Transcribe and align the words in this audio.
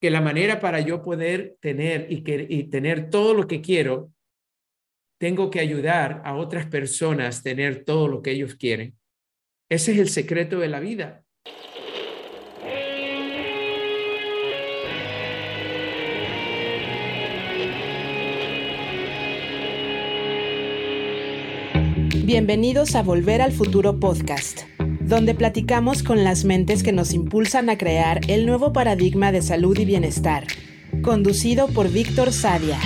que 0.00 0.10
la 0.10 0.20
manera 0.20 0.60
para 0.60 0.80
yo 0.80 1.02
poder 1.02 1.56
tener 1.60 2.06
y, 2.10 2.22
que, 2.22 2.46
y 2.48 2.64
tener 2.64 3.10
todo 3.10 3.34
lo 3.34 3.46
que 3.46 3.60
quiero, 3.60 4.12
tengo 5.18 5.50
que 5.50 5.60
ayudar 5.60 6.22
a 6.24 6.36
otras 6.36 6.66
personas 6.66 7.40
a 7.40 7.42
tener 7.42 7.84
todo 7.84 8.06
lo 8.06 8.22
que 8.22 8.30
ellos 8.30 8.54
quieren. 8.54 8.96
Ese 9.68 9.92
es 9.92 9.98
el 9.98 10.08
secreto 10.08 10.60
de 10.60 10.68
la 10.68 10.80
vida. 10.80 11.24
Bienvenidos 22.24 22.94
a 22.94 23.02
Volver 23.02 23.40
al 23.40 23.52
Futuro 23.52 23.98
Podcast, 23.98 24.60
donde 25.08 25.34
platicamos 25.34 26.02
con 26.02 26.22
las 26.22 26.44
mentes 26.44 26.82
que 26.82 26.92
nos 26.92 27.14
impulsan 27.14 27.70
a 27.70 27.78
crear 27.78 28.20
el 28.28 28.44
nuevo 28.44 28.74
paradigma 28.74 29.32
de 29.32 29.40
salud 29.40 29.76
y 29.78 29.86
bienestar, 29.86 30.44
conducido 31.02 31.66
por 31.68 31.88
Víctor 31.88 32.30
Sadia. 32.30 32.78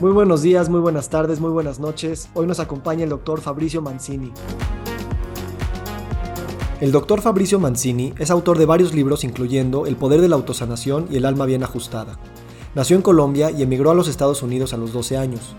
Muy 0.00 0.10
buenos 0.10 0.42
días, 0.42 0.68
muy 0.68 0.80
buenas 0.80 1.08
tardes, 1.08 1.38
muy 1.38 1.50
buenas 1.50 1.78
noches. 1.78 2.30
Hoy 2.34 2.48
nos 2.48 2.58
acompaña 2.58 3.04
el 3.04 3.10
doctor 3.10 3.40
Fabricio 3.40 3.80
Mancini. 3.80 4.32
El 6.80 6.90
doctor 6.90 7.20
Fabricio 7.20 7.60
Mancini 7.60 8.12
es 8.18 8.32
autor 8.32 8.58
de 8.58 8.66
varios 8.66 8.92
libros 8.92 9.22
incluyendo 9.22 9.86
El 9.86 9.94
poder 9.94 10.20
de 10.20 10.28
la 10.28 10.34
autosanación 10.34 11.06
y 11.12 11.16
El 11.16 11.26
alma 11.26 11.46
bien 11.46 11.62
ajustada. 11.62 12.18
Nació 12.74 12.96
en 12.96 13.02
Colombia 13.02 13.52
y 13.52 13.62
emigró 13.62 13.92
a 13.92 13.94
los 13.94 14.08
Estados 14.08 14.42
Unidos 14.42 14.72
a 14.72 14.78
los 14.78 14.92
12 14.92 15.16
años. 15.16 15.54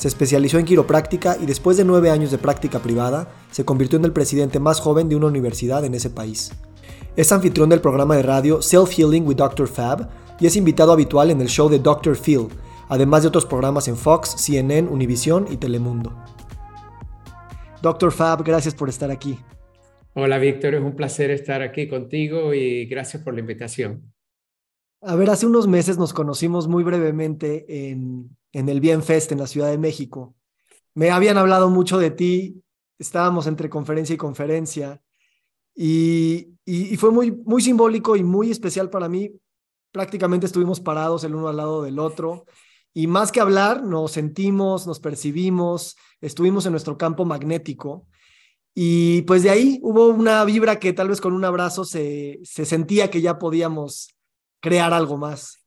Se 0.00 0.08
especializó 0.08 0.58
en 0.58 0.64
quiropráctica 0.64 1.36
y 1.38 1.44
después 1.44 1.76
de 1.76 1.84
nueve 1.84 2.08
años 2.08 2.30
de 2.30 2.38
práctica 2.38 2.78
privada, 2.78 3.28
se 3.50 3.66
convirtió 3.66 3.98
en 3.98 4.06
el 4.06 4.14
presidente 4.14 4.58
más 4.58 4.80
joven 4.80 5.10
de 5.10 5.16
una 5.16 5.26
universidad 5.26 5.84
en 5.84 5.92
ese 5.94 6.08
país. 6.08 6.52
Es 7.16 7.30
anfitrión 7.32 7.68
del 7.68 7.82
programa 7.82 8.16
de 8.16 8.22
radio 8.22 8.62
Self 8.62 8.92
Healing 8.92 9.26
with 9.26 9.36
Dr. 9.36 9.68
Fab 9.68 10.08
y 10.40 10.46
es 10.46 10.56
invitado 10.56 10.92
habitual 10.92 11.30
en 11.30 11.42
el 11.42 11.48
show 11.48 11.68
de 11.68 11.80
Dr. 11.80 12.16
Phil, 12.16 12.48
además 12.88 13.20
de 13.20 13.28
otros 13.28 13.44
programas 13.44 13.88
en 13.88 13.96
Fox, 13.98 14.36
CNN, 14.38 14.88
Univision 14.88 15.46
y 15.50 15.58
Telemundo. 15.58 16.16
Dr. 17.82 18.10
Fab, 18.10 18.42
gracias 18.42 18.74
por 18.74 18.88
estar 18.88 19.10
aquí. 19.10 19.38
Hola 20.14 20.38
Víctor, 20.38 20.76
es 20.76 20.82
un 20.82 20.96
placer 20.96 21.30
estar 21.30 21.60
aquí 21.60 21.88
contigo 21.88 22.54
y 22.54 22.86
gracias 22.86 23.22
por 23.22 23.34
la 23.34 23.40
invitación. 23.40 24.14
A 25.02 25.14
ver, 25.14 25.28
hace 25.28 25.44
unos 25.44 25.68
meses 25.68 25.98
nos 25.98 26.14
conocimos 26.14 26.68
muy 26.68 26.84
brevemente 26.84 27.90
en, 27.90 28.30
en 28.52 28.68
el 28.68 28.80
Bienfest 28.80 29.32
en 29.32 29.38
la 29.38 29.46
Ciudad 29.46 29.70
de 29.70 29.78
México. 29.78 30.34
Me 30.94 31.10
habían 31.10 31.38
hablado 31.38 31.70
mucho 31.70 31.98
de 31.98 32.10
ti, 32.10 32.62
estábamos 32.98 33.46
entre 33.46 33.70
conferencia 33.70 34.14
y 34.14 34.18
conferencia 34.18 35.00
y, 35.74 36.48
fue 36.98 37.10
muy, 37.10 37.62
simbólico 37.62 38.16
y 38.16 38.22
muy 38.22 38.50
especial 38.50 38.90
para 38.90 39.08
mí. 39.08 39.32
Prácticamente 39.92 40.46
estuvimos 40.46 40.80
parados 40.80 41.24
el 41.24 41.34
uno 41.34 41.48
al 41.48 41.56
lado 41.56 41.82
del 41.82 41.98
otro 41.98 42.44
y 42.92 43.06
más 43.06 43.32
que 43.32 43.40
hablar, 43.40 43.82
nos 43.84 44.12
sentimos, 44.12 44.86
nos 44.86 45.00
percibimos, 45.00 45.96
estuvimos 46.20 46.66
en 46.66 46.72
nuestro 46.72 46.98
campo 46.98 47.24
magnético 47.24 48.06
y 48.74 49.22
pues 49.22 49.42
de 49.42 49.50
ahí 49.50 49.80
hubo 49.82 50.08
una 50.08 50.44
vibra 50.44 50.78
que 50.78 50.92
tal 50.92 51.08
vez 51.08 51.20
con 51.20 51.32
un 51.32 51.44
abrazo 51.44 51.84
se 51.84 52.40
sentía 52.44 53.10
que 53.10 53.20
ya 53.20 53.38
podíamos 53.38 54.14
crear 54.60 54.92
algo 54.92 55.16
más. 55.16 55.59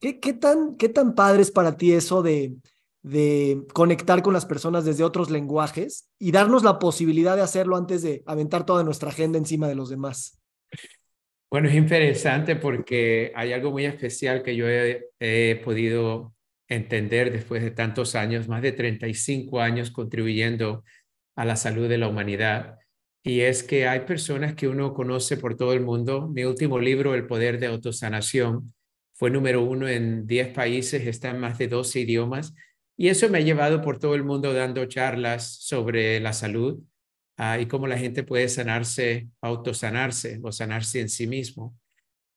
¿Qué, 0.00 0.20
qué, 0.20 0.32
tan, 0.32 0.76
¿Qué 0.76 0.88
tan 0.88 1.14
padre 1.14 1.42
es 1.42 1.50
para 1.50 1.76
ti 1.76 1.92
eso 1.92 2.22
de, 2.22 2.54
de 3.02 3.62
conectar 3.72 4.20
con 4.20 4.34
las 4.34 4.46
personas 4.46 4.84
desde 4.84 5.04
otros 5.04 5.30
lenguajes 5.30 6.08
y 6.18 6.32
darnos 6.32 6.64
la 6.64 6.80
posibilidad 6.80 7.36
de 7.36 7.42
hacerlo 7.42 7.76
antes 7.76 8.02
de 8.02 8.24
aventar 8.26 8.66
toda 8.66 8.82
nuestra 8.82 9.10
agenda 9.10 9.38
encima 9.38 9.68
de 9.68 9.76
los 9.76 9.90
demás? 9.90 10.40
Bueno, 11.48 11.68
es 11.68 11.76
interesante 11.76 12.56
porque 12.56 13.32
hay 13.36 13.52
algo 13.52 13.70
muy 13.70 13.84
especial 13.84 14.42
que 14.42 14.56
yo 14.56 14.68
he, 14.68 15.06
he 15.20 15.60
podido 15.64 16.34
entender 16.68 17.30
después 17.30 17.62
de 17.62 17.70
tantos 17.70 18.16
años, 18.16 18.48
más 18.48 18.60
de 18.62 18.72
35 18.72 19.60
años 19.60 19.92
contribuyendo 19.92 20.82
a 21.36 21.44
la 21.44 21.54
salud 21.54 21.88
de 21.88 21.98
la 21.98 22.08
humanidad. 22.08 22.78
Y 23.22 23.42
es 23.42 23.62
que 23.62 23.86
hay 23.86 24.00
personas 24.00 24.54
que 24.54 24.66
uno 24.66 24.92
conoce 24.94 25.36
por 25.36 25.56
todo 25.56 25.72
el 25.72 25.80
mundo. 25.80 26.28
Mi 26.28 26.44
último 26.44 26.80
libro, 26.80 27.14
El 27.14 27.26
Poder 27.26 27.60
de 27.60 27.66
Autosanación, 27.66 28.74
fue 29.16 29.30
número 29.30 29.62
uno 29.62 29.88
en 29.88 30.26
10 30.26 30.48
países, 30.48 31.06
está 31.06 31.30
en 31.30 31.38
más 31.38 31.56
de 31.58 31.68
12 31.68 32.00
idiomas. 32.00 32.54
Y 32.98 33.08
eso 33.08 33.28
me 33.28 33.38
ha 33.38 33.40
llevado 33.40 33.80
por 33.82 33.98
todo 33.98 34.14
el 34.14 34.24
mundo 34.24 34.52
dando 34.52 34.84
charlas 34.86 35.56
sobre 35.60 36.20
la 36.20 36.32
salud 36.32 36.82
ah, 37.36 37.58
y 37.58 37.66
cómo 37.66 37.86
la 37.86 37.98
gente 37.98 38.22
puede 38.24 38.48
sanarse, 38.48 39.28
autosanarse 39.40 40.38
o 40.42 40.52
sanarse 40.52 41.00
en 41.00 41.08
sí 41.08 41.26
mismo. 41.26 41.74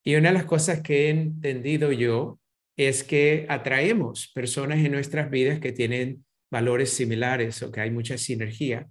Y 0.03 0.15
una 0.15 0.29
de 0.29 0.35
las 0.35 0.45
cosas 0.45 0.81
que 0.81 1.07
he 1.07 1.09
entendido 1.09 1.91
yo 1.91 2.39
es 2.77 3.03
que 3.03 3.45
atraemos 3.49 4.31
personas 4.33 4.79
en 4.79 4.93
nuestras 4.93 5.29
vidas 5.29 5.59
que 5.59 5.73
tienen 5.73 6.25
valores 6.49 6.91
similares 6.91 7.61
o 7.61 7.71
que 7.71 7.81
hay 7.81 7.91
mucha 7.91 8.17
sinergia. 8.17 8.89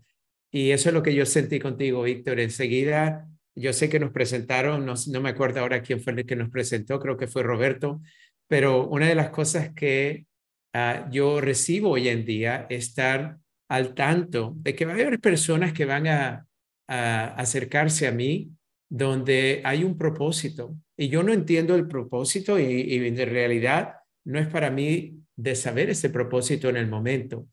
Y 0.50 0.70
eso 0.70 0.90
es 0.90 0.94
lo 0.94 1.02
que 1.02 1.14
yo 1.14 1.24
sentí 1.24 1.58
contigo, 1.58 2.02
Víctor. 2.02 2.38
Enseguida 2.38 3.26
yo 3.58 3.72
sé 3.72 3.88
que 3.88 4.00
nos 4.00 4.12
presentaron, 4.12 4.86
no, 4.86 4.94
no, 5.08 5.20
me 5.20 5.30
acuerdo 5.30 5.60
ahora 5.60 5.82
quién 5.82 6.00
fue 6.00 6.12
el 6.12 6.26
que 6.26 6.36
nos 6.36 6.50
presentó, 6.50 6.98
creo 7.00 7.16
que 7.16 7.26
fue 7.26 7.42
Roberto, 7.42 8.00
pero 8.46 8.86
una 8.88 9.06
de 9.06 9.14
las 9.14 9.30
cosas 9.30 9.72
que 9.74 10.26
uh, 10.74 11.10
yo 11.10 11.40
recibo 11.40 11.90
hoy 11.90 12.08
en 12.08 12.24
día 12.24 12.66
es 12.70 12.88
estar 12.88 13.38
al 13.68 13.94
tanto 13.94 14.54
de 14.56 14.74
que 14.74 14.84
va 14.84 14.92
a 14.92 14.94
haber 14.94 15.20
personas 15.20 15.72
que 15.72 15.84
van 15.84 16.06
a, 16.06 16.46
a 16.88 17.24
acercarse 17.34 18.06
a 18.06 18.12
mí 18.12 18.50
donde 18.88 19.60
hay 19.64 19.84
un 19.84 19.98
propósito 19.98 20.74
y 20.96 21.08
yo 21.08 21.22
no 21.22 21.32
entiendo 21.32 21.76
el 21.76 21.86
propósito 21.86 22.58
y, 22.58 22.64
y 22.64 23.24
realidad 23.24 23.94
no 24.24 24.38
es 24.38 24.48
para 24.48 24.70
mí 24.70 25.20
de 25.36 25.54
saber 25.54 25.90
ese 25.90 26.10
propósito 26.10 26.68
en 26.68 26.76
el 26.76 26.88
momento. 26.88 27.46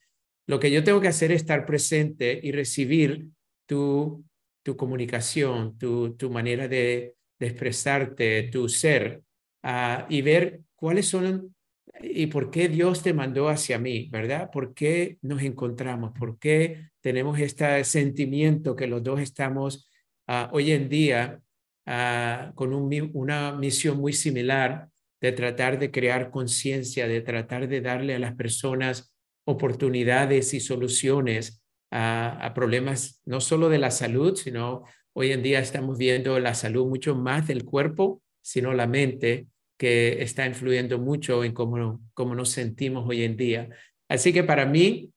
Lo 0.47 0.59
que 0.59 0.71
yo 0.71 0.83
tengo 0.83 0.99
que 0.99 1.07
hacer 1.07 1.31
es 1.31 1.41
estar 1.41 1.65
presente 1.65 2.39
y 2.41 2.51
recibir 2.51 3.27
tu 3.67 4.25
tu 4.65 4.75
comunicación, 4.75 5.77
tu, 5.77 6.15
tu 6.15 6.31
manera 6.31 6.67
de, 6.67 7.15
expresarte, 7.39 8.43
tu 8.43 8.67
ser, 8.67 9.21
uh, 9.63 10.05
y 10.09 10.23
ver 10.23 10.61
cuáles 10.75 11.07
son 11.07 11.53
y 12.01 12.27
por 12.27 12.49
qué 12.49 12.67
Dios 12.67 13.03
te 13.03 13.13
mandó 13.13 13.47
hacia 13.47 13.77
mí, 13.77 14.09
¿verdad? 14.09 14.49
¿Por 14.51 14.73
qué 14.73 15.17
nos 15.21 15.43
encontramos? 15.43 16.13
¿Por 16.17 16.39
qué 16.39 16.89
tenemos 16.99 17.39
este 17.39 17.83
sentimiento 17.83 18.75
que 18.75 18.87
los 18.87 19.03
dos 19.03 19.19
estamos 19.19 19.87
uh, 20.27 20.47
hoy 20.51 20.71
en 20.71 20.89
día 20.89 21.39
uh, 21.85 22.55
con 22.55 22.73
un, 22.73 23.11
una 23.13 23.51
misión 23.53 23.99
muy 23.99 24.13
similar 24.13 24.89
de 25.21 25.31
tratar 25.31 25.77
de 25.77 25.91
crear 25.91 26.31
conciencia, 26.31 27.07
de 27.07 27.21
tratar 27.21 27.67
de 27.67 27.81
darle 27.81 28.15
a 28.15 28.19
las 28.19 28.33
personas 28.33 29.13
oportunidades 29.45 30.55
y 30.55 30.59
soluciones 30.59 31.64
a, 31.97 32.51
problemas 32.53 33.21
no 33.25 33.39
solo 33.39 33.69
de 33.69 33.77
la 33.77 33.89
salud, 33.89 34.35
sino 34.35 34.83
hoy 35.13 35.31
en 35.31 35.41
día 35.41 35.59
estamos 35.59 35.97
viendo 35.97 36.39
la 36.39 36.53
salud 36.53 36.85
mucho 36.87 37.15
más 37.15 37.47
del 37.47 37.63
cuerpo, 37.63 38.21
sino 38.41 38.73
la 38.73 38.85
mente, 38.85 39.47
que 39.77 40.21
está 40.21 40.45
influyendo 40.45 40.99
mucho 40.99 41.43
en 41.43 41.53
cómo, 41.53 42.01
cómo 42.13 42.35
nos 42.35 42.49
sentimos 42.49 43.07
hoy 43.07 43.23
en 43.23 43.37
día. 43.37 43.69
Así 44.09 44.33
que 44.33 44.43
para 44.43 44.65
mí 44.65 45.11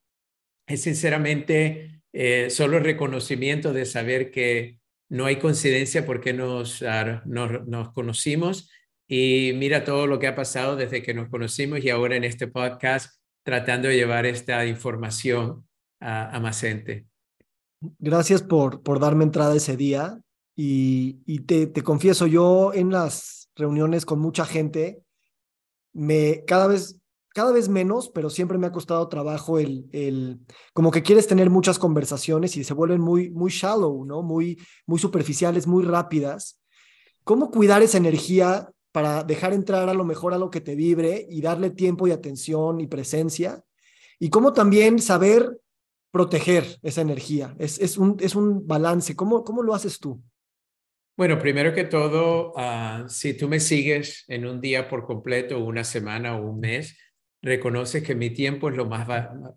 es 0.68 0.82
sinceramente 0.82 2.00
eh, 2.12 2.48
solo 2.48 2.78
reconocimiento 2.78 3.72
de 3.72 3.84
saber 3.84 4.30
que 4.30 4.78
no 5.08 5.26
hay 5.26 5.36
coincidencia 5.36 6.06
porque 6.06 6.32
nos, 6.32 6.82
uh, 6.82 7.20
nos, 7.24 7.66
nos, 7.66 7.92
conocimos 7.92 8.70
y 9.08 9.52
mira 9.54 9.84
todo 9.84 10.06
lo 10.06 10.18
que 10.18 10.26
ha 10.26 10.34
pasado 10.34 10.76
desde 10.76 11.02
que 11.02 11.14
nos 11.14 11.28
conocimos 11.28 11.82
y 11.82 11.90
ahora 11.90 12.16
en 12.16 12.24
este 12.24 12.46
podcast 12.46 13.20
tratando 13.42 13.88
de 13.88 13.96
llevar 13.96 14.26
esta 14.26 14.66
información 14.66 15.67
a, 16.00 16.38
más 16.40 16.60
gente. 16.60 17.06
Gracias 17.98 18.42
por, 18.42 18.82
por 18.82 19.00
darme 19.00 19.24
entrada 19.24 19.54
ese 19.54 19.76
día 19.76 20.20
y, 20.56 21.20
y 21.26 21.40
te, 21.40 21.66
te, 21.66 21.82
confieso, 21.82 22.26
yo 22.26 22.72
en 22.74 22.90
las 22.90 23.50
reuniones 23.54 24.04
con 24.04 24.18
mucha 24.18 24.44
gente, 24.44 25.02
me 25.92 26.44
cada 26.44 26.66
vez, 26.66 26.98
cada 27.34 27.52
vez 27.52 27.68
menos, 27.68 28.10
pero 28.10 28.30
siempre 28.30 28.58
me 28.58 28.66
ha 28.66 28.72
costado 28.72 29.08
trabajo 29.08 29.58
el, 29.58 29.88
el, 29.92 30.40
como 30.72 30.90
que 30.90 31.02
quieres 31.02 31.26
tener 31.26 31.50
muchas 31.50 31.78
conversaciones 31.78 32.56
y 32.56 32.64
se 32.64 32.74
vuelven 32.74 33.00
muy, 33.00 33.30
muy 33.30 33.50
shallow, 33.50 34.04
¿no? 34.04 34.22
Muy, 34.22 34.58
muy 34.86 34.98
superficiales, 34.98 35.66
muy 35.66 35.84
rápidas. 35.84 36.60
¿Cómo 37.22 37.50
cuidar 37.50 37.82
esa 37.82 37.98
energía 37.98 38.70
para 38.90 39.22
dejar 39.22 39.52
entrar 39.52 39.88
a 39.88 39.94
lo 39.94 40.04
mejor 40.04 40.34
a 40.34 40.38
lo 40.38 40.50
que 40.50 40.60
te 40.60 40.74
vibre 40.74 41.26
y 41.28 41.40
darle 41.40 41.70
tiempo 41.70 42.08
y 42.08 42.10
atención 42.10 42.80
y 42.80 42.86
presencia? 42.86 43.62
Y 44.18 44.30
cómo 44.30 44.52
también 44.52 44.98
saber 44.98 45.60
proteger 46.10 46.64
esa 46.82 47.00
energía? 47.00 47.54
Es, 47.58 47.78
es, 47.78 47.98
un, 47.98 48.16
es 48.20 48.34
un 48.34 48.66
balance. 48.66 49.14
¿Cómo, 49.14 49.44
¿Cómo 49.44 49.62
lo 49.62 49.74
haces 49.74 49.98
tú? 49.98 50.22
Bueno, 51.16 51.38
primero 51.38 51.74
que 51.74 51.84
todo, 51.84 52.52
uh, 52.52 53.08
si 53.08 53.34
tú 53.34 53.48
me 53.48 53.58
sigues 53.58 54.24
en 54.28 54.46
un 54.46 54.60
día 54.60 54.88
por 54.88 55.04
completo, 55.04 55.58
una 55.58 55.82
semana 55.82 56.36
o 56.36 56.46
un 56.48 56.60
mes, 56.60 56.96
reconoces 57.42 58.02
que 58.02 58.14
mi 58.14 58.30
tiempo 58.30 58.68
es 58.68 58.76
lo 58.76 58.86
más 58.86 59.06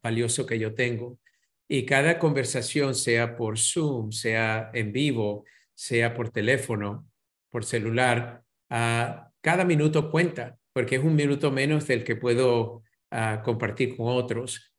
valioso 0.01 0.45
que 0.45 0.57
yo 0.57 0.73
tengo. 0.73 1.19
Y 1.67 1.85
cada 1.85 2.17
conversación, 2.17 2.95
sea 2.95 3.35
por 3.35 3.59
Zoom, 3.59 4.11
sea 4.11 4.71
en 4.73 4.91
vivo, 4.91 5.45
sea 5.75 6.13
por 6.13 6.29
teléfono, 6.29 7.07
por 7.51 7.63
celular, 7.63 8.41
uh, 8.71 9.29
cada 9.41 9.63
minuto 9.63 10.09
cuenta, 10.09 10.57
porque 10.73 10.95
es 10.95 11.03
un 11.03 11.15
minuto 11.15 11.51
menos 11.51 11.85
del 11.85 12.03
que 12.03 12.15
puedo 12.15 12.83
uh, 13.11 13.43
compartir 13.43 13.95
con 13.95 14.07
otros. 14.07 14.70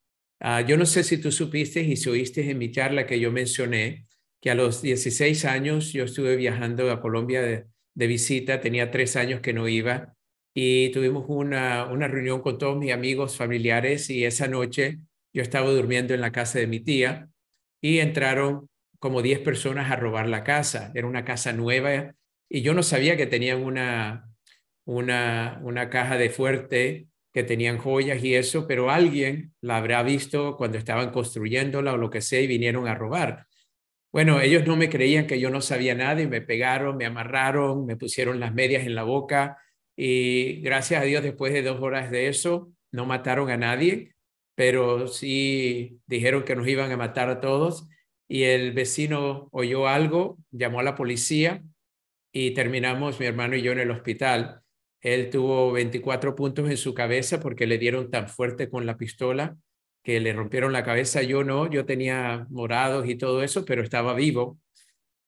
Yo 0.67 0.77
no 0.77 0.87
sé 0.87 1.05
si 1.05 1.19
tú 1.19 1.31
supiste 1.33 1.81
y 1.81 1.97
si 1.97 2.09
oíste 2.09 2.51
en 2.51 2.59
mi 2.59 2.71
charla 2.71 3.07
que 3.07 3.21
yo 3.21 3.31
mencioné 3.31 4.07
que 4.41 4.51
a 4.51 4.55
los 4.55 4.83
16 4.83 5.45
años 5.45 5.93
yo 5.93 6.05
estuve 6.05 6.37
viajando 6.37 6.91
a 6.91 7.01
Colombia 7.01 7.43
de, 7.43 7.67
de 7.95 8.07
visita, 8.07 8.61
tenía 8.61 8.91
tres 8.91 9.17
años 9.17 9.41
que 9.41 9.53
no 9.53 9.69
iba 9.69 10.15
y 10.55 10.91
tuvimos 10.91 11.25
una, 11.29 11.87
una 11.87 12.09
reunión 12.09 12.41
con 12.41 12.59
todos 12.59 12.77
mis 12.77 12.93
amigos 12.93 13.37
familiares 13.37 14.11
y 14.11 14.25
esa 14.25 14.49
noche 14.49 14.99
yo 15.33 15.43
estaba 15.43 15.71
durmiendo 15.71 16.13
en 16.15 16.21
la 16.21 16.33
casa 16.33 16.59
de 16.59 16.67
mi 16.67 16.81
tía 16.81 17.29
y 17.81 17.99
entraron 17.99 18.69
como 18.99 19.23
10 19.23 19.41
personas 19.41 19.91
a 19.91 19.97
robar 19.97 20.29
la 20.29 20.45
casa. 20.45 20.93
Era 20.95 21.07
una 21.07 21.25
casa 21.25 21.53
nueva 21.53 22.15
y 22.49 22.63
yo 22.63 22.75
no 22.75 22.83
sabía 22.83 23.17
que 23.17 23.27
tenían 23.27 23.63
una, 23.63 24.31
una, 24.85 25.61
una 25.65 25.89
caja 25.91 26.17
de 26.19 26.31
fuerte, 26.31 27.09
que 27.33 27.43
tenían 27.45 27.79
joyas 27.79 28.23
y 28.23 28.35
eso, 28.35 28.67
pero 28.67 28.91
alguien 28.91 29.55
la 29.61 29.79
habrá 29.79 30.03
visto 30.03 30.57
cuando 30.57 30.79
estaban 30.79 31.11
construyéndola 31.11 31.95
o 31.95 31.97
lo 31.97 32.11
que 32.11 32.21
sea 32.21 32.41
y 32.41 32.47
vinieron 32.47 32.87
a 32.89 32.95
robar. 32.95 33.47
Bueno, 34.13 34.41
ellos 34.41 34.67
no 34.67 34.77
me 34.77 34.91
creían 34.91 35.27
que 35.27 35.41
yo 35.41 35.49
no 35.49 35.63
sabía 35.63 35.95
nada 35.95 36.21
y 36.21 36.27
me 36.27 36.43
pegaron, 36.43 36.99
me 36.99 37.07
amarraron, 37.07 37.87
me 37.87 37.97
pusieron 37.97 38.41
las 38.41 38.53
medias 38.53 38.85
en 38.85 38.95
la 38.95 39.05
boca 39.05 39.59
y 39.97 40.61
gracias 40.61 41.03
a 41.03 41.05
Dios 41.05 41.23
después 41.23 41.53
de 41.55 41.63
dos 41.63 41.81
horas 41.81 42.11
de 42.11 42.29
eso 42.29 42.71
no 42.91 43.07
mataron 43.07 43.51
a 43.51 43.57
nadie, 43.57 44.15
pero 44.55 45.09
sí 45.09 46.01
dijeron 46.07 46.45
que 46.45 46.57
nos 46.57 46.69
iban 46.69 46.93
a 46.93 46.97
matar 46.97 47.31
a 47.31 47.41
todos 47.41 47.89
y 48.29 48.45
el 48.45 48.73
vecino 48.73 49.49
oyó 49.53 49.89
algo, 49.89 50.39
llamó 50.51 50.81
a 50.81 50.83
la 50.83 50.95
policía 50.95 51.63
y 52.33 52.53
terminamos 52.53 53.19
mi 53.21 53.27
hermano 53.27 53.57
y 53.57 53.63
yo 53.63 53.73
en 53.73 53.81
el 53.81 53.91
hospital. 53.91 54.62
Él 55.03 55.31
tuvo 55.31 55.73
24 55.73 56.35
puntos 56.35 56.71
en 56.71 56.77
su 56.77 56.95
cabeza 56.95 57.41
porque 57.41 57.67
le 57.67 57.77
dieron 57.77 58.11
tan 58.11 58.29
fuerte 58.29 58.71
con 58.71 58.87
la 58.87 58.97
pistola 58.97 59.57
que 60.03 60.21
le 60.21 60.33
rompieron 60.33 60.73
la 60.73 60.85
cabeza, 60.85 61.23
yo 61.23 61.45
no, 61.45 61.71
yo 61.71 61.87
tenía 61.87 62.47
morados 62.51 63.09
y 63.09 63.17
todo 63.17 63.43
eso, 63.43 63.65
pero 63.65 63.83
estaba 63.83 64.15
vivo. 64.15 64.59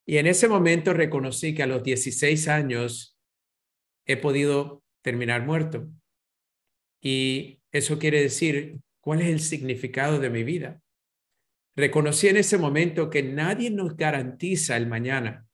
Y 0.04 0.18
en 0.18 0.26
ese 0.26 0.48
momento 0.48 0.92
reconocí 0.92 1.54
que 1.54 1.62
a 1.62 1.66
los 1.66 1.82
16 1.82 2.48
años 2.48 3.16
he 4.04 4.16
podido 4.16 4.82
terminar 5.02 5.46
muerto. 5.46 5.88
Y 7.00 7.60
eso 7.70 7.98
quiere 7.98 8.20
decir, 8.20 8.80
¿cuál 9.00 9.20
es 9.22 9.28
el 9.28 9.40
significado 9.40 10.18
de 10.18 10.30
mi 10.30 10.42
vida? 10.42 10.80
Reconocí 11.76 12.28
en 12.28 12.36
ese 12.36 12.58
momento 12.58 13.10
que 13.10 13.22
nadie 13.22 13.70
nos 13.70 13.96
garantiza 13.96 14.76
el 14.76 14.86
mañana. 14.86 15.46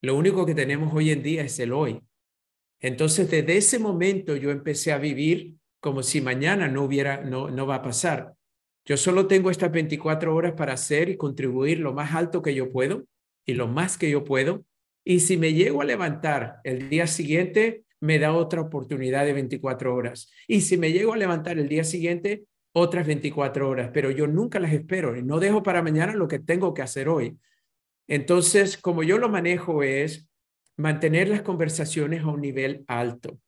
Lo 0.00 0.16
único 0.16 0.46
que 0.46 0.54
tenemos 0.54 0.94
hoy 0.94 1.10
en 1.10 1.22
día 1.22 1.42
es 1.42 1.58
el 1.58 1.72
hoy. 1.72 2.00
Entonces, 2.80 3.30
desde 3.30 3.56
ese 3.56 3.78
momento 3.78 4.36
yo 4.36 4.50
empecé 4.50 4.92
a 4.92 4.98
vivir 4.98 5.54
como 5.80 6.02
si 6.02 6.20
mañana 6.20 6.68
no 6.68 6.82
hubiera, 6.84 7.22
no, 7.22 7.50
no 7.50 7.66
va 7.66 7.76
a 7.76 7.82
pasar. 7.82 8.34
Yo 8.84 8.96
solo 8.96 9.26
tengo 9.26 9.50
estas 9.50 9.70
24 9.70 10.34
horas 10.34 10.54
para 10.54 10.72
hacer 10.72 11.08
y 11.08 11.16
contribuir 11.16 11.80
lo 11.80 11.92
más 11.92 12.14
alto 12.14 12.42
que 12.42 12.54
yo 12.54 12.70
puedo 12.70 13.04
y 13.44 13.54
lo 13.54 13.68
más 13.68 13.98
que 13.98 14.10
yo 14.10 14.24
puedo. 14.24 14.64
Y 15.04 15.20
si 15.20 15.36
me 15.36 15.52
llego 15.52 15.82
a 15.82 15.84
levantar 15.84 16.60
el 16.64 16.88
día 16.88 17.06
siguiente, 17.06 17.84
me 18.00 18.18
da 18.18 18.32
otra 18.32 18.60
oportunidad 18.60 19.24
de 19.24 19.32
24 19.32 19.94
horas. 19.94 20.30
Y 20.46 20.60
si 20.62 20.76
me 20.76 20.92
llego 20.92 21.12
a 21.12 21.16
levantar 21.16 21.58
el 21.58 21.68
día 21.68 21.84
siguiente, 21.84 22.44
otras 22.72 23.06
24 23.06 23.68
horas. 23.68 23.90
Pero 23.92 24.10
yo 24.10 24.26
nunca 24.26 24.60
las 24.60 24.72
espero 24.72 25.16
y 25.16 25.22
no 25.22 25.40
dejo 25.40 25.62
para 25.62 25.82
mañana 25.82 26.14
lo 26.14 26.28
que 26.28 26.38
tengo 26.38 26.74
que 26.74 26.82
hacer 26.82 27.08
hoy. 27.08 27.38
Entonces, 28.06 28.78
como 28.78 29.02
yo 29.02 29.18
lo 29.18 29.28
manejo 29.28 29.82
es 29.82 30.27
mantener 30.78 31.28
las 31.28 31.42
conversaciones 31.42 32.22
a 32.22 32.28
un 32.28 32.40
nivel 32.40 32.84
alto, 32.88 33.38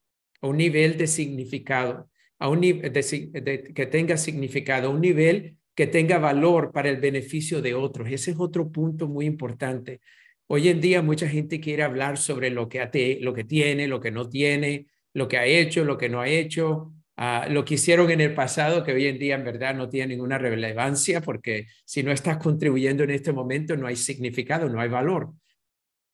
a 0.43 0.49
un 0.49 0.59
nivel 0.59 0.99
de 0.99 1.07
significado 1.07 2.11
a 2.41 2.49
un 2.49 2.61
nivel 2.61 2.91
que 2.91 3.87
tenga 3.87 4.17
significado, 4.17 4.89
a 4.89 4.91
un 4.91 5.01
nivel 5.01 5.57
que 5.75 5.87
tenga 5.87 6.19
valor 6.19 6.73
para 6.73 6.89
el 6.89 6.97
beneficio 6.97 7.63
de 7.63 7.75
otros. 7.75 8.11
Ese 8.11 8.33
es 8.33 8.39
otro 8.41 8.73
punto 8.73 9.07
muy 9.07 9.27
importante. 9.27 10.01
Hoy 10.47 10.69
en 10.69 10.81
día 10.81 11.03
mucha 11.03 11.29
gente 11.29 11.61
quiere 11.61 11.83
hablar 11.83 12.17
sobre 12.17 12.51
lo 12.51 12.69
que, 12.69 13.19
lo 13.21 13.35
que 13.35 13.45
tiene, 13.45 13.87
lo 13.87 14.01
que 14.01 14.11
no 14.11 14.29
tiene, 14.29 14.87
lo 15.13 15.29
que 15.29 15.37
ha 15.37 15.45
hecho, 15.45 15.85
lo 15.85 15.99
que 15.99 16.09
no 16.09 16.23
ha 16.23 16.29
hecho, 16.29 16.95
uh, 17.19 17.51
lo 17.51 17.65
que 17.65 17.75
hicieron 17.75 18.11
en 18.11 18.23
el 18.23 18.35
pasado, 18.35 18.83
que 18.85 18.93
hoy 18.93 19.07
en 19.07 19.19
día 19.19 19.35
en 19.35 19.45
verdad 19.45 19.75
no 19.75 19.91
tiene 19.91 20.15
ninguna 20.15 20.39
relevancia, 20.39 21.21
porque 21.21 21.67
si 21.85 22.03
no 22.03 22.11
estás 22.11 22.39
contribuyendo 22.39 23.05
en 23.05 23.11
este 23.11 23.33
momento 23.33 23.77
no 23.77 23.87
hay 23.87 23.97
significado, 23.97 24.69
no 24.71 24.81
hay 24.81 24.89
valor. 24.89 25.31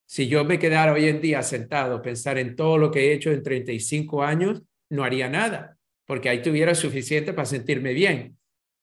Si 0.07 0.27
yo 0.27 0.43
me 0.43 0.57
quedara 0.57 0.93
hoy 0.93 1.07
en 1.07 1.21
día 1.21 1.43
sentado, 1.43 2.01
pensar 2.01 2.39
en 2.39 2.55
todo 2.55 2.79
lo 2.79 2.89
que 2.89 3.11
he 3.11 3.13
hecho 3.13 3.31
en 3.31 3.43
35 3.43 4.23
años, 4.23 4.63
no 4.89 5.03
haría 5.03 5.29
nada 5.29 5.77
porque 6.07 6.29
ahí 6.29 6.41
tuviera 6.41 6.73
suficiente 6.73 7.33
para 7.33 7.45
sentirme 7.45 7.93
bien. 7.93 8.37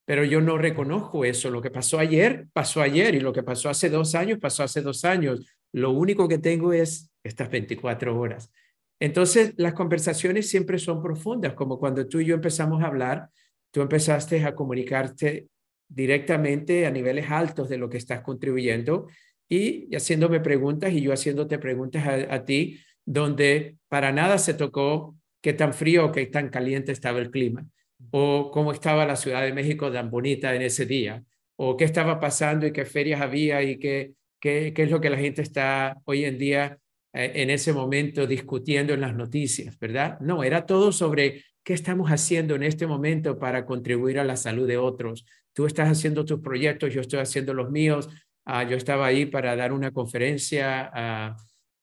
Pero 0.05 0.23
yo 0.23 0.39
no 0.39 0.57
reconozco 0.57 1.25
eso. 1.25 1.49
Lo 1.49 1.61
que 1.61 1.71
pasó 1.71 1.97
ayer, 1.97 2.47
pasó 2.53 2.81
ayer 2.81 3.15
y 3.15 3.19
lo 3.19 3.33
que 3.33 3.43
pasó 3.43 3.69
hace 3.69 3.89
dos 3.89 4.13
años, 4.13 4.37
pasó 4.39 4.63
hace 4.63 4.81
dos 4.81 5.03
años. 5.03 5.45
Lo 5.73 5.89
único 5.91 6.27
que 6.27 6.37
tengo 6.37 6.71
es 6.71 7.11
estas 7.23 7.49
24 7.49 8.17
horas. 8.17 8.51
Entonces, 8.99 9.55
las 9.57 9.73
conversaciones 9.73 10.47
siempre 10.47 10.77
son 10.77 11.01
profundas, 11.01 11.53
como 11.53 11.79
cuando 11.79 12.07
tú 12.07 12.19
y 12.19 12.25
yo 12.25 12.35
empezamos 12.35 12.83
a 12.83 12.87
hablar, 12.87 13.29
tú 13.71 13.81
empezaste 13.81 14.45
a 14.45 14.53
comunicarte 14.53 15.47
directamente 15.87 16.85
a 16.85 16.91
niveles 16.91 17.29
altos 17.29 17.67
de 17.67 17.77
lo 17.77 17.89
que 17.89 17.97
estás 17.97 18.21
contribuyendo 18.21 19.07
y 19.47 19.93
haciéndome 19.95 20.39
preguntas 20.39 20.93
y 20.93 21.01
yo 21.01 21.13
haciéndote 21.13 21.59
preguntas 21.59 22.03
a, 22.29 22.45
ti, 22.45 22.79
donde 23.05 23.77
para 23.87 24.11
nada 24.11 24.37
se 24.37 24.53
tocó 24.53 25.15
qué 25.41 25.53
tan 25.53 25.73
frío 25.73 26.05
o 26.05 26.11
qué 26.11 26.25
tan 26.25 26.49
caliente 26.49 26.91
estaba 26.91 27.19
el 27.19 27.31
clima, 27.31 27.65
o 28.11 28.51
cómo 28.51 28.71
estaba 28.71 29.05
la 29.05 29.15
Ciudad 29.15 29.43
de 29.43 29.53
México 29.53 29.91
tan 29.91 30.09
bonita 30.09 30.55
en 30.55 30.63
ese 30.63 30.85
día, 30.85 31.23
o 31.55 31.77
qué 31.77 31.85
estaba 31.85 32.19
pasando 32.19 32.65
y 32.65 32.71
qué 32.73 32.85
ferias 32.85 33.21
había 33.21 33.61
y 33.61 33.77
qué, 33.77 34.13
qué, 34.39 34.73
qué 34.75 34.83
es 34.83 34.91
lo 34.91 34.99
que 34.99 35.09
la 35.09 35.17
gente 35.17 35.41
está 35.41 36.01
hoy 36.05 36.25
en 36.25 36.37
día 36.37 36.79
eh, 37.15 37.31
en 37.41 37.49
ese 37.49 37.71
momento 37.71 38.27
discutiendo 38.27 38.93
en 38.93 38.99
las 38.99 39.15
noticias, 39.15 39.79
¿verdad? 39.79 40.19
No, 40.19 40.43
era 40.43 40.65
todo 40.65 40.91
sobre 40.91 41.45
qué 41.63 41.73
estamos 41.73 42.09
haciendo 42.09 42.55
en 42.55 42.63
este 42.63 42.87
momento 42.87 43.39
para 43.39 43.65
contribuir 43.65 44.19
a 44.19 44.25
la 44.25 44.35
salud 44.35 44.67
de 44.67 44.77
otros. 44.77 45.25
Tú 45.53 45.65
estás 45.65 45.89
haciendo 45.89 46.25
tus 46.25 46.41
proyectos, 46.41 46.93
yo 46.93 46.99
estoy 46.99 47.19
haciendo 47.19 47.53
los 47.53 47.71
míos. 47.71 48.09
Ah, 48.45 48.63
yo 48.63 48.77
estaba 48.77 49.07
ahí 49.07 49.25
para 49.25 49.55
dar 49.55 49.73
una 49.73 49.91
conferencia 49.91 51.35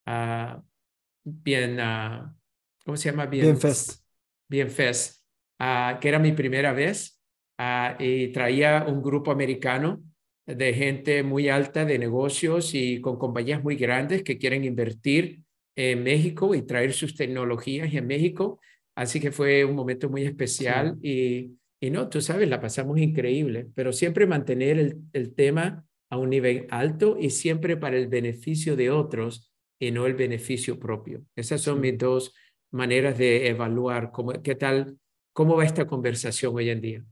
uh, 0.06 0.10
uh, 0.10 0.62
bien 1.24 1.78
¿cómo 2.84 2.96
se 2.96 3.10
llama? 3.10 3.26
Bien, 3.26 3.58
Fest. 3.58 4.04
Bien 4.48 4.70
Fest, 4.70 5.24
ah, 5.58 5.98
que 6.00 6.08
era 6.08 6.19
mi 6.19 6.32
primera 6.32 6.72
vez 6.72 7.20
ah, 7.58 7.96
y 7.98 8.28
traía 8.28 8.84
un 8.86 9.02
grupo 9.02 9.31
americano 9.31 10.02
de 10.46 10.74
gente 10.74 11.22
muy 11.22 11.48
alta 11.48 11.84
de 11.84 11.98
negocios 11.98 12.74
y 12.74 13.00
con 13.00 13.19
compañías 13.19 13.62
muy 13.62 13.76
grandes 13.76 14.22
que 14.22 14.38
quieren 14.38 14.64
invertir 14.64 15.42
en 15.76 16.02
México 16.02 16.54
y 16.54 16.62
traer 16.62 16.92
sus 16.92 17.16
tecnologías 17.16 17.92
en 17.94 18.06
México. 18.06 18.60
Así 18.94 19.20
que 19.20 19.32
fue 19.32 19.64
un 19.64 19.74
momento 19.74 20.10
muy 20.10 20.24
especial 20.24 20.98
y, 21.00 21.56
y 21.81 21.90
no, 21.90 22.08
tú 22.08 22.20
sabes, 22.20 22.48
la 22.48 22.60
pasamos 22.60 22.98
increíble, 22.98 23.69
pero 23.74 23.92
siempre 23.92 24.26
mantener 24.26 24.78
el, 24.78 24.98
el 25.12 25.34
tema 25.34 25.86
a 26.12 26.19
un 26.19 26.28
nivel 26.28 26.66
alto 26.69 27.16
y 27.19 27.31
siempre 27.31 27.78
para 27.78 27.96
el 27.96 28.06
beneficio 28.06 28.76
de 28.76 28.90
otros 28.90 29.50
y 29.78 29.92
no 29.92 30.04
el 30.04 30.12
beneficio 30.12 30.78
propio. 30.78 31.24
Esas 31.34 31.62
son 31.62 31.81
mis 31.81 31.96
dos 31.96 32.34
maneras 32.70 33.16
de 33.16 33.48
evaluar 33.48 34.12
cómo, 34.12 34.34
qué 34.42 34.54
tal, 34.54 34.98
cómo 35.32 35.56
va 35.56 35.64
esta 35.64 35.86
conversación 35.86 36.54
hoy 36.54 36.69
en 36.69 36.82
día. 36.82 37.04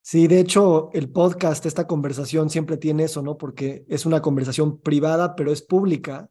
Sí, 0.00 0.26
de 0.26 0.40
hecho, 0.40 0.88
el 0.94 1.10
podcast, 1.10 1.66
esta 1.66 1.86
conversación 1.86 2.48
siempre 2.48 2.78
tiene 2.78 3.04
eso, 3.04 3.20
¿no? 3.20 3.36
Porque 3.36 3.84
es 3.88 4.06
una 4.06 4.22
conversación 4.22 4.80
privada, 4.80 5.36
pero 5.36 5.52
es 5.52 5.60
pública. 5.60 6.30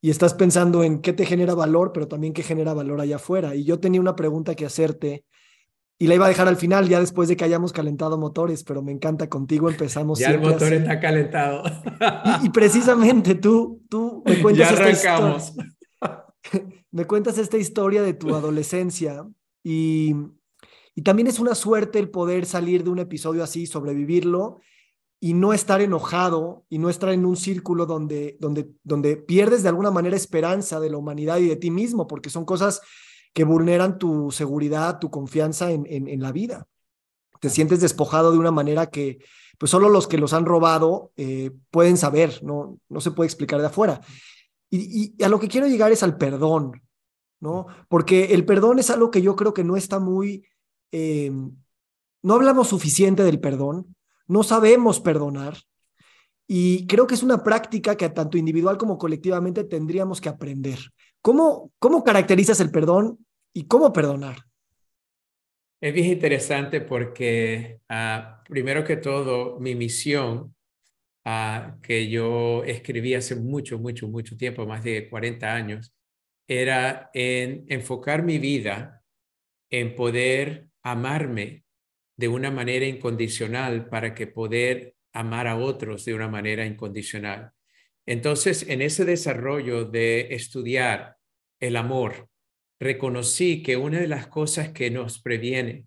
Y 0.00 0.10
estás 0.10 0.34
pensando 0.34 0.84
en 0.84 1.00
qué 1.00 1.12
te 1.12 1.26
genera 1.26 1.56
valor, 1.56 1.90
pero 1.92 2.06
también 2.06 2.34
qué 2.34 2.44
genera 2.44 2.72
valor 2.72 3.00
allá 3.00 3.16
afuera. 3.16 3.56
Y 3.56 3.64
yo 3.64 3.80
tenía 3.80 4.00
una 4.00 4.14
pregunta 4.14 4.54
que 4.54 4.64
hacerte 4.64 5.24
y 6.00 6.06
la 6.06 6.14
iba 6.14 6.26
a 6.26 6.28
dejar 6.28 6.46
al 6.46 6.56
final, 6.56 6.88
ya 6.88 7.00
después 7.00 7.28
de 7.28 7.36
que 7.36 7.44
hayamos 7.44 7.72
calentado 7.72 8.18
motores, 8.18 8.62
pero 8.62 8.82
me 8.82 8.92
encanta 8.92 9.28
contigo, 9.28 9.68
empezamos. 9.68 10.20
Ya 10.20 10.30
el 10.30 10.40
motor 10.40 10.72
está 10.72 11.00
calentado. 11.00 11.64
Y, 12.42 12.50
precisamente 12.50 13.34
tú, 13.34 13.82
tú 13.88 14.22
me 14.24 14.40
cuentas. 14.40 14.70
Ya 14.70 14.76
arrancamos. 14.76 15.54
me 16.92 17.04
cuentas 17.04 17.36
esta 17.38 17.58
historia 17.58 18.02
de 18.02 18.14
tu 18.14 18.32
adolescencia 18.34 19.26
y, 19.64 20.14
y 20.94 21.02
también 21.02 21.26
es 21.26 21.40
una 21.40 21.56
suerte 21.56 21.98
el 21.98 22.10
poder 22.10 22.46
salir 22.46 22.84
de 22.84 22.90
un 22.90 23.00
episodio 23.00 23.42
así, 23.42 23.66
sobrevivirlo 23.66 24.60
y 25.20 25.34
no 25.34 25.52
estar 25.52 25.80
enojado 25.80 26.64
y 26.68 26.78
no 26.78 26.90
estar 26.90 27.10
en 27.10 27.26
un 27.26 27.36
círculo 27.36 27.86
donde, 27.86 28.36
donde, 28.38 28.70
donde 28.84 29.16
pierdes 29.16 29.64
de 29.64 29.70
alguna 29.70 29.90
manera 29.90 30.16
esperanza 30.16 30.78
de 30.78 30.90
la 30.90 30.96
humanidad 30.96 31.38
y 31.38 31.48
de 31.48 31.56
ti 31.56 31.72
mismo, 31.72 32.06
porque 32.06 32.30
son 32.30 32.44
cosas 32.44 32.80
que 33.38 33.44
vulneran 33.44 33.98
tu 33.98 34.32
seguridad, 34.32 34.98
tu 34.98 35.12
confianza 35.12 35.70
en, 35.70 35.86
en, 35.86 36.20
la 36.20 36.32
vida. 36.32 36.66
Te 37.38 37.48
sientes 37.48 37.80
despojado 37.80 38.32
de 38.32 38.38
una 38.38 38.50
manera 38.50 38.86
que 38.86 39.20
pues 39.58 39.70
solo 39.70 39.88
los 39.88 40.08
que 40.08 40.18
los 40.18 40.32
han 40.32 40.44
robado 40.44 41.12
eh, 41.16 41.52
pueden 41.70 41.96
saber, 41.96 42.42
no, 42.42 42.80
no 42.88 43.00
se 43.00 43.12
puede 43.12 43.28
explicar 43.28 43.60
de 43.60 43.68
afuera. 43.68 44.00
Y, 44.70 45.22
a 45.22 45.28
lo 45.28 45.38
que 45.38 45.46
quiero 45.46 45.68
llegar 45.68 45.92
es 45.92 46.02
al 46.02 46.18
perdón, 46.18 46.82
¿no? 47.38 47.68
Porque 47.88 48.34
el 48.34 48.44
perdón 48.44 48.80
es 48.80 48.90
algo 48.90 49.12
que 49.12 49.22
yo 49.22 49.36
creo 49.36 49.54
que 49.54 49.62
no 49.62 49.76
está 49.76 50.00
muy, 50.00 50.44
eh, 50.90 51.30
no 52.22 52.34
hablamos 52.34 52.66
suficiente 52.66 53.22
del 53.22 53.38
perdón, 53.38 53.94
no 54.26 54.42
sabemos 54.42 54.98
perdonar. 54.98 55.58
Y 56.48 56.88
creo 56.88 57.06
que 57.06 57.14
es 57.14 57.22
una 57.22 57.44
práctica 57.44 57.96
que 57.96 58.08
tanto 58.08 58.36
individual 58.36 58.78
como 58.78 58.98
colectivamente 58.98 59.62
tendríamos 59.62 60.20
que 60.20 60.28
aprender. 60.28 60.80
¿Cómo, 61.22 61.70
cómo 61.78 62.02
caracterizas 62.02 62.58
el 62.58 62.72
perdón 62.72 63.24
y 63.58 63.66
cómo 63.66 63.92
perdonar? 63.92 64.36
Es 65.80 65.92
bien 65.92 66.06
interesante 66.06 66.80
porque, 66.80 67.80
ah, 67.88 68.40
primero 68.48 68.84
que 68.84 68.98
todo, 68.98 69.58
mi 69.58 69.74
misión 69.74 70.54
que 71.82 72.08
yo 72.08 72.64
escribí 72.64 73.14
hace 73.14 73.34
mucho, 73.34 73.78
mucho, 73.78 74.08
mucho 74.08 74.36
tiempo, 74.36 74.64
más 74.64 74.82
de 74.82 75.10
40 75.10 75.52
años, 75.52 75.92
era 76.46 77.10
en 77.12 77.66
enfocar 77.68 78.22
mi 78.22 78.38
vida 78.38 79.02
en 79.68 79.94
poder 79.94 80.68
amarme 80.82 81.64
de 82.16 82.28
una 82.28 82.50
manera 82.50 82.86
incondicional 82.86 83.88
para 83.90 84.14
que 84.14 84.26
poder 84.28 84.94
amar 85.12 85.48
a 85.48 85.56
otros 85.56 86.06
de 86.06 86.14
una 86.14 86.28
manera 86.28 86.64
incondicional. 86.64 87.50
Entonces, 88.06 88.66
en 88.66 88.80
ese 88.80 89.04
desarrollo 89.04 89.84
de 89.84 90.28
estudiar 90.30 91.16
el 91.60 91.76
amor, 91.76 92.30
reconocí 92.80 93.62
que 93.62 93.76
una 93.76 94.00
de 94.00 94.08
las 94.08 94.26
cosas 94.26 94.70
que 94.70 94.90
nos 94.90 95.20
previene 95.20 95.86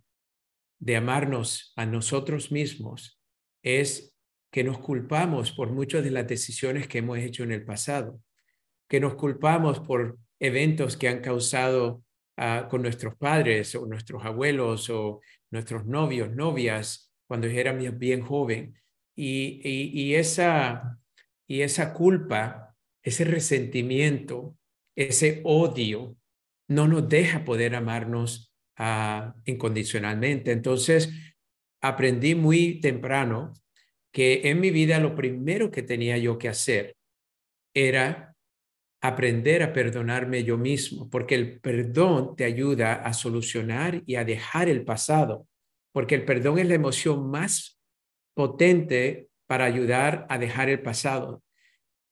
de 0.79 0.95
amarnos 0.95 1.73
a 1.75 1.85
nosotros 1.85 2.51
mismos 2.51 3.19
es 3.63 4.15
que 4.51 4.63
nos 4.63 4.79
culpamos 4.79 5.51
por 5.51 5.71
muchas 5.71 6.03
de 6.03 6.11
las 6.11 6.27
decisiones 6.27 6.87
que 6.87 6.97
hemos 6.97 7.19
hecho 7.19 7.43
en 7.43 7.51
el 7.51 7.63
pasado, 7.63 8.19
que 8.89 8.99
nos 8.99 9.15
culpamos 9.15 9.79
por 9.79 10.17
eventos 10.39 10.97
que 10.97 11.07
han 11.07 11.21
causado 11.21 12.03
ah, 12.35 12.67
con 12.69 12.81
nuestros 12.81 13.15
padres 13.15 13.73
o 13.75 13.85
nuestros 13.85 14.25
abuelos 14.25 14.89
o 14.89 15.21
nuestros 15.51 15.85
novios, 15.85 16.31
novias, 16.31 17.13
cuando 17.27 17.47
éramos 17.47 17.97
bien 17.97 18.21
joven. 18.21 18.75
Y, 19.15 19.61
y, 19.63 20.15
esa, 20.15 20.99
y 21.47 21.61
esa 21.61 21.93
culpa, 21.93 22.75
ese 23.03 23.23
resentimiento, 23.23 24.57
ese 24.95 25.41
odio, 25.43 26.17
no 26.71 26.87
nos 26.87 27.07
deja 27.09 27.43
poder 27.43 27.75
amarnos 27.75 28.53
uh, 28.79 29.33
incondicionalmente. 29.45 30.51
Entonces, 30.51 31.09
aprendí 31.81 32.33
muy 32.33 32.79
temprano 32.79 33.53
que 34.13 34.49
en 34.49 34.59
mi 34.59 34.71
vida 34.71 34.99
lo 34.99 35.13
primero 35.13 35.69
que 35.69 35.83
tenía 35.83 36.17
yo 36.17 36.37
que 36.37 36.47
hacer 36.47 36.95
era 37.73 38.35
aprender 39.01 39.63
a 39.63 39.73
perdonarme 39.73 40.43
yo 40.43 40.57
mismo, 40.57 41.09
porque 41.09 41.35
el 41.35 41.59
perdón 41.59 42.35
te 42.35 42.45
ayuda 42.45 42.93
a 42.93 43.13
solucionar 43.13 44.03
y 44.05 44.15
a 44.15 44.23
dejar 44.23 44.69
el 44.69 44.85
pasado, 44.85 45.47
porque 45.91 46.15
el 46.15 46.23
perdón 46.23 46.59
es 46.59 46.67
la 46.67 46.75
emoción 46.75 47.29
más 47.29 47.81
potente 48.33 49.27
para 49.47 49.65
ayudar 49.65 50.25
a 50.29 50.37
dejar 50.37 50.69
el 50.69 50.81
pasado. 50.81 51.43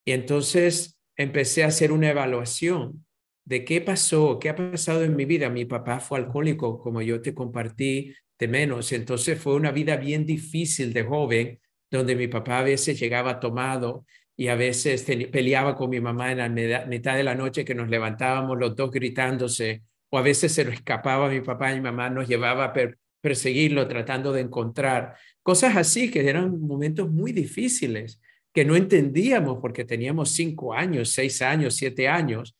Y 0.06 0.12
entonces 0.12 1.00
empecé 1.16 1.64
a 1.64 1.68
hacer 1.68 1.92
una 1.92 2.10
evaluación 2.10 3.06
de 3.50 3.66
qué 3.66 3.82
pasó, 3.82 4.38
qué 4.38 4.50
ha 4.50 4.56
pasado 4.56 5.04
en 5.04 5.16
mi 5.16 5.26
vida. 5.26 5.50
Mi 5.50 5.66
papá 5.66 6.00
fue 6.00 6.20
alcohólico, 6.20 6.80
como 6.80 7.02
yo 7.02 7.20
te 7.20 7.34
compartí 7.34 8.14
de 8.38 8.48
menos. 8.48 8.92
Entonces 8.92 9.42
fue 9.42 9.56
una 9.56 9.72
vida 9.72 9.98
bien 9.98 10.24
difícil 10.24 10.94
de 10.94 11.04
joven 11.04 11.60
donde 11.90 12.16
mi 12.16 12.28
papá 12.28 12.60
a 12.60 12.64
veces 12.64 13.00
llegaba 13.00 13.40
tomado 13.40 14.06
y 14.38 14.50
a 14.50 14.56
veces 14.56 15.04
peleaba 15.32 15.76
con 15.76 15.90
mi 15.90 16.00
mamá 16.00 16.32
en 16.32 16.38
la 16.38 16.86
mitad 16.86 17.16
de 17.16 17.24
la 17.24 17.34
noche 17.34 17.66
que 17.66 17.74
nos 17.74 17.90
levantábamos 17.90 18.56
los 18.56 18.76
dos 18.76 18.92
gritándose, 18.92 19.82
o 20.12 20.20
a 20.20 20.22
veces 20.22 20.52
se 20.52 20.64
lo 20.64 20.72
escapaba 20.72 21.28
mi 21.28 21.42
papá 21.42 21.72
y 21.72 21.78
mi 21.78 21.82
mamá 21.82 22.12
nos 22.12 22.28
llevaba 22.28 22.66
a 22.66 22.74
perseguirlo 23.20 23.88
tratando 23.88 24.32
de 24.32 24.42
encontrar. 24.42 25.16
Cosas 25.42 25.76
así 25.76 26.12
que 26.12 26.30
eran 26.30 26.62
momentos 26.62 27.10
muy 27.10 27.32
difíciles 27.32 28.22
que 28.54 28.64
no 28.64 28.76
entendíamos 28.76 29.58
porque 29.60 29.86
teníamos 29.86 30.30
cinco 30.30 30.72
años, 30.72 31.10
seis 31.10 31.42
años, 31.42 31.74
siete 31.74 32.08
años, 32.08 32.56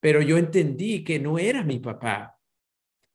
pero 0.00 0.22
yo 0.22 0.38
entendí 0.38 1.04
que 1.04 1.18
no 1.18 1.38
era 1.38 1.62
mi 1.62 1.78
papá, 1.78 2.36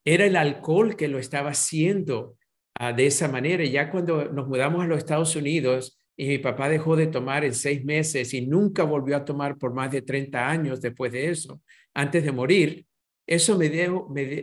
era 0.04 0.24
el 0.24 0.36
alcohol 0.36 0.96
que 0.96 1.08
lo 1.08 1.18
estaba 1.18 1.50
haciendo 1.50 2.36
Ah, 2.78 2.92
de 2.92 3.06
esa 3.06 3.28
manera. 3.28 3.64
Y 3.64 3.70
ya 3.70 3.90
cuando 3.90 4.26
nos 4.26 4.46
mudamos 4.46 4.84
a 4.84 4.86
los 4.86 4.98
Estados 4.98 5.34
Unidos 5.34 5.98
y 6.16 6.28
mi 6.28 6.38
papá 6.38 6.68
dejó 6.68 6.94
de 6.94 7.06
tomar 7.06 7.44
en 7.44 7.54
seis 7.54 7.84
meses 7.84 8.34
y 8.34 8.46
nunca 8.46 8.84
volvió 8.84 9.16
a 9.16 9.24
tomar 9.24 9.56
por 9.56 9.72
más 9.72 9.90
de 9.90 10.02
30 10.02 10.48
años 10.48 10.80
después 10.80 11.12
de 11.12 11.30
eso, 11.30 11.62
antes 11.94 12.24
de 12.24 12.32
morir, 12.32 12.86
eso 13.26 13.56
me, 13.56 13.68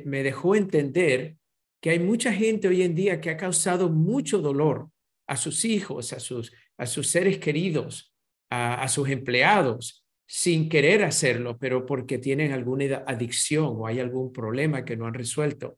me, 0.06 0.24
dejó 0.24 0.56
entender 0.56 1.36
que 1.80 1.92
hay 1.92 2.00
mucha 2.00 2.34
gente 2.34 2.68
hoy 2.68 2.82
en 2.82 2.96
día 2.96 3.22
que 3.22 3.30
ha 3.30 3.38
causado 3.38 3.90
mucho 3.90 4.40
dolor 4.40 4.90
a 5.28 5.38
sus 5.38 5.64
hijos, 5.64 6.12
a 6.12 6.20
sus, 6.20 6.52
a 6.78 6.86
sus 6.86 7.08
seres 7.08 7.38
queridos, 7.38 8.14
a 8.50 8.88
sus 8.88 9.10
empleados, 9.10 10.03
sin 10.28 10.70
querer 10.70 11.04
hacerlo, 11.04 11.58
pero 11.58 11.86
porque 11.86 12.18
tienen 12.18 12.52
alguna 12.52 13.04
adicción 13.06 13.76
o 13.78 13.88
hay 13.88 14.00
algún 14.00 14.32
problema 14.32 14.86
que 14.86 14.98
no 14.98 15.06
han 15.06 15.14
resuelto. 15.14 15.78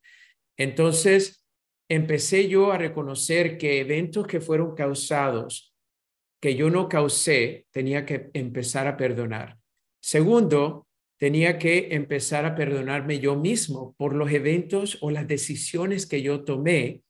Entonces, 0.57 1.45
empecé 1.89 2.47
yo 2.47 2.71
a 2.71 2.77
reconocer 2.77 3.57
que 3.57 3.79
eventos 3.79 4.27
que 4.27 4.41
fueron 4.41 4.75
causados, 4.75 5.73
que 6.41 6.55
yo 6.55 6.69
no 6.69 6.87
causé, 6.87 7.65
tenía 7.71 8.05
que 8.05 8.29
empezar 8.33 8.87
a 8.87 8.97
perdonar. 8.97 9.57
Segundo, 10.01 10.87
tenía 11.17 11.57
que 11.57 11.89
empezar 11.91 12.45
a 12.45 12.55
perdonarme 12.55 13.19
yo 13.19 13.35
mismo 13.35 13.95
por 13.97 14.13
los 14.13 14.31
eventos 14.31 14.97
o 15.01 15.11
las 15.11 15.27
decisiones 15.27 16.05
que 16.05 16.21
yo 16.21 16.43
tomé 16.43 17.01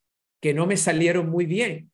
que 0.41 0.53
no 0.53 0.67
me 0.67 0.77
salieron 0.77 1.29
muy 1.29 1.45
bien. 1.45 1.91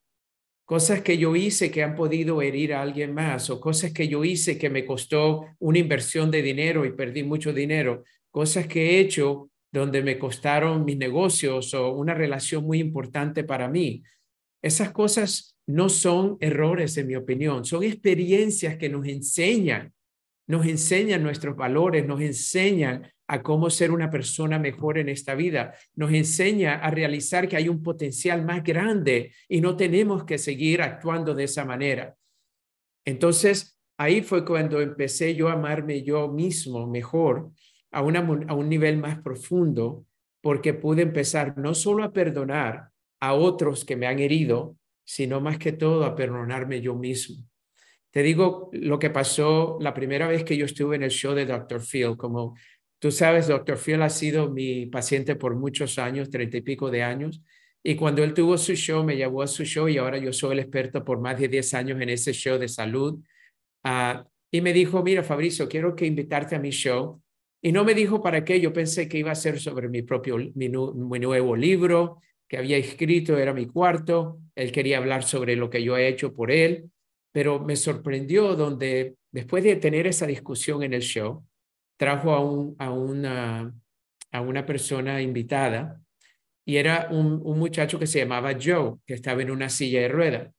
Cosas 0.72 1.02
que 1.02 1.18
yo 1.18 1.36
hice 1.36 1.70
que 1.70 1.84
han 1.84 1.96
podido 1.96 2.42
herir 2.42 2.74
a 2.74 2.82
alguien 2.82 3.14
más 3.14 3.50
o 3.50 3.60
cosas 3.60 3.92
que 3.92 4.08
yo 4.08 4.24
hice 4.24 4.58
que 4.58 4.70
me 4.70 4.86
costó 4.86 5.48
una 5.60 5.80
inversión 5.80 6.32
de 6.32 6.42
dinero 6.42 6.86
y 6.86 6.94
perdí 6.94 7.24
mucho 7.24 7.52
dinero. 7.52 8.06
Cosas 8.30 8.68
que 8.68 8.92
he 8.92 9.00
hecho 9.02 9.50
donde 9.70 10.02
me 10.02 10.18
costaron 10.18 10.86
mis 10.86 10.96
negocios 10.96 11.74
o 11.74 11.92
una 11.92 12.14
relación 12.14 12.64
muy 12.64 12.80
importante 12.80 13.44
para 13.44 13.68
mí. 13.68 14.02
Esas 14.62 14.92
cosas 14.92 15.58
no 15.68 15.90
son 15.90 16.38
errores, 16.40 16.96
en 16.96 17.08
mi 17.08 17.18
opinión, 17.18 17.66
son 17.66 17.84
experiencias 17.84 18.78
que 18.78 18.88
nos 18.88 19.06
enseñan, 19.06 19.92
nos 20.52 20.66
enseñan 20.66 21.24
nuestros 21.24 21.56
valores, 21.56 22.06
nos 22.06 22.20
enseñan 22.20 23.10
a 23.26 23.42
cómo 23.42 23.70
ser 23.70 23.90
una 23.92 24.10
persona 24.10 24.60
mejor 24.60 24.98
en 24.98 25.08
esta 25.08 25.34
vida, 25.34 25.74
nos 25.96 26.12
enseña 26.12 26.76
a 26.76 26.92
realizar 26.92 27.48
que 27.48 27.56
hay 27.56 27.70
un 27.70 27.82
potencial 27.82 28.44
más 28.44 28.62
grande 28.62 29.32
y 29.48 29.62
no 29.62 29.78
tenemos 29.78 30.26
que 30.26 30.38
seguir 30.38 30.82
actuando 30.82 31.34
de 31.34 31.46
esa 31.46 31.64
manera. 31.64 32.18
Entonces, 33.06 33.80
ahí 33.98 34.22
fue 34.22 34.44
cuando 34.44 34.82
empecé 34.82 35.36
yo 35.36 35.48
a 35.48 35.54
amarme 35.54 36.04
yo 36.04 36.28
mismo 36.28 36.86
mejor 36.86 37.52
a, 37.90 38.00
a 38.00 38.54
un 38.54 38.68
nivel 38.68 38.98
más 38.98 39.22
profundo 39.22 40.06
porque 40.42 40.74
pude 40.74 41.04
empezar 41.04 41.58
no 41.58 41.74
solo 41.74 42.04
a 42.04 42.12
perdonar 42.12 42.90
a 43.22 43.36
otros 43.36 43.86
que 43.86 43.96
me 43.96 44.08
han 44.08 44.20
herido, 44.20 44.76
sino 45.06 45.40
más 45.40 45.58
que 45.58 45.72
todo 45.72 46.04
a 46.04 46.14
perdonarme 46.14 46.82
yo 46.82 46.96
mismo. 46.96 47.51
Te 48.12 48.24
digo 48.24 48.70
lo 48.74 49.00
que 49.00 49.10
pasó 49.10 49.78
la 49.82 49.94
primera 49.94 50.28
vez 50.28 50.44
que 50.44 50.58
yo 50.58 50.66
estuve 50.66 50.96
en 50.96 51.04
el 51.04 51.12
show 51.12 51.34
de 51.34 51.46
Dr. 51.46 51.82
Phil. 51.82 52.18
Como 52.18 52.56
tú 53.00 53.12
sabes, 53.12 53.48
Dr. 53.48 53.78
Phil 53.78 54.02
ha 54.02 54.10
sido 54.10 54.50
mi 54.50 54.86
paciente 54.86 55.36
por 55.36 55.56
muchos 55.56 55.98
años, 55.98 56.30
treinta 56.30 56.58
y 56.58 56.62
pico 56.62 56.92
de 56.92 57.04
años. 57.04 57.42
Y 57.84 57.96
cuando 57.96 58.24
él 58.24 58.34
tuvo 58.34 58.58
su 58.58 58.76
show, 58.76 59.04
me 59.04 59.16
llevó 59.16 59.42
a 59.42 59.48
su 59.48 59.64
show 59.64 59.88
y 59.88 59.98
ahora 59.98 60.18
yo 60.18 60.32
soy 60.34 60.54
el 60.54 60.60
experto 60.60 61.04
por 61.04 61.20
más 61.20 61.40
de 61.40 61.48
diez 61.48 61.74
años 61.74 62.00
en 62.00 62.10
ese 62.10 62.34
show 62.34 62.60
de 62.60 62.68
salud. 62.68 63.20
Uh, 63.84 64.24
y 64.52 64.62
me 64.62 64.74
dijo, 64.74 65.02
mira, 65.02 65.24
Fabricio, 65.24 65.68
quiero 65.68 65.96
que 65.96 66.06
invitarte 66.06 66.56
a 66.56 66.60
mi 66.60 66.70
show 66.70 67.22
y 67.62 67.72
no 67.72 67.84
me 67.84 67.94
dijo 67.94 68.22
para 68.22 68.44
qué, 68.44 68.60
yo 68.60 68.74
pensé 68.74 69.08
que 69.08 69.20
iba 69.20 69.32
a 69.32 69.36
ser 69.36 69.60
sobre 69.60 69.88
mi 69.88 70.02
propio, 70.02 70.38
mi, 70.56 70.68
nuevo 70.68 71.56
libro 71.56 72.20
que 72.48 72.58
había 72.58 72.78
escrito, 72.78 73.38
era 73.38 73.54
mi 73.54 73.68
cuarto, 73.68 74.40
él 74.56 74.72
quería 74.72 74.98
hablar 74.98 75.24
sobre 75.24 75.56
lo 75.56 75.70
que 75.70 75.84
yo 75.84 75.96
he 75.96 76.08
hecho 76.08 76.34
por 76.34 76.52
él, 76.52 76.90
pero 77.32 77.60
me 77.60 77.76
sorprendió 77.76 78.56
donde 78.56 79.16
después 79.32 79.64
de 79.64 79.76
tener 79.78 80.08
esa 80.08 80.28
discusión 80.28 80.84
en 80.84 80.94
el 80.94 81.02
show, 81.02 81.46
trajo 81.98 82.32
a, 82.32 82.40
un, 82.40 82.76
a, 82.80 82.92
una, 82.92 83.74
a 84.32 84.42
una 84.42 84.66
persona 84.66 85.22
invitada 85.22 86.02
y 86.66 86.78
era 86.78 87.08
un, 87.12 87.40
un 87.44 87.60
muchacho 87.60 88.00
que 88.00 88.08
se 88.08 88.20
llamaba 88.20 88.58
Joe, 88.62 88.96
que 89.06 89.14
estaba 89.14 89.42
en 89.42 89.52
una 89.52 89.70
silla 89.70 90.02
de 90.02 90.08
rueda. 90.08 90.52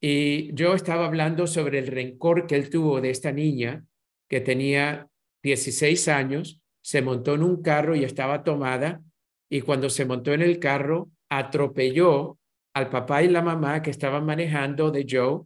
Y 0.00 0.52
yo 0.54 0.74
estaba 0.74 1.06
hablando 1.06 1.46
sobre 1.46 1.78
el 1.78 1.86
rencor 1.86 2.46
que 2.46 2.56
él 2.56 2.70
tuvo 2.70 3.00
de 3.00 3.10
esta 3.10 3.30
niña 3.30 3.84
que 4.28 4.40
tenía 4.40 5.08
16 5.42 6.08
años, 6.08 6.60
se 6.82 7.02
montó 7.02 7.34
en 7.34 7.42
un 7.42 7.62
carro 7.62 7.94
y 7.94 8.04
estaba 8.04 8.42
tomada 8.42 9.00
y 9.48 9.60
cuando 9.60 9.90
se 9.90 10.04
montó 10.04 10.32
en 10.32 10.42
el 10.42 10.58
carro 10.58 11.10
atropelló 11.28 12.38
al 12.74 12.90
papá 12.90 13.22
y 13.22 13.28
la 13.28 13.42
mamá 13.42 13.82
que 13.82 13.90
estaban 13.90 14.24
manejando 14.24 14.90
de 14.90 15.06
Joe 15.08 15.42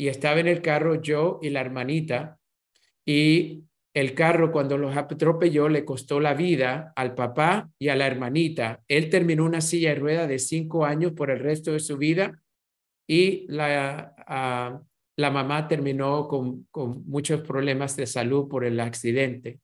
y 0.00 0.08
estaba 0.08 0.40
en 0.40 0.48
el 0.48 0.62
carro 0.62 0.98
Joe 1.04 1.36
y 1.42 1.50
la 1.50 1.60
hermanita 1.60 2.38
y 3.04 3.64
el 3.92 4.14
carro 4.14 4.50
cuando 4.50 4.78
los 4.78 4.96
atropelló 4.96 5.68
le 5.68 5.84
costó 5.84 6.20
la 6.20 6.32
vida 6.32 6.94
al 6.96 7.14
papá 7.14 7.70
y 7.78 7.88
a 7.88 7.96
la 7.96 8.06
hermanita. 8.06 8.82
Él 8.88 9.10
terminó 9.10 9.44
una 9.44 9.60
silla 9.60 9.90
de 9.90 9.96
rueda 9.96 10.26
de 10.26 10.38
cinco 10.38 10.86
años 10.86 11.12
por 11.12 11.30
el 11.30 11.40
resto 11.40 11.72
de 11.72 11.80
su 11.80 11.98
vida 11.98 12.42
y 13.06 13.44
la, 13.48 14.14
ah, 14.26 14.80
la 15.18 15.30
mamá 15.30 15.68
terminó 15.68 16.26
con, 16.28 16.66
con 16.70 17.06
muchos 17.06 17.42
problemas 17.42 17.94
de 17.94 18.06
salud 18.06 18.48
por 18.48 18.64
el 18.64 18.80
accidente. 18.80 19.60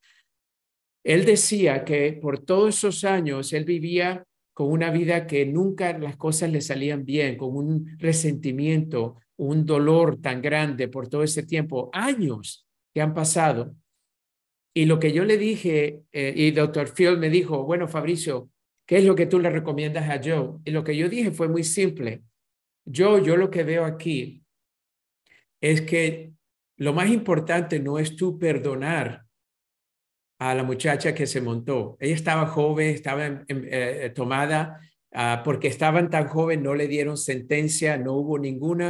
Él 1.02 1.24
decía 1.24 1.82
que 1.82 2.12
por 2.12 2.40
todos 2.40 2.76
esos 2.76 3.04
años 3.04 3.54
él 3.54 3.64
vivía 3.64 4.26
con 4.52 4.70
una 4.70 4.90
vida 4.90 5.26
que 5.26 5.46
nunca 5.46 5.96
las 5.96 6.18
cosas 6.18 6.52
le 6.52 6.60
salían 6.60 7.06
bien, 7.06 7.38
con 7.38 7.56
un 7.56 7.96
resentimiento, 7.98 9.16
un 9.38 9.66
dolor 9.66 10.20
tan 10.20 10.40
grande 10.40 10.88
por 10.88 11.08
todo 11.08 11.22
ese 11.22 11.42
tiempo, 11.42 11.90
años 11.92 12.66
que 12.94 13.00
han 13.02 13.14
pasado. 13.14 13.74
Y 14.74 14.86
lo 14.86 14.98
que 14.98 15.12
yo 15.12 15.24
le 15.24 15.38
dije, 15.38 16.02
eh, 16.12 16.32
y 16.36 16.50
doctor 16.50 16.88
Field 16.88 17.18
me 17.18 17.30
dijo, 17.30 17.64
bueno, 17.64 17.88
Fabricio, 17.88 18.50
¿qué 18.86 18.98
es 18.98 19.04
lo 19.04 19.14
que 19.14 19.26
tú 19.26 19.38
le 19.38 19.50
recomiendas 19.50 20.08
a 20.08 20.20
Joe? 20.22 20.58
Y 20.64 20.70
lo 20.70 20.84
que 20.84 20.96
yo 20.96 21.08
dije 21.08 21.30
fue 21.30 21.48
muy 21.48 21.64
simple. 21.64 22.22
Yo, 22.84 23.18
yo 23.22 23.36
lo 23.36 23.50
que 23.50 23.64
veo 23.64 23.84
aquí 23.84 24.42
es 25.60 25.80
que 25.80 26.32
lo 26.76 26.92
más 26.92 27.10
importante 27.10 27.80
no 27.80 27.98
es 27.98 28.16
tú 28.16 28.38
perdonar 28.38 29.24
a 30.38 30.54
la 30.54 30.62
muchacha 30.62 31.14
que 31.14 31.26
se 31.26 31.40
montó. 31.40 31.96
Ella 31.98 32.14
estaba 32.14 32.46
joven, 32.46 32.88
estaba 32.88 33.44
eh, 33.48 34.12
tomada, 34.14 34.80
uh, 35.12 35.42
porque 35.42 35.68
estaban 35.68 36.10
tan 36.10 36.28
joven, 36.28 36.62
no 36.62 36.74
le 36.74 36.86
dieron 36.88 37.16
sentencia, 37.16 37.96
no 37.96 38.12
hubo 38.14 38.38
ningún 38.38 38.82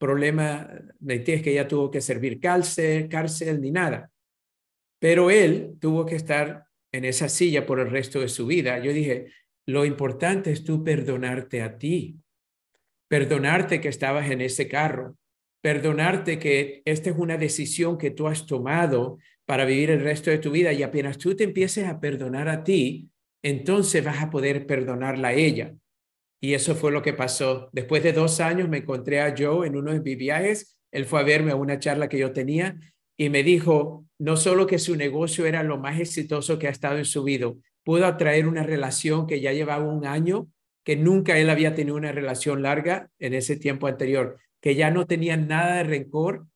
problema, 0.00 0.68
de 0.98 1.22
que 1.22 1.50
ella 1.52 1.68
tuvo 1.68 1.90
que 1.90 2.00
servir 2.00 2.40
cárcel, 2.40 3.08
cárcel 3.08 3.60
ni 3.60 3.70
nada. 3.70 4.10
Pero 4.98 5.30
él 5.30 5.76
tuvo 5.78 6.06
que 6.06 6.16
estar 6.16 6.64
en 6.90 7.04
esa 7.04 7.28
silla 7.28 7.66
por 7.66 7.78
el 7.78 7.90
resto 7.90 8.20
de 8.20 8.28
su 8.28 8.46
vida. 8.46 8.78
Yo 8.80 8.92
dije, 8.92 9.26
lo 9.66 9.84
importante 9.84 10.50
es 10.50 10.64
tú 10.64 10.82
perdonarte 10.82 11.62
a 11.62 11.76
ti, 11.76 12.16
perdonarte 13.08 13.80
que 13.80 13.88
estabas 13.88 14.30
en 14.30 14.40
ese 14.40 14.66
carro, 14.68 15.16
perdonarte 15.60 16.38
que 16.38 16.82
esta 16.86 17.10
es 17.10 17.16
una 17.16 17.36
decisión 17.36 17.98
que 17.98 18.10
tú 18.10 18.26
has 18.26 18.46
tomado 18.46 19.18
para 19.44 19.66
vivir 19.66 19.90
el 19.90 20.00
resto 20.00 20.30
de 20.30 20.38
tu 20.38 20.50
vida 20.50 20.72
y 20.72 20.82
apenas 20.82 21.18
tú 21.18 21.36
te 21.36 21.44
empieces 21.44 21.86
a 21.86 22.00
perdonar 22.00 22.48
a 22.48 22.64
ti, 22.64 23.10
entonces 23.42 24.02
vas 24.02 24.22
a 24.22 24.30
poder 24.30 24.66
perdonarla 24.66 25.28
a 25.28 25.34
ella. 25.34 25.74
Y 26.40 26.54
eso 26.54 26.74
fue 26.74 26.90
lo 26.90 27.02
que 27.02 27.12
pasó. 27.12 27.68
Después 27.72 28.02
de 28.02 28.12
dos 28.12 28.40
años 28.40 28.68
me 28.68 28.78
encontré 28.78 29.20
a 29.20 29.34
Joe 29.36 29.66
en 29.66 29.76
uno 29.76 29.92
de 29.92 30.00
mis 30.00 30.16
viajes. 30.16 30.78
Él 30.90 31.04
fue 31.04 31.20
a 31.20 31.24
verme 31.24 31.52
a 31.52 31.56
una 31.56 31.78
charla 31.78 32.08
que 32.08 32.18
yo 32.18 32.32
tenía 32.32 32.78
y 33.16 33.28
me 33.28 33.42
dijo 33.42 34.06
no 34.18 34.36
solo 34.36 34.66
que 34.66 34.78
su 34.78 34.96
negocio 34.96 35.46
era 35.46 35.62
lo 35.62 35.78
más 35.78 36.00
exitoso 36.00 36.58
que 36.58 36.68
ha 36.68 36.70
estado 36.70 36.98
en 36.98 37.06
su 37.06 37.22
vida, 37.22 37.52
pudo 37.84 38.06
atraer 38.06 38.46
una 38.46 38.62
relación 38.62 39.26
que 39.26 39.40
ya 39.40 39.52
llevaba 39.52 39.84
un 39.84 40.06
año, 40.06 40.48
que 40.84 40.96
nunca 40.96 41.38
él 41.38 41.48
había 41.50 41.74
tenido 41.74 41.96
una 41.96 42.12
relación 42.12 42.62
larga 42.62 43.10
en 43.18 43.34
ese 43.34 43.56
tiempo 43.56 43.86
anterior, 43.86 44.38
que 44.60 44.74
ya 44.74 44.90
no 44.90 45.06
tenía 45.06 45.36
nada 45.36 45.76
de 45.76 45.84
rencor, 45.84 46.46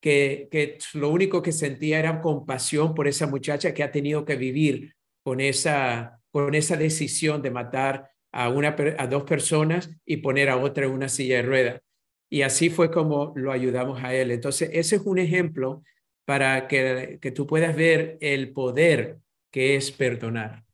que, 0.00 0.48
que 0.50 0.78
lo 0.92 1.08
único 1.08 1.42
que 1.42 1.52
sentía 1.52 1.98
era 1.98 2.20
compasión 2.20 2.94
por 2.94 3.08
esa 3.08 3.26
muchacha 3.26 3.72
que 3.72 3.82
ha 3.82 3.90
tenido 3.90 4.26
que 4.26 4.36
vivir 4.36 4.94
con 5.22 5.40
esa, 5.40 6.20
con 6.30 6.54
esa 6.54 6.76
decisión 6.76 7.40
de 7.40 7.50
matar 7.50 8.10
a, 8.34 8.48
una, 8.48 8.74
a 8.98 9.06
dos 9.06 9.22
personas 9.22 9.90
y 10.04 10.16
poner 10.16 10.50
a 10.50 10.56
otra 10.56 10.86
en 10.86 10.92
una 10.92 11.08
silla 11.08 11.36
de 11.36 11.42
ruedas. 11.42 11.80
Y 12.28 12.42
así 12.42 12.68
fue 12.68 12.90
como 12.90 13.32
lo 13.36 13.52
ayudamos 13.52 14.02
a 14.02 14.12
él. 14.12 14.32
Entonces, 14.32 14.70
ese 14.72 14.96
es 14.96 15.02
un 15.04 15.18
ejemplo 15.20 15.84
para 16.24 16.66
que, 16.66 17.18
que 17.22 17.30
tú 17.30 17.46
puedas 17.46 17.76
ver 17.76 18.18
el 18.20 18.52
poder 18.52 19.18
que 19.52 19.76
es 19.76 19.92
perdonar. 19.92 20.64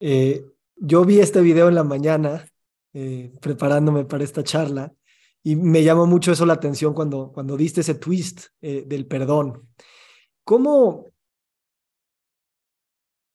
Eh, 0.00 0.42
yo 0.76 1.04
vi 1.04 1.20
este 1.20 1.42
video 1.42 1.68
en 1.68 1.74
la 1.74 1.84
mañana, 1.84 2.46
eh, 2.94 3.30
preparándome 3.42 4.06
para 4.06 4.24
esta 4.24 4.42
charla, 4.42 4.90
y 5.42 5.56
me 5.56 5.82
llamó 5.82 6.06
mucho 6.06 6.32
eso 6.32 6.46
la 6.46 6.54
atención 6.54 6.94
cuando, 6.94 7.30
cuando 7.30 7.58
diste 7.58 7.82
ese 7.82 7.94
twist 7.94 8.46
eh, 8.62 8.84
del 8.86 9.06
perdón. 9.06 9.68
¿Cómo? 10.44 11.09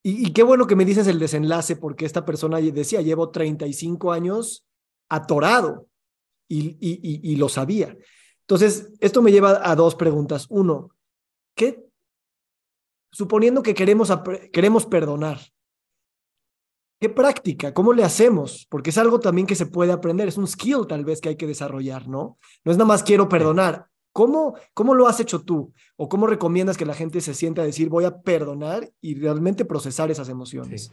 Y, 0.06 0.28
y, 0.28 0.32
qué 0.32 0.44
bueno 0.44 0.68
que 0.68 0.76
me 0.76 0.84
dices 0.84 1.08
el 1.08 1.18
desenlace, 1.18 1.74
porque 1.74 2.06
esta 2.06 2.24
persona 2.24 2.60
decía, 2.60 3.00
llevo 3.00 3.30
35 3.30 4.12
años 4.12 4.64
atorado 5.08 5.88
y, 6.46 6.76
y, 6.80 7.32
y 7.32 7.34
lo 7.34 7.48
sabía. 7.48 7.96
Entonces, 8.42 8.92
esto 9.00 9.20
me 9.20 9.32
lleva 9.32 9.68
a 9.68 9.74
dos 9.74 9.96
preguntas. 9.96 10.46
Uno, 10.48 10.90
¿qué, 11.56 11.84
suponiendo 13.10 13.64
que 13.64 13.74
queremos, 13.74 14.12
queremos 14.52 14.86
perdonar, 14.86 15.40
¿qué 17.00 17.08
práctica? 17.08 17.74
¿Cómo 17.74 17.92
le 17.92 18.04
hacemos? 18.04 18.68
Porque 18.70 18.90
es 18.90 18.98
algo 18.98 19.18
también 19.18 19.48
que 19.48 19.56
se 19.56 19.66
puede 19.66 19.90
aprender, 19.90 20.28
es 20.28 20.38
un 20.38 20.46
skill 20.46 20.86
tal 20.88 21.04
vez 21.04 21.20
que 21.20 21.30
hay 21.30 21.36
que 21.36 21.48
desarrollar, 21.48 22.06
¿no? 22.06 22.38
No 22.64 22.70
es 22.70 22.78
nada 22.78 22.86
más 22.86 23.02
quiero 23.02 23.28
perdonar. 23.28 23.88
¿Cómo, 24.16 24.58
¿Cómo 24.72 24.94
lo 24.94 25.08
has 25.08 25.20
hecho 25.20 25.42
tú? 25.42 25.74
¿O 25.96 26.08
cómo 26.08 26.26
recomiendas 26.26 26.78
que 26.78 26.86
la 26.86 26.94
gente 26.94 27.20
se 27.20 27.34
sienta 27.34 27.60
a 27.60 27.66
decir 27.66 27.90
voy 27.90 28.06
a 28.06 28.22
perdonar 28.22 28.88
y 29.02 29.14
realmente 29.14 29.66
procesar 29.66 30.10
esas 30.10 30.30
emociones? 30.30 30.90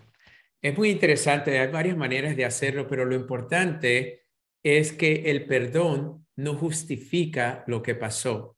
Es 0.62 0.78
muy 0.78 0.90
interesante, 0.90 1.58
hay 1.58 1.72
varias 1.72 1.96
maneras 1.96 2.36
de 2.36 2.44
hacerlo, 2.44 2.86
pero 2.86 3.06
lo 3.06 3.16
importante 3.16 4.26
es 4.62 4.92
que 4.92 5.32
el 5.32 5.46
perdón 5.46 6.28
no 6.36 6.56
justifica 6.56 7.64
lo 7.66 7.82
que 7.82 7.96
pasó 7.96 8.58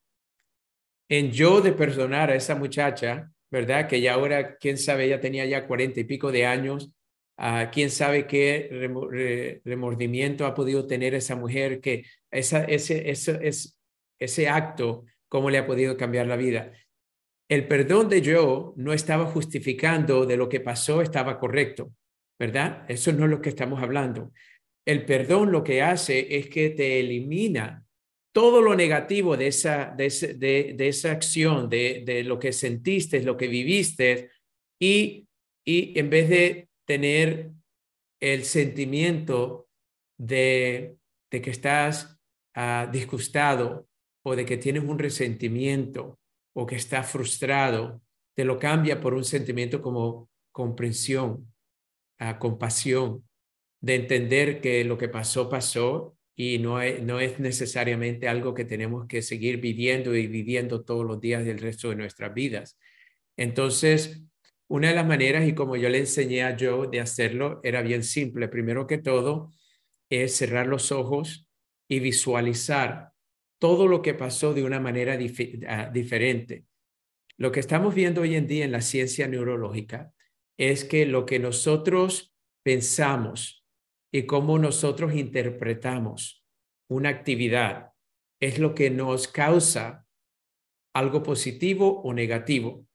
en 1.10 1.32
yo 1.32 1.62
de 1.62 1.72
perdonar 1.72 2.32
a 2.32 2.36
esa 2.36 2.56
muchacha, 2.56 3.32
¿verdad? 3.52 3.88
Que 3.88 4.02
ya 4.02 4.16
ahora, 4.16 4.58
quién 4.58 4.80
sabe, 4.80 5.06
ella 5.06 5.20
tenía 5.20 5.46
ya 5.46 5.68
cuarenta 5.68 6.00
y 6.00 6.06
pico 6.06 6.32
de 6.32 6.48
años, 6.48 6.92
uh, 7.38 7.70
quién 7.72 7.92
sabe 7.92 8.26
qué 8.26 8.68
remordimiento 9.64 10.48
ha 10.48 10.56
podido 10.56 10.88
tener 10.88 11.14
esa 11.14 11.36
mujer, 11.36 11.82
que 11.82 12.06
esa, 12.32 12.64
ese, 12.64 13.12
ese, 13.12 13.40
ese, 13.44 13.75
ese 14.20 14.48
acto, 14.48 15.06
cómo 15.30 15.50
le 15.50 15.58
ha 15.58 15.68
podido 15.68 15.98
cambiar 15.98 16.28
la 16.28 16.36
vida. 16.36 16.72
El 17.50 17.68
perdón 17.68 18.10
de 18.10 18.22
yo 18.22 18.74
no 18.78 18.94
estaba 18.94 19.26
justificando 19.26 20.26
de 20.26 20.38
lo 20.38 20.50
que 20.50 20.60
pasó, 20.60 21.02
estaba 21.02 21.40
correcto, 21.40 21.92
¿verdad? 22.40 22.86
Eso 22.88 23.12
no 23.14 23.26
es 23.26 23.32
lo 23.32 23.42
que 23.42 23.50
estamos 23.50 23.82
hablando. 23.82 24.32
El 24.86 25.06
perdón 25.06 25.52
lo 25.52 25.64
que 25.64 25.82
hace 25.82 26.38
es 26.38 26.48
que 26.48 26.72
te 26.72 27.00
elimina 27.00 27.86
todo 28.34 28.62
lo 28.62 28.76
negativo 28.76 29.38
de 29.38 29.48
esa, 29.48 29.94
de, 29.96 30.76
esa 30.78 31.12
acción, 31.12 31.70
de, 31.70 32.04
de, 32.06 32.24
lo 32.24 32.38
que 32.38 32.52
sentiste, 32.52 33.24
lo 33.24 33.38
que 33.38 33.48
viviste, 33.48 34.32
y, 34.80 35.28
y 35.66 35.98
en 35.98 36.10
vez 36.10 36.30
de 36.30 36.68
tener 36.86 37.52
el 38.20 38.44
sentimiento 38.44 39.70
de, 40.18 40.98
de 41.32 41.42
que 41.42 41.50
estás 41.50 42.20
uh, 42.58 42.92
disgustado 42.92 43.88
o 44.28 44.36
de 44.36 44.44
que 44.44 44.58
tienes 44.58 44.84
un 44.84 44.98
resentimiento 44.98 46.20
o 46.54 46.66
que 46.66 46.76
estás 46.76 47.12
frustrado, 47.12 48.02
te 48.34 48.44
lo 48.44 48.58
cambia 48.58 49.00
por 49.00 49.14
un 49.14 49.24
sentimiento 49.24 49.84
como 49.84 50.30
comprensión, 50.52 51.54
uh, 52.20 52.40
compasión, 52.40 53.24
de 53.82 53.96
entender 53.96 54.62
que 54.62 54.84
lo 54.84 54.98
que 54.98 55.10
pasó, 55.10 55.48
pasó 55.48 56.18
y 56.36 56.58
no 56.58 56.82
es, 56.82 57.04
no 57.04 57.20
es 57.20 57.40
necesariamente 57.40 58.28
algo 58.28 58.56
que 58.56 58.66
tenemos 58.66 59.06
que 59.08 59.22
seguir 59.22 59.62
viviendo 59.62 60.16
y 60.16 60.26
viviendo 60.26 60.84
todos 60.84 61.06
los 61.06 61.22
días 61.22 61.46
del 61.46 61.60
resto 61.60 61.92
de 61.92 61.98
nuestras 61.98 62.34
vidas. 62.34 62.80
Entonces, 63.38 64.24
una 64.68 64.90
de 64.90 64.96
las 64.96 65.06
maneras, 65.06 65.48
y 65.48 65.54
como 65.54 65.76
yo 65.76 65.88
le 65.88 66.00
enseñé 66.00 66.44
a 66.44 66.58
Joe 66.60 66.88
de 66.88 67.00
hacerlo, 67.00 67.60
era 67.64 67.84
bien 67.84 68.04
simple. 68.04 68.48
Primero 68.48 68.88
que 68.88 68.98
todo, 68.98 69.54
es 70.10 70.36
cerrar 70.36 70.66
los 70.66 70.92
ojos 70.92 71.48
y 71.88 72.00
visualizar 72.00 73.15
todo 73.60 73.88
lo 73.88 74.02
que 74.02 74.14
pasó 74.14 74.54
de 74.54 74.64
una 74.64 74.80
manera 74.80 75.18
ah, 75.68 75.90
diferente. 75.92 76.66
Lo 77.38 77.52
que 77.52 77.60
estamos 77.60 77.94
viendo 77.94 78.22
hoy 78.22 78.36
en 78.36 78.48
día 78.48 78.66
en 78.66 78.72
la 78.72 78.82
ciencia 78.82 79.28
neurológica 79.28 80.14
es 80.58 80.86
que 80.86 81.06
lo 81.06 81.26
que 81.26 81.40
nosotros 81.40 82.34
pensamos 82.64 83.66
y 84.12 84.26
cómo 84.26 84.58
nosotros 84.58 85.14
interpretamos 85.14 86.46
una 86.90 87.10
actividad 87.10 87.92
es 88.40 88.60
lo 88.60 88.74
que 88.74 88.90
nos 88.90 89.28
causa 89.28 90.06
algo 90.94 91.24
positivo 91.24 92.02
o 92.02 92.14
negativo. 92.14 92.86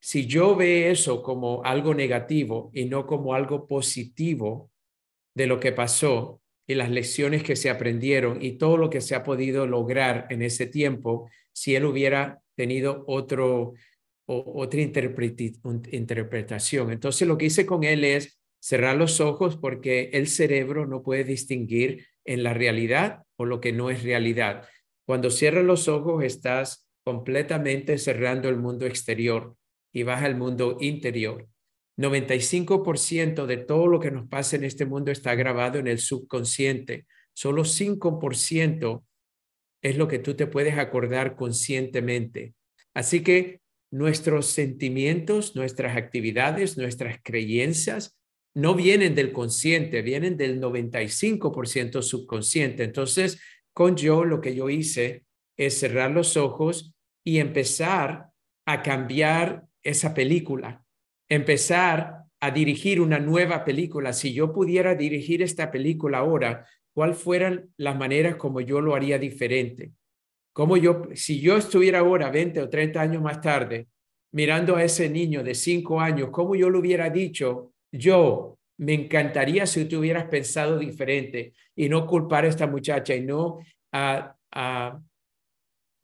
Si 0.00 0.26
yo 0.26 0.54
veo 0.54 0.92
eso 0.92 1.22
como 1.22 1.64
algo 1.64 1.94
negativo 1.94 2.70
y 2.72 2.84
no 2.84 3.06
como 3.06 3.34
algo 3.34 3.66
positivo 3.66 4.70
de 5.34 5.46
lo 5.46 5.58
que 5.58 5.72
pasó 5.72 6.40
y 6.68 6.74
las 6.74 6.90
lecciones 6.90 7.42
que 7.42 7.56
se 7.56 7.70
aprendieron 7.70 8.42
y 8.42 8.58
todo 8.58 8.76
lo 8.76 8.90
que 8.90 9.00
se 9.00 9.14
ha 9.14 9.24
podido 9.24 9.66
lograr 9.66 10.26
en 10.28 10.42
ese 10.42 10.66
tiempo, 10.66 11.30
si 11.52 11.74
él 11.74 11.86
hubiera 11.86 12.42
tenido 12.54 13.04
otro, 13.06 13.72
o, 14.26 14.62
otra 14.62 14.82
interpretación. 14.82 16.92
Entonces 16.92 17.26
lo 17.26 17.38
que 17.38 17.46
hice 17.46 17.64
con 17.64 17.84
él 17.84 18.04
es 18.04 18.38
cerrar 18.60 18.96
los 18.96 19.18
ojos 19.20 19.56
porque 19.56 20.10
el 20.12 20.28
cerebro 20.28 20.86
no 20.86 21.02
puede 21.02 21.24
distinguir 21.24 22.06
en 22.26 22.42
la 22.42 22.52
realidad 22.52 23.22
o 23.36 23.46
lo 23.46 23.62
que 23.62 23.72
no 23.72 23.88
es 23.88 24.02
realidad. 24.02 24.68
Cuando 25.06 25.30
cierras 25.30 25.64
los 25.64 25.88
ojos 25.88 26.22
estás 26.22 26.86
completamente 27.02 27.96
cerrando 27.96 28.50
el 28.50 28.58
mundo 28.58 28.84
exterior 28.84 29.56
y 29.90 30.02
vas 30.02 30.22
al 30.22 30.36
mundo 30.36 30.76
interior. 30.80 31.48
95% 31.98 33.46
de 33.46 33.56
todo 33.56 33.88
lo 33.88 33.98
que 33.98 34.10
nos 34.10 34.28
pasa 34.28 34.56
en 34.56 34.64
este 34.64 34.86
mundo 34.86 35.10
está 35.10 35.34
grabado 35.34 35.78
en 35.78 35.88
el 35.88 35.98
subconsciente. 35.98 37.06
Solo 37.34 37.64
5% 37.64 39.04
es 39.82 39.96
lo 39.96 40.08
que 40.08 40.18
tú 40.18 40.34
te 40.34 40.46
puedes 40.46 40.78
acordar 40.78 41.34
conscientemente. 41.34 42.54
Así 42.94 43.22
que 43.22 43.60
nuestros 43.90 44.46
sentimientos, 44.46 45.56
nuestras 45.56 45.96
actividades, 45.96 46.76
nuestras 46.78 47.18
creencias 47.22 48.16
no 48.54 48.74
vienen 48.74 49.14
del 49.14 49.32
consciente, 49.32 50.02
vienen 50.02 50.36
del 50.36 50.60
95% 50.60 52.02
subconsciente. 52.02 52.84
Entonces, 52.84 53.40
con 53.72 53.96
yo 53.96 54.24
lo 54.24 54.40
que 54.40 54.54
yo 54.54 54.70
hice 54.70 55.24
es 55.56 55.78
cerrar 55.78 56.10
los 56.10 56.36
ojos 56.36 56.94
y 57.24 57.38
empezar 57.38 58.28
a 58.66 58.82
cambiar 58.82 59.64
esa 59.82 60.14
película, 60.14 60.84
empezar 61.28 62.24
a 62.40 62.50
dirigir 62.50 63.00
una 63.00 63.18
nueva 63.18 63.64
película. 63.64 64.12
Si 64.12 64.32
yo 64.32 64.52
pudiera 64.52 64.94
dirigir 64.94 65.42
esta 65.42 65.70
película 65.70 66.18
ahora, 66.18 66.66
¿cuál 66.92 67.14
fueran 67.14 67.70
las 67.76 67.96
maneras 67.96 68.36
como 68.36 68.60
yo 68.60 68.80
lo 68.80 68.94
haría 68.94 69.18
diferente? 69.18 69.92
Como 70.52 70.76
yo, 70.76 71.08
si 71.14 71.40
yo 71.40 71.56
estuviera 71.56 72.00
ahora 72.00 72.30
20 72.30 72.62
o 72.62 72.68
30 72.68 73.00
años 73.00 73.22
más 73.22 73.40
tarde, 73.40 73.88
mirando 74.32 74.76
a 74.76 74.84
ese 74.84 75.08
niño 75.08 75.42
de 75.42 75.54
5 75.54 76.00
años, 76.00 76.30
¿cómo 76.30 76.54
yo 76.54 76.70
lo 76.70 76.80
hubiera 76.80 77.10
dicho? 77.10 77.72
Yo, 77.90 78.58
me 78.78 78.94
encantaría 78.94 79.66
si 79.66 79.84
tú 79.86 79.98
hubieras 79.98 80.26
pensado 80.26 80.78
diferente 80.78 81.52
y 81.74 81.88
no 81.88 82.06
culpar 82.06 82.44
a 82.44 82.48
esta 82.48 82.66
muchacha 82.66 83.14
y 83.14 83.22
no 83.22 83.58
a, 83.92 84.36
a 84.52 85.00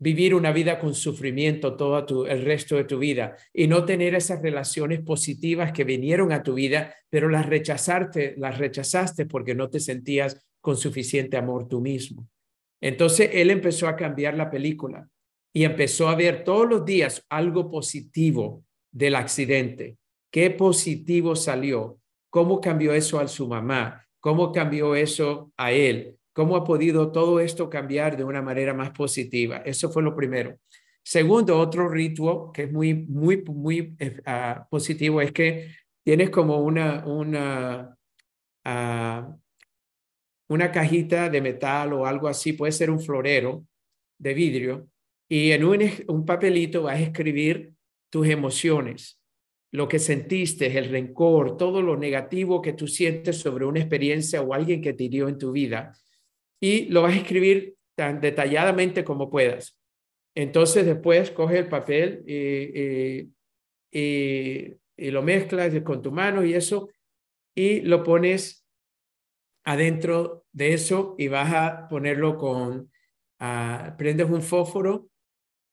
vivir 0.04 0.34
una 0.34 0.52
vida 0.52 0.78
con 0.78 0.94
sufrimiento 0.94 1.78
todo 1.78 2.04
tu, 2.04 2.26
el 2.26 2.44
resto 2.44 2.76
de 2.76 2.84
tu 2.84 2.98
vida 2.98 3.38
y 3.54 3.66
no 3.66 3.86
tener 3.86 4.14
esas 4.14 4.42
relaciones 4.42 5.00
positivas 5.00 5.72
que 5.72 5.82
vinieron 5.82 6.30
a 6.30 6.42
tu 6.42 6.52
vida, 6.52 6.94
pero 7.08 7.30
las 7.30 7.46
rechazaste, 7.46 8.34
las 8.36 8.58
rechazaste 8.58 9.24
porque 9.24 9.54
no 9.54 9.70
te 9.70 9.80
sentías 9.80 10.46
con 10.60 10.76
suficiente 10.76 11.38
amor 11.38 11.68
tú 11.68 11.80
mismo. 11.80 12.28
Entonces 12.82 13.30
él 13.32 13.48
empezó 13.48 13.88
a 13.88 13.96
cambiar 13.96 14.34
la 14.36 14.50
película 14.50 15.08
y 15.54 15.64
empezó 15.64 16.10
a 16.10 16.16
ver 16.16 16.44
todos 16.44 16.68
los 16.68 16.84
días 16.84 17.24
algo 17.30 17.70
positivo 17.70 18.62
del 18.92 19.14
accidente. 19.14 19.96
¿Qué 20.30 20.50
positivo 20.50 21.34
salió? 21.34 21.98
¿Cómo 22.28 22.60
cambió 22.60 22.92
eso 22.92 23.18
a 23.20 23.26
su 23.26 23.48
mamá? 23.48 24.06
¿Cómo 24.20 24.52
cambió 24.52 24.96
eso 24.96 25.50
a 25.56 25.72
él? 25.72 26.18
¿Cómo 26.34 26.56
ha 26.56 26.64
podido 26.64 27.12
todo 27.12 27.38
esto 27.38 27.70
cambiar 27.70 28.16
de 28.16 28.24
una 28.24 28.42
manera 28.42 28.74
más 28.74 28.90
positiva? 28.90 29.58
Eso 29.58 29.88
fue 29.90 30.02
lo 30.02 30.16
primero. 30.16 30.58
Segundo, 31.00 31.58
otro 31.58 31.88
ritual 31.88 32.50
que 32.52 32.64
es 32.64 32.72
muy, 32.72 32.92
muy, 32.92 33.42
muy 33.42 33.96
ah, 34.26 34.66
positivo 34.68 35.20
es 35.20 35.30
que 35.30 35.70
tienes 36.02 36.30
como 36.30 36.58
una, 36.58 37.06
una, 37.06 37.96
uh, 38.64 39.38
una 40.48 40.72
cajita 40.72 41.30
de 41.30 41.40
metal 41.40 41.92
o 41.92 42.04
algo 42.04 42.26
así, 42.26 42.54
puede 42.54 42.72
ser 42.72 42.90
un 42.90 43.00
florero 43.00 43.64
de 44.18 44.34
vidrio, 44.34 44.88
y 45.28 45.52
en 45.52 45.64
un, 45.64 45.88
un 46.08 46.24
papelito 46.24 46.82
vas 46.82 46.96
a 46.96 47.02
escribir 47.02 47.74
tus 48.10 48.26
emociones, 48.28 49.20
lo 49.72 49.86
que 49.88 49.98
sentiste, 49.98 50.76
el 50.76 50.90
rencor, 50.90 51.56
todo 51.56 51.80
lo 51.80 51.96
negativo 51.96 52.60
que 52.60 52.72
tú 52.72 52.88
sientes 52.88 53.38
sobre 53.38 53.66
una 53.66 53.80
experiencia 53.80 54.42
o 54.42 54.52
alguien 54.52 54.80
que 54.80 54.94
te 54.94 55.04
hirió 55.04 55.28
en 55.28 55.38
tu 55.38 55.52
vida, 55.52 55.92
y 56.64 56.86
lo 56.86 57.02
vas 57.02 57.12
a 57.12 57.18
escribir 57.18 57.76
tan 57.94 58.22
detalladamente 58.22 59.04
como 59.04 59.28
puedas. 59.28 59.78
Entonces 60.34 60.86
después 60.86 61.30
coge 61.30 61.58
el 61.58 61.68
papel 61.68 62.24
y, 62.26 63.30
lo 64.96 65.22
mezclas 65.22 65.78
con 65.82 66.00
tu 66.00 66.10
mano 66.10 66.42
y 66.42 66.54
eso, 66.54 66.88
y 67.54 67.82
lo 67.82 68.02
pones 68.02 68.66
adentro 69.66 70.46
de 70.52 70.72
eso 70.72 71.14
y 71.18 71.28
vas 71.28 71.52
a 71.52 71.86
ponerlo 71.86 72.38
con, 72.38 72.90
uh, 73.40 73.96
prendes 73.98 74.30
un 74.30 74.40
fósforo 74.40 75.10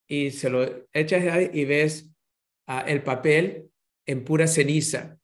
y 0.10 0.32
se 0.32 0.49
lo 0.49 0.89
echas 0.91 1.25
ahí 1.27 1.51
y 1.54 1.63
ves 1.63 2.12
uh, 2.67 2.86
el 2.86 3.01
papel 3.01 3.69
en 4.06 4.25
pura 4.25 4.45
ceniza. 4.45 5.17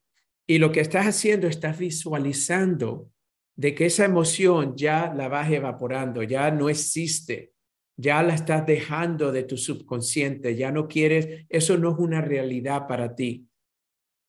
Y 0.47 0.59
lo 0.59 0.71
que 0.71 0.79
estás 0.79 1.07
haciendo, 1.07 1.47
estás 1.47 1.77
visualizando 1.77 3.11
de 3.57 3.73
que 3.75 3.87
esa 3.87 4.05
emoción 4.05 4.77
ya 4.77 5.13
la 5.13 5.27
vas 5.27 5.51
evaporando, 5.51 6.23
ya 6.23 6.51
no 6.51 6.69
existe, 6.69 7.53
ya 7.97 8.21
la 8.21 8.35
estás 8.35 8.65
dejando 8.65 9.31
de 9.31 9.43
tu 9.43 9.57
subconsciente, 9.57 10.55
ya 10.55 10.71
no 10.71 10.87
quieres, 10.87 11.45
eso 11.49 11.77
no 11.77 11.91
es 11.91 11.97
una 11.97 12.21
realidad 12.21 12.87
para 12.87 13.15
ti. 13.15 13.47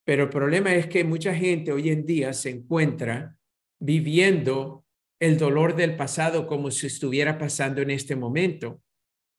Pero 0.05 0.25
el 0.25 0.31
problema 0.31 0.75
es 0.75 0.87
que 0.87 1.05
mucha 1.05 1.35
gente 1.35 1.71
hoy 1.71 1.91
en 1.91 2.07
día 2.07 2.33
se 2.33 2.49
encuentra 2.49 3.37
viviendo 3.79 4.87
el 5.21 5.37
dolor 5.37 5.77
del 5.77 5.97
pasado 5.97 6.47
como 6.47 6.71
si 6.71 6.87
estuviera 6.87 7.37
pasando 7.37 7.83
en 7.83 7.91
este 7.91 8.17
momento. 8.17 8.81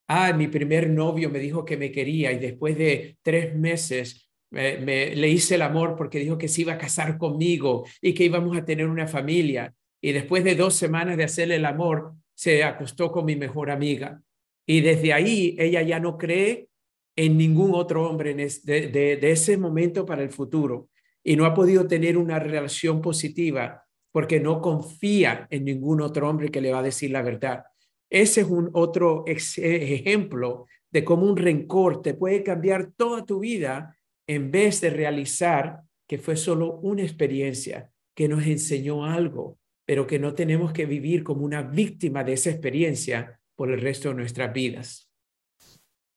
Ah, 0.08 0.34
mi 0.34 0.47
primer 0.47 0.89
novio 0.89 1.32
me 1.32 1.39
dijo 1.39 1.65
que 1.65 1.78
me 1.78 1.91
quería 1.91 2.32
y 2.32 2.38
después 2.38 2.78
de 2.78 3.17
tres 3.23 3.56
meses 3.56 4.30
me, 4.52 5.15
le 5.15 5.30
hice 5.30 5.56
el 5.56 5.62
amor 5.62 5.95
porque 5.95 6.19
dijo 6.19 6.38
que 6.38 6.47
se 6.47 6.62
iba 6.62 6.73
a 6.73 6.78
casar 6.78 7.17
conmigo 7.17 7.86
y 8.02 8.13
que 8.13 8.25
íbamos 8.25 8.58
a 8.58 8.65
tener 8.65 8.88
una 8.88 9.08
familia. 9.08 9.73
Y 10.01 10.12
después 10.12 10.43
de 10.43 10.55
dos 10.55 10.75
semanas 10.75 11.17
de 11.17 11.25
hacerle 11.25 11.55
el 11.55 11.65
amor, 11.65 12.13
se 12.33 12.63
acostó 12.63 13.12
con 13.12 13.25
mi 13.25 13.35
mejor 13.35 13.69
amiga. 13.69 14.21
Y 14.65 14.81
desde 14.81 15.13
ahí 15.13 15.55
ella 15.59 15.81
ya 15.81 15.99
no 15.99 16.17
cree 16.17 16.69
en 17.15 17.38
ningún 17.38 17.73
otro 17.73 18.09
hombre 18.09 18.33
de 18.33 19.19
ese 19.31 19.57
momento 19.57 20.05
para 20.05 20.23
el 20.23 20.29
futuro 20.29 20.89
y 21.23 21.35
no 21.35 21.45
ha 21.45 21.53
podido 21.53 21.88
tener 21.88 22.17
una 22.17 22.39
relación 22.39 23.01
positiva 23.01 23.83
porque 24.12 24.39
no 24.39 24.62
confía 24.62 25.47
en 25.49 25.65
ningún 25.65 26.01
otro 26.01 26.29
hombre 26.29 26.49
que 26.49 26.62
le 26.62 26.71
va 26.71 26.79
a 26.79 26.83
decir 26.83 27.12
la 27.12 27.21
verdad. 27.21 27.65
Ese 28.09 28.41
es 28.41 28.47
un 28.47 28.69
otro 28.73 29.23
ejemplo 29.27 30.65
de 30.89 31.03
cómo 31.03 31.27
un 31.27 31.38
rencor 31.38 32.01
te 32.01 32.15
puede 32.15 32.41
cambiar 32.41 32.91
toda 32.93 33.23
tu 33.25 33.39
vida 33.39 33.95
en 34.27 34.49
vez 34.49 34.81
de 34.81 34.89
realizar 34.89 35.81
que 36.07 36.17
fue 36.17 36.35
solo 36.35 36.79
una 36.79 37.03
experiencia 37.03 37.91
que 38.15 38.27
nos 38.27 38.47
enseñó 38.47 39.05
algo, 39.05 39.59
pero 39.89 40.06
que 40.06 40.19
no 40.19 40.36
tenemos 40.36 40.71
que 40.71 40.86
vivir 40.86 41.23
como 41.23 41.43
una 41.43 41.63
víctima 41.63 42.23
de 42.23 42.34
esa 42.34 42.52
experiencia 42.52 43.39
por 43.56 43.71
el 43.71 43.82
resto 43.82 44.10
de 44.10 44.13
nuestras 44.13 44.54
vidas. 44.54 45.10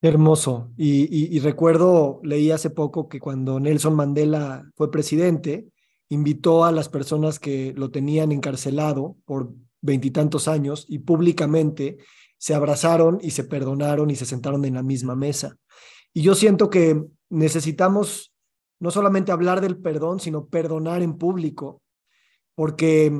Hermoso. 0.02 0.70
Y, 0.76 1.38
recuerdo, 1.38 2.20
leí 2.22 2.50
hace 2.50 2.68
poco 2.68 3.08
que 3.08 3.18
cuando 3.18 3.58
Nelson 3.60 3.94
Mandela 3.94 4.70
fue 4.76 4.90
presidente, 4.90 5.68
invitó 6.10 6.66
a 6.66 6.70
las 6.70 6.90
personas 6.90 7.38
que 7.38 7.72
lo 7.74 7.90
tenían 7.90 8.30
encarcelado 8.30 9.16
por 9.24 9.54
veintitantos 9.80 10.48
años 10.48 10.84
y 10.86 10.98
públicamente 10.98 11.96
se 12.36 12.54
abrazaron 12.54 13.20
y 13.22 13.30
se 13.30 13.44
perdonaron 13.44 14.10
y 14.10 14.16
se 14.16 14.26
sentaron 14.26 14.66
en 14.66 14.74
la 14.74 14.82
misma 14.82 15.16
mesa. 15.16 15.56
Y 16.12 16.20
yo 16.20 16.34
siento 16.34 16.68
que 16.68 17.02
necesitamos 17.30 18.34
no 18.80 18.90
solamente 18.90 19.32
hablar 19.32 19.62
del 19.62 19.78
perdón, 19.78 20.20
sino 20.20 20.44
perdonar 20.44 21.00
en 21.00 21.16
público, 21.16 21.80
porque 22.54 23.10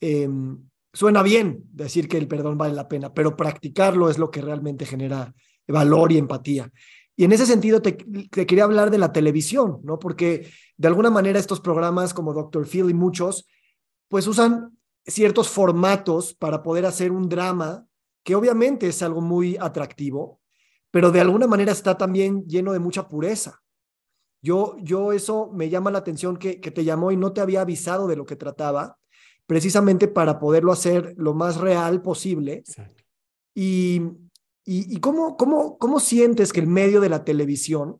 em, 0.00 0.68
suena 0.92 1.22
bien 1.22 1.64
decir 1.72 2.08
que 2.08 2.18
el 2.18 2.28
perdón 2.28 2.58
vale 2.58 2.74
la 2.74 2.88
pena, 2.88 3.12
pero 3.12 3.36
practicarlo 3.36 4.10
es 4.10 4.18
lo 4.18 4.30
que 4.30 4.40
realmente 4.40 4.86
genera 4.86 5.34
valor 5.66 6.12
y 6.12 6.18
empatía. 6.18 6.72
Y 7.16 7.24
en 7.24 7.32
ese 7.32 7.46
sentido 7.46 7.82
te, 7.82 7.96
quería 7.96 8.64
hablar 8.64 8.90
de 8.90 8.98
la 8.98 9.12
televisión, 9.12 9.80
¿no? 9.82 9.98
Porque 9.98 10.48
de 10.76 10.88
alguna 10.88 11.10
manera 11.10 11.38
estos 11.38 11.60
programas 11.60 12.14
como 12.14 12.32
Dr. 12.32 12.66
Phil 12.66 12.90
y 12.90 12.94
muchos, 12.94 13.46
pues 14.08 14.26
usan 14.26 14.78
ciertos 15.04 15.48
formatos 15.48 16.34
para 16.34 16.62
poder 16.62 16.86
hacer 16.86 17.10
un 17.10 17.28
drama 17.28 17.86
que 18.22 18.36
obviamente 18.36 18.86
es 18.86 19.02
algo 19.02 19.20
muy 19.20 19.56
atractivo, 19.58 20.40
pero 20.90 21.10
de 21.10 21.20
alguna 21.20 21.46
manera 21.46 21.72
está 21.72 21.98
también 21.98 22.44
lleno 22.46 22.72
de 22.72 22.78
mucha 22.78 23.08
pureza. 23.08 23.62
Yo, 24.40 24.76
yo 24.80 25.12
eso 25.12 25.50
me 25.52 25.68
llama 25.68 25.90
la 25.90 25.98
atención 25.98 26.36
que 26.36 26.56
te 26.56 26.84
llamó 26.84 27.10
y 27.10 27.16
no 27.16 27.32
te 27.32 27.40
había 27.40 27.62
avisado 27.62 28.06
de 28.06 28.14
lo 28.14 28.26
que 28.26 28.36
trataba, 28.36 28.96
precisamente 29.48 30.08
para 30.08 30.38
poderlo 30.38 30.72
hacer 30.72 31.14
lo 31.16 31.32
más 31.32 31.56
real 31.56 32.02
posible. 32.02 32.62
Y, 33.54 34.02
¿Y, 34.64 35.00
cómo, 35.00 35.38
cómo, 35.38 35.78
cómo 35.78 36.00
sientes 36.00 36.52
que 36.52 36.60
el 36.60 36.66
medio 36.66 37.00
de 37.00 37.08
la 37.08 37.24
televisión 37.24 37.98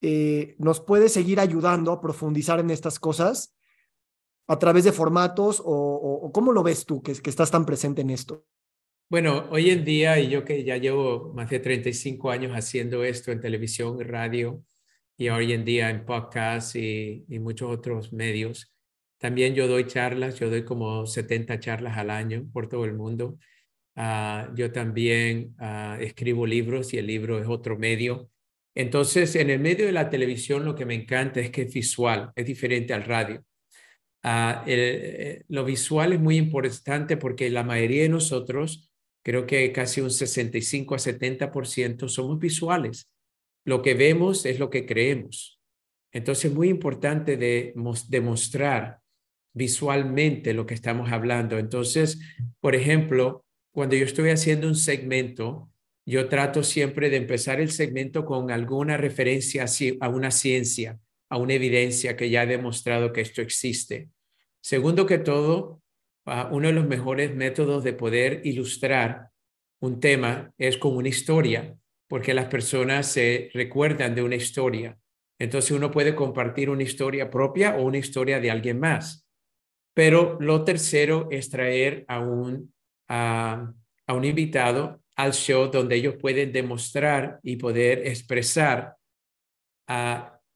eh, 0.00 0.54
nos 0.58 0.80
puede 0.80 1.08
seguir 1.08 1.40
ayudando 1.40 1.90
a 1.90 2.00
profundizar 2.00 2.60
en 2.60 2.70
estas 2.70 3.00
cosas 3.00 3.56
a 4.46 4.56
través 4.60 4.84
de 4.84 4.92
formatos 4.92 5.60
o, 5.64 6.30
cómo 6.32 6.52
lo 6.52 6.62
ves 6.62 6.86
tú 6.86 7.02
que, 7.02 7.12
que 7.14 7.30
estás 7.30 7.50
tan 7.50 7.66
presente 7.66 8.02
en 8.02 8.10
esto? 8.10 8.46
Bueno, 9.10 9.48
hoy 9.50 9.70
en 9.70 9.84
día, 9.84 10.20
y 10.20 10.28
yo 10.28 10.44
que 10.44 10.62
ya 10.62 10.76
llevo 10.76 11.32
más 11.34 11.50
de 11.50 11.58
35 11.58 12.30
años 12.30 12.52
haciendo 12.52 13.02
esto 13.02 13.32
en 13.32 13.40
televisión, 13.40 13.98
radio, 13.98 14.62
y 15.18 15.28
hoy 15.28 15.52
en 15.52 15.64
día 15.64 15.90
en 15.90 16.06
podcast 16.06 16.76
y, 16.76 17.24
y 17.28 17.40
muchos 17.40 17.76
otros 17.76 18.12
medios, 18.12 18.72
también 19.20 19.54
yo 19.54 19.68
doy 19.68 19.86
charlas, 19.86 20.38
yo 20.40 20.48
doy 20.48 20.64
como 20.64 21.06
70 21.06 21.60
charlas 21.60 21.98
al 21.98 22.08
año 22.08 22.48
por 22.52 22.70
todo 22.70 22.86
el 22.86 22.94
mundo. 22.94 23.38
Ah, 23.94 24.50
yo 24.54 24.72
también 24.72 25.54
ah, 25.58 25.98
escribo 26.00 26.46
libros 26.46 26.94
y 26.94 26.98
el 26.98 27.06
libro 27.06 27.38
es 27.38 27.46
otro 27.46 27.76
medio 27.76 28.30
Entonces, 28.74 29.34
en 29.36 29.50
el 29.50 29.60
medio 29.60 29.84
de 29.86 29.92
la 29.92 30.08
televisión 30.08 30.64
lo 30.64 30.74
que 30.74 30.86
me 30.86 30.94
encanta 30.94 31.40
es 31.40 31.50
que 31.50 31.62
es 31.62 31.74
visual, 31.74 32.32
es 32.34 32.46
diferente 32.46 32.94
al 32.94 33.04
radio. 33.04 33.44
Ah, 34.22 34.64
eh, 34.66 35.44
lo 35.48 35.64
visual 35.64 36.14
es 36.14 36.20
muy 36.20 36.36
importante 36.38 37.16
porque 37.18 37.50
la 37.50 37.62
mayoría 37.62 38.04
de 38.04 38.08
nosotros, 38.08 38.90
creo 39.22 39.46
que 39.46 39.70
casi 39.72 40.00
un 40.00 40.10
65 40.10 40.94
a 40.94 40.98
70% 40.98 42.08
somos 42.08 42.38
visuales. 42.38 43.10
Lo 43.66 43.82
que 43.82 43.94
vemos 43.94 44.46
es 44.46 44.58
lo 44.58 44.70
que 44.70 44.86
creemos. 44.86 45.60
Entonces, 46.12 46.46
es 46.46 46.54
muy 46.54 46.70
importante 46.70 47.36
de 47.36 47.74
demostrar 48.08 49.00
visualmente 49.52 50.54
lo 50.54 50.66
que 50.66 50.74
estamos 50.74 51.10
hablando. 51.12 51.58
Entonces, 51.58 52.20
por 52.60 52.74
ejemplo, 52.74 53.44
cuando 53.72 53.96
yo 53.96 54.04
estoy 54.04 54.30
haciendo 54.30 54.68
un 54.68 54.76
segmento, 54.76 55.70
yo 56.06 56.28
trato 56.28 56.62
siempre 56.62 57.10
de 57.10 57.16
empezar 57.16 57.60
el 57.60 57.70
segmento 57.70 58.24
con 58.24 58.50
alguna 58.50 58.96
referencia 58.96 59.66
a 60.00 60.08
una 60.08 60.30
ciencia, 60.30 60.98
a 61.28 61.36
una 61.36 61.54
evidencia 61.54 62.16
que 62.16 62.30
ya 62.30 62.42
ha 62.42 62.46
demostrado 62.46 63.12
que 63.12 63.20
esto 63.20 63.42
existe. 63.42 64.08
Segundo 64.60 65.06
que 65.06 65.18
todo, 65.18 65.82
ah, 66.26 66.48
uno 66.52 66.68
de 66.68 66.74
los 66.74 66.86
mejores 66.86 67.34
métodos 67.34 67.84
de 67.84 67.92
poder 67.92 68.42
ilustrar 68.44 69.30
un 69.80 70.00
tema 70.00 70.52
es 70.58 70.76
con 70.76 70.96
una 70.96 71.08
historia, 71.08 71.76
porque 72.08 72.34
las 72.34 72.46
personas 72.46 73.06
se 73.06 73.50
recuerdan 73.54 74.14
de 74.14 74.22
una 74.22 74.36
historia. 74.36 74.98
Entonces 75.38 75.70
uno 75.70 75.90
puede 75.90 76.14
compartir 76.14 76.68
una 76.68 76.82
historia 76.82 77.30
propia 77.30 77.76
o 77.76 77.84
una 77.84 77.98
historia 77.98 78.40
de 78.40 78.50
alguien 78.50 78.78
más. 78.78 79.26
Pero 79.94 80.38
lo 80.40 80.64
tercero 80.64 81.28
es 81.30 81.50
traer 81.50 82.04
a 82.08 82.20
un, 82.20 82.72
a, 83.08 83.72
un 84.08 84.24
invitado 84.24 85.02
al 85.16 85.32
show 85.32 85.70
donde 85.70 85.96
ellos 85.96 86.14
pueden 86.20 86.52
demostrar 86.52 87.40
y 87.42 87.56
poder 87.56 88.06
expresar 88.06 88.96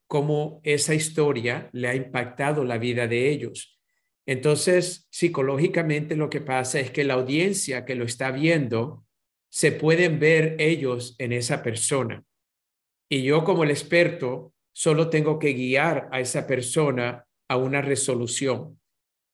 cómo 0.06 0.60
esa 0.62 0.94
historia 0.94 1.68
le 1.72 1.88
ha 1.88 1.94
impactado 1.94 2.64
la 2.64 2.78
vida 2.78 3.08
de 3.08 3.30
ellos. 3.30 3.80
Entonces, 4.26 5.06
psicológicamente 5.10 6.16
lo 6.16 6.30
que 6.30 6.40
pasa 6.40 6.80
es 6.80 6.90
que 6.90 7.04
la 7.04 7.14
audiencia 7.14 7.84
que 7.84 7.94
lo 7.94 8.04
está 8.04 8.30
viendo, 8.30 9.04
se 9.50 9.70
pueden 9.70 10.18
ver 10.18 10.56
ellos 10.58 11.14
en 11.18 11.32
esa 11.32 11.62
persona. 11.62 12.24
Y 13.08 13.22
yo 13.22 13.44
como 13.44 13.62
el 13.62 13.70
experto, 13.70 14.52
solo 14.72 15.10
tengo 15.10 15.38
que 15.38 15.52
guiar 15.52 16.08
a 16.10 16.18
esa 16.18 16.46
persona 16.46 17.24
a 17.48 17.56
una 17.56 17.80
resolución. 17.80 18.80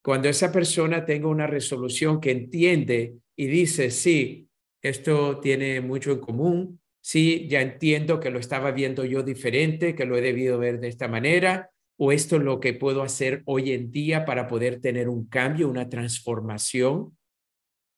Cuando 0.02 0.28
esa 0.28 0.50
persona 0.50 1.04
tenga 1.04 1.28
una 1.28 1.46
resolución 1.46 2.20
que 2.20 2.30
entiende 2.30 3.16
y 3.36 3.46
dice, 3.46 3.90
sí, 3.90 4.48
esto 4.82 5.40
tiene 5.40 5.80
mucho 5.82 6.12
en 6.12 6.20
común, 6.20 6.80
sí, 7.02 7.46
ya 7.48 7.60
entiendo 7.60 8.18
que 8.18 8.30
lo 8.30 8.38
estaba 8.38 8.70
viendo 8.70 9.04
yo 9.04 9.22
diferente, 9.22 9.94
que 9.94 10.06
lo 10.06 10.16
he 10.16 10.22
debido 10.22 10.58
ver 10.58 10.80
de 10.80 10.88
esta 10.88 11.06
manera, 11.06 11.70
o 11.98 12.12
esto 12.12 12.36
es 12.36 12.42
lo 12.42 12.60
que 12.60 12.72
puedo 12.72 13.02
hacer 13.02 13.42
hoy 13.44 13.72
en 13.72 13.90
día 13.90 14.24
para 14.24 14.46
poder 14.46 14.80
tener 14.80 15.10
un 15.10 15.26
cambio, 15.28 15.68
una 15.68 15.90
transformación. 15.90 17.16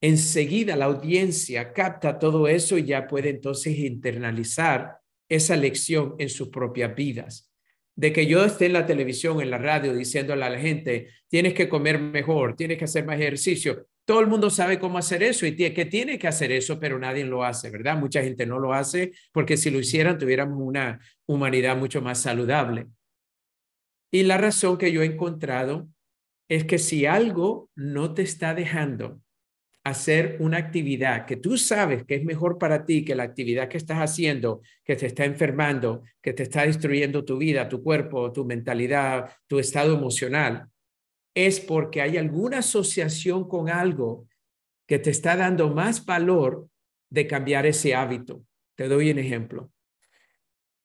Enseguida 0.01 0.75
la 0.75 0.87
audiencia 0.87 1.73
capta 1.73 2.19
todo 2.19 2.49
eso 2.49 2.77
y 2.79 2.85
ya 2.85 3.07
puede 3.07 3.31
entonces 3.31 3.79
internalizar 3.79 4.97
esa 5.29 5.57
lección 5.57 6.17
en 6.19 6.29
sus 6.29 6.49
propias 6.49 6.97
vidas 6.97 7.52
de 8.03 8.13
que 8.13 8.27
yo 8.27 8.45
esté 8.45 8.67
en 8.67 8.73
la 8.73 8.85
televisión, 8.85 9.41
en 9.41 9.49
la 9.49 9.59
radio, 9.59 9.95
diciéndole 9.95 10.45
a 10.45 10.51
la 10.51 10.59
gente, 10.59 11.11
tienes 11.29 11.55
que 11.55 11.69
comer 11.69 12.01
mejor, 12.01 12.57
tienes 12.57 12.77
que 12.77 12.87
hacer 12.87 13.07
más 13.07 13.15
ejercicio. 13.15 13.87
Todo 14.05 14.19
el 14.19 14.27
mundo 14.27 14.51
sabe 14.51 14.81
cómo 14.81 14.99
hacer 14.99 15.23
eso 15.23 15.47
y 15.47 15.55
que 15.55 15.85
tiene 15.85 16.19
que 16.19 16.27
hacer 16.27 16.51
eso, 16.51 16.81
pero 16.81 16.99
nadie 16.99 17.25
lo 17.25 17.45
hace, 17.45 17.71
¿verdad? 17.71 17.97
Mucha 17.97 18.21
gente 18.21 18.45
no 18.45 18.59
lo 18.59 18.73
hace 18.75 19.13
porque 19.31 19.57
si 19.57 19.71
lo 19.71 19.79
hicieran 19.79 20.19
tuviéramos 20.19 20.59
una 20.61 20.99
humanidad 21.27 21.77
mucho 21.77 22.03
más 22.03 22.21
saludable. 22.21 22.89
Y 24.11 24.25
la 24.25 24.37
razón 24.37 24.79
que 24.79 24.91
yo 24.91 25.03
he 25.03 25.07
encontrado 25.07 25.87
es 26.49 26.65
que 26.65 26.79
si 26.79 27.07
algo 27.07 27.71
no 27.77 28.15
te 28.15 28.23
está 28.23 28.53
dejando 28.53 29.21
hacer 29.85 30.37
una 30.39 30.59
actividad 30.59 31.27
que 31.27 31.37
tú 31.37 31.59
sabes 31.59 32.05
que 32.05 32.15
es 32.15 32.25
mejor 32.25 32.59
para 32.59 32.85
ti 32.85 33.05
que 33.05 33.17
la 33.17 33.25
actividad 33.25 33.69
que 33.69 33.79
estás 33.79 33.99
haciendo, 33.99 34.63
que 34.85 34.95
te 34.95 35.07
está 35.07 35.25
enfermando, 35.25 36.03
que 36.21 36.33
te 36.33 36.45
está 36.45 36.65
destruyendo 36.65 37.25
tu 37.25 37.37
vida, 37.39 37.69
tu 37.69 37.83
cuerpo, 37.83 38.33
tu 38.33 38.45
mentalidad, 38.45 39.33
tu 39.49 39.59
estado 39.59 39.95
emocional, 39.95 40.69
es 41.35 41.59
porque 41.59 42.01
hay 42.01 42.17
alguna 42.17 42.59
asociación 42.59 43.49
con 43.49 43.69
algo 43.69 44.29
que 44.87 44.99
te 44.99 45.11
está 45.11 45.37
dando 45.37 45.71
más 45.71 46.05
valor 46.05 46.69
de 47.11 47.27
cambiar 47.27 47.67
ese 47.67 47.95
hábito. 47.95 48.45
Te 48.77 48.87
doy 48.89 49.11
un 49.11 49.19
ejemplo. 49.19 49.73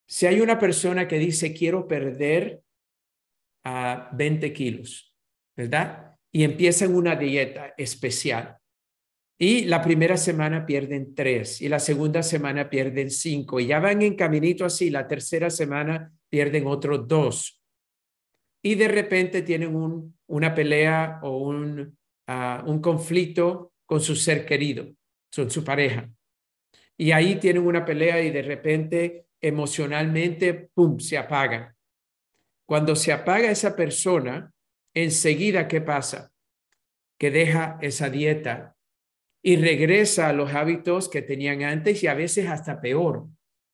Si 0.07 0.25
hay 0.25 0.41
una 0.41 0.57
persona 0.57 1.07
que 1.07 1.19
dice, 1.19 1.53
quiero 1.53 1.88
perder 1.88 2.62
a 3.63 4.10
20 4.13 4.53
kilos, 4.53 5.13
¿verdad? 5.55 6.15
Y 6.31 6.43
empieza 6.43 6.86
en 6.86 6.95
una 6.95 7.15
dieta 7.15 7.73
especial 7.77 8.57
y 9.39 9.65
la 9.65 9.84
primera 9.84 10.17
semana 10.17 10.65
pierden 10.65 11.13
tres 11.13 11.62
y 11.62 11.69
la 11.69 11.80
segunda 11.80 12.23
semana 12.23 12.69
pierden 12.69 13.12
cinco 13.12 13.60
y 13.60 13.67
ya 13.67 13.80
van 13.80 14.02
en 14.02 14.15
caminito 14.15 14.65
así. 14.65 14.89
La 14.89 15.08
tercera 15.08 15.52
semana 15.52 16.12
pierden 16.30 16.65
otros 16.65 17.08
dos. 17.08 17.62
Y 18.63 18.73
de 18.73 18.88
repente 18.88 19.43
tienen 19.43 19.76
un, 19.76 20.17
una 20.26 20.56
pelea 20.56 21.19
o 21.21 21.38
un, 21.38 21.95
ah, 22.26 22.63
un 22.65 22.82
conflicto 22.82 23.73
con 23.86 24.02
su 24.02 24.15
ser 24.15 24.43
querido, 24.43 24.88
con 25.34 25.52
su 25.52 25.63
pareja. 25.63 26.10
Y 26.97 27.12
ahí 27.12 27.36
tienen 27.36 27.65
una 27.65 27.86
pelea 27.86 28.21
y 28.23 28.32
de 28.32 28.41
repente 28.41 29.28
emocionalmente, 29.39 30.71
¡pum!, 30.73 30.97
se 30.97 31.15
apaga. 31.15 31.76
Cuando 32.65 32.95
se 32.95 33.13
apaga 33.13 33.52
esa 33.52 33.76
persona, 33.76 34.52
enseguida, 34.95 35.67
¿qué 35.67 35.80
pasa? 35.80 36.32
Que 37.19 37.30
deja 37.30 37.78
esa 37.82 38.10
dieta 38.10 38.76
y 39.47 39.55
regresa 39.55 40.27
a 40.27 40.33
los 40.33 40.53
hábitos 40.53 41.07
que 41.07 41.21
tenían 41.21 41.63
antes 41.63 42.03
y 42.03 42.07
a 42.07 42.13
veces 42.13 42.47
hasta 42.47 42.81
peor. 42.81 43.27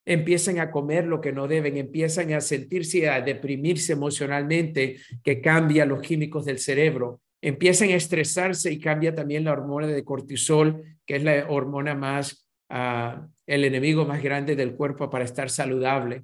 Empiezan 0.05 0.59
a 0.59 0.69
comer 0.69 1.07
lo 1.07 1.19
que 1.19 1.31
no 1.31 1.47
deben, 1.47 1.77
empiezan 1.77 2.31
a 2.31 2.41
sentirse, 2.41 3.09
a 3.09 3.21
deprimirse 3.21 3.93
emocionalmente, 3.93 4.97
que 5.23 5.41
cambia 5.41 5.87
los 5.87 5.99
químicos 6.03 6.45
del 6.45 6.59
cerebro, 6.59 7.21
empiezan 7.41 7.89
a 7.89 7.95
estresarse 7.95 8.71
y 8.71 8.79
cambia 8.79 9.15
también 9.15 9.45
la 9.45 9.53
hormona 9.53 9.87
de 9.87 10.03
cortisol, 10.03 10.83
que 11.07 11.15
es 11.15 11.23
la 11.23 11.47
hormona 11.49 11.95
más, 11.95 12.47
ah, 12.69 13.27
el 13.47 13.65
enemigo 13.65 14.05
más 14.05 14.21
grande 14.21 14.55
del 14.55 14.75
cuerpo 14.75 15.09
para 15.09 15.25
estar 15.25 15.49
saludable. 15.49 16.23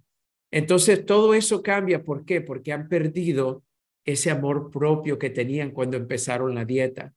Entonces, 0.51 1.07
todo 1.07 1.33
eso 1.33 1.63
cambia. 1.63 2.03
¿Por 2.03 2.23
qué? 2.23 2.41
Porque 2.41 2.71
han 2.71 2.87
perdido 2.87 3.63
ese 4.05 4.29
amor 4.29 4.69
propio 4.69 5.17
que 5.17 5.31
tenían 5.31 5.71
cuando 5.71 5.97
empezaron 5.97 6.53
la 6.53 6.65
dieta. 6.65 7.15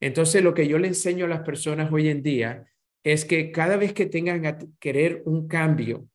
Entonces, 0.00 0.42
lo 0.42 0.54
que 0.54 0.66
yo 0.66 0.78
le 0.78 0.88
enseño 0.88 1.26
a 1.26 1.28
las 1.28 1.42
personas 1.42 1.92
hoy 1.92 2.08
en 2.08 2.22
día 2.22 2.66
es 3.04 3.24
que 3.24 3.52
cada 3.52 3.76
vez 3.76 3.92
que 3.92 4.06
tengan 4.06 4.46
a 4.46 4.58
querer 4.78 5.22
un 5.26 5.46
cambio 5.46 6.08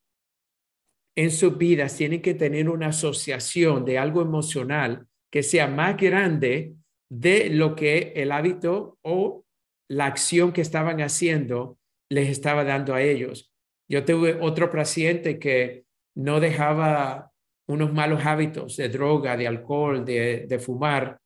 en 1.15 1.31
sus 1.31 1.57
vidas, 1.57 1.95
tienen 1.95 2.21
que 2.21 2.33
tener 2.33 2.69
una 2.69 2.87
asociación 2.87 3.85
de 3.85 3.97
algo 3.97 4.21
emocional 4.21 5.07
que 5.31 5.43
sea 5.43 5.67
más 5.67 5.95
grande 5.97 6.75
de 7.09 7.49
lo 7.49 7.75
que 7.75 8.13
el 8.15 8.31
hábito 8.31 8.97
o 9.01 9.45
la 9.89 10.07
acción 10.07 10.51
que 10.51 10.61
estaban 10.61 10.99
haciendo 11.01 11.77
les 12.09 12.29
estaba 12.29 12.63
dando 12.63 12.93
a 12.93 13.01
ellos. 13.01 13.51
Yo 13.89 14.03
tuve 14.03 14.37
otro 14.41 14.69
paciente 14.69 15.39
que 15.39 15.85
no 16.15 16.39
dejaba 16.39 17.31
unos 17.67 17.93
malos 17.93 18.25
hábitos 18.25 18.77
de 18.77 18.89
droga, 18.89 19.37
de 19.37 19.47
alcohol, 19.47 20.03
de, 20.03 20.45
de 20.47 20.59
fumar, 20.59 21.19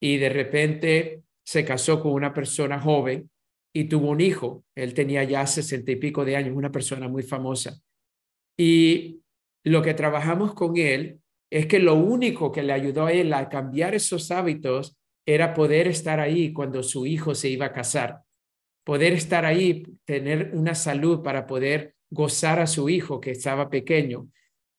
y 0.00 0.18
de 0.18 0.28
repente 0.28 1.22
se 1.52 1.66
casó 1.66 2.00
con 2.00 2.12
una 2.12 2.32
persona 2.32 2.80
joven 2.80 3.30
y 3.74 3.84
tuvo 3.84 4.08
un 4.08 4.22
hijo. 4.22 4.64
Él 4.74 4.94
tenía 4.94 5.22
ya 5.24 5.46
sesenta 5.46 5.92
y 5.92 5.96
pico 5.96 6.24
de 6.24 6.34
años, 6.34 6.56
una 6.56 6.72
persona 6.72 7.08
muy 7.08 7.22
famosa. 7.22 7.78
Y 8.56 9.20
lo 9.62 9.82
que 9.82 9.92
trabajamos 9.92 10.54
con 10.54 10.78
él 10.78 11.20
es 11.50 11.66
que 11.66 11.78
lo 11.78 11.96
único 11.96 12.50
que 12.50 12.62
le 12.62 12.72
ayudó 12.72 13.04
a 13.04 13.12
él 13.12 13.34
a 13.34 13.50
cambiar 13.50 13.94
esos 13.94 14.30
hábitos 14.30 14.96
era 15.26 15.52
poder 15.52 15.88
estar 15.88 16.20
ahí 16.20 16.54
cuando 16.54 16.82
su 16.82 17.04
hijo 17.04 17.34
se 17.34 17.50
iba 17.50 17.66
a 17.66 17.72
casar, 17.74 18.22
poder 18.82 19.12
estar 19.12 19.44
ahí, 19.44 19.82
tener 20.06 20.52
una 20.54 20.74
salud 20.74 21.22
para 21.22 21.46
poder 21.46 21.96
gozar 22.08 22.60
a 22.60 22.66
su 22.66 22.88
hijo 22.88 23.20
que 23.20 23.32
estaba 23.32 23.68
pequeño. 23.68 24.26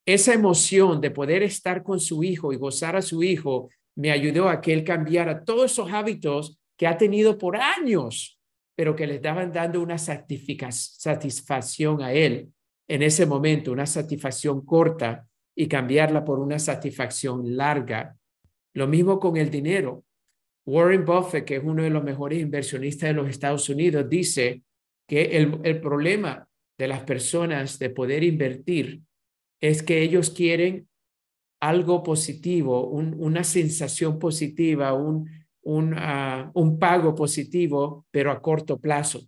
Esa 0.07 0.33
emoción 0.33 1.01
de 1.01 1.11
poder 1.11 1.43
estar 1.43 1.83
con 1.83 1.99
su 1.99 2.23
hijo 2.23 2.51
y 2.51 2.55
gozar 2.57 2.95
a 2.95 3.03
su 3.03 3.21
hijo 3.21 3.69
me 3.95 4.09
ayudó 4.09 4.49
a 4.49 4.59
que 4.59 4.73
él 4.73 4.83
cambiara 4.83 5.45
todos 5.45 5.71
esos 5.71 5.93
hábitos 5.93 6.57
que 6.83 6.87
ha 6.87 6.97
tenido 6.97 7.37
por 7.37 7.55
años, 7.55 8.37
pero 8.75 8.93
que 8.93 9.07
le 9.07 9.15
estaban 9.15 9.53
dando 9.53 9.81
una 9.81 9.97
satisfacción 9.97 12.01
a 12.01 12.11
él 12.11 12.51
en 12.89 13.03
ese 13.03 13.25
momento, 13.25 13.71
una 13.71 13.85
satisfacción 13.85 14.65
corta 14.65 15.25
y 15.55 15.67
cambiarla 15.67 16.25
por 16.25 16.39
una 16.39 16.59
satisfacción 16.59 17.55
larga. 17.55 18.17
Lo 18.73 18.87
mismo 18.87 19.17
con 19.17 19.37
el 19.37 19.49
dinero. 19.49 20.03
Warren 20.65 21.05
Buffett, 21.05 21.45
que 21.45 21.55
es 21.55 21.63
uno 21.63 21.83
de 21.83 21.89
los 21.89 22.03
mejores 22.03 22.41
inversionistas 22.41 23.11
de 23.11 23.13
los 23.13 23.29
Estados 23.29 23.69
Unidos, 23.69 24.09
dice 24.09 24.63
que 25.07 25.37
el, 25.37 25.61
el 25.63 25.79
problema 25.79 26.49
de 26.77 26.89
las 26.89 27.03
personas 27.03 27.79
de 27.79 27.91
poder 27.91 28.25
invertir 28.25 29.03
es 29.61 29.83
que 29.83 30.01
ellos 30.01 30.31
quieren 30.31 30.89
algo 31.61 32.03
positivo, 32.03 32.89
una 32.89 33.45
sensación 33.45 34.19
positiva, 34.19 34.91
un, 34.91 35.42
un, 35.63 35.93
ah, 35.97 36.51
un 36.53 36.79
pago 36.79 37.15
positivo, 37.15 38.05
pero 38.11 38.31
a 38.31 38.41
corto 38.41 38.79
plazo. 38.79 39.21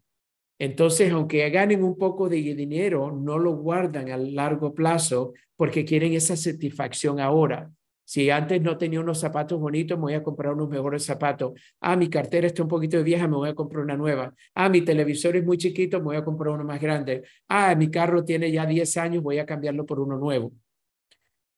Entonces, 0.57 1.11
aunque 1.11 1.49
ganen 1.49 1.83
un 1.83 1.97
poco 1.97 2.29
de 2.29 2.37
dinero, 2.37 3.11
no 3.11 3.37
lo 3.37 3.57
guardan 3.57 4.09
a 4.09 4.17
largo 4.17 4.73
plazo 4.73 5.33
porque 5.55 5.83
quieren 5.83 6.13
esa 6.13 6.37
satisfacción 6.37 7.19
ahora. 7.19 7.71
Si 8.07 8.29
antes 8.29 8.61
no 8.61 8.77
tenía 8.77 8.99
unos 8.99 9.19
zapatos 9.19 9.59
bonitos, 9.59 9.97
me 9.97 10.03
voy 10.03 10.13
a 10.13 10.23
comprar 10.23 10.53
unos 10.53 10.69
mejores 10.69 11.03
zapatos. 11.03 11.53
Ah, 11.81 11.95
mi 11.95 12.07
cartera 12.07 12.45
está 12.45 12.61
un 12.61 12.69
poquito 12.69 13.03
vieja, 13.03 13.27
me 13.27 13.35
voy 13.35 13.49
a 13.49 13.55
comprar 13.55 13.83
una 13.83 13.97
nueva. 13.97 14.33
Ah, 14.53 14.69
mi 14.69 14.81
televisor 14.81 15.35
es 15.35 15.43
muy 15.43 15.57
chiquito, 15.57 15.97
me 15.97 16.05
voy 16.05 16.15
a 16.17 16.23
comprar 16.23 16.53
uno 16.53 16.63
más 16.63 16.79
grande. 16.79 17.23
Ah, 17.47 17.73
mi 17.75 17.89
carro 17.89 18.23
tiene 18.23 18.51
ya 18.51 18.65
10 18.65 18.95
años, 18.97 19.23
voy 19.23 19.39
a 19.39 19.45
cambiarlo 19.45 19.85
por 19.85 19.99
uno 19.99 20.17
nuevo. 20.17 20.53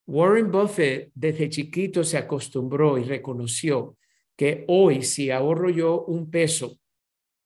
Warren 0.07 0.49
Buffett 0.49 1.11
desde 1.13 1.49
chiquito 1.49 2.01
se 2.05 2.17
acostumbró 2.17 2.97
y 2.97 3.03
reconoció 3.03 3.97
que 4.37 4.63
hoy 4.67 5.01
si 5.01 5.31
ahorro 5.31 5.69
yo 5.69 6.05
un 6.05 6.29
peso, 6.29 6.77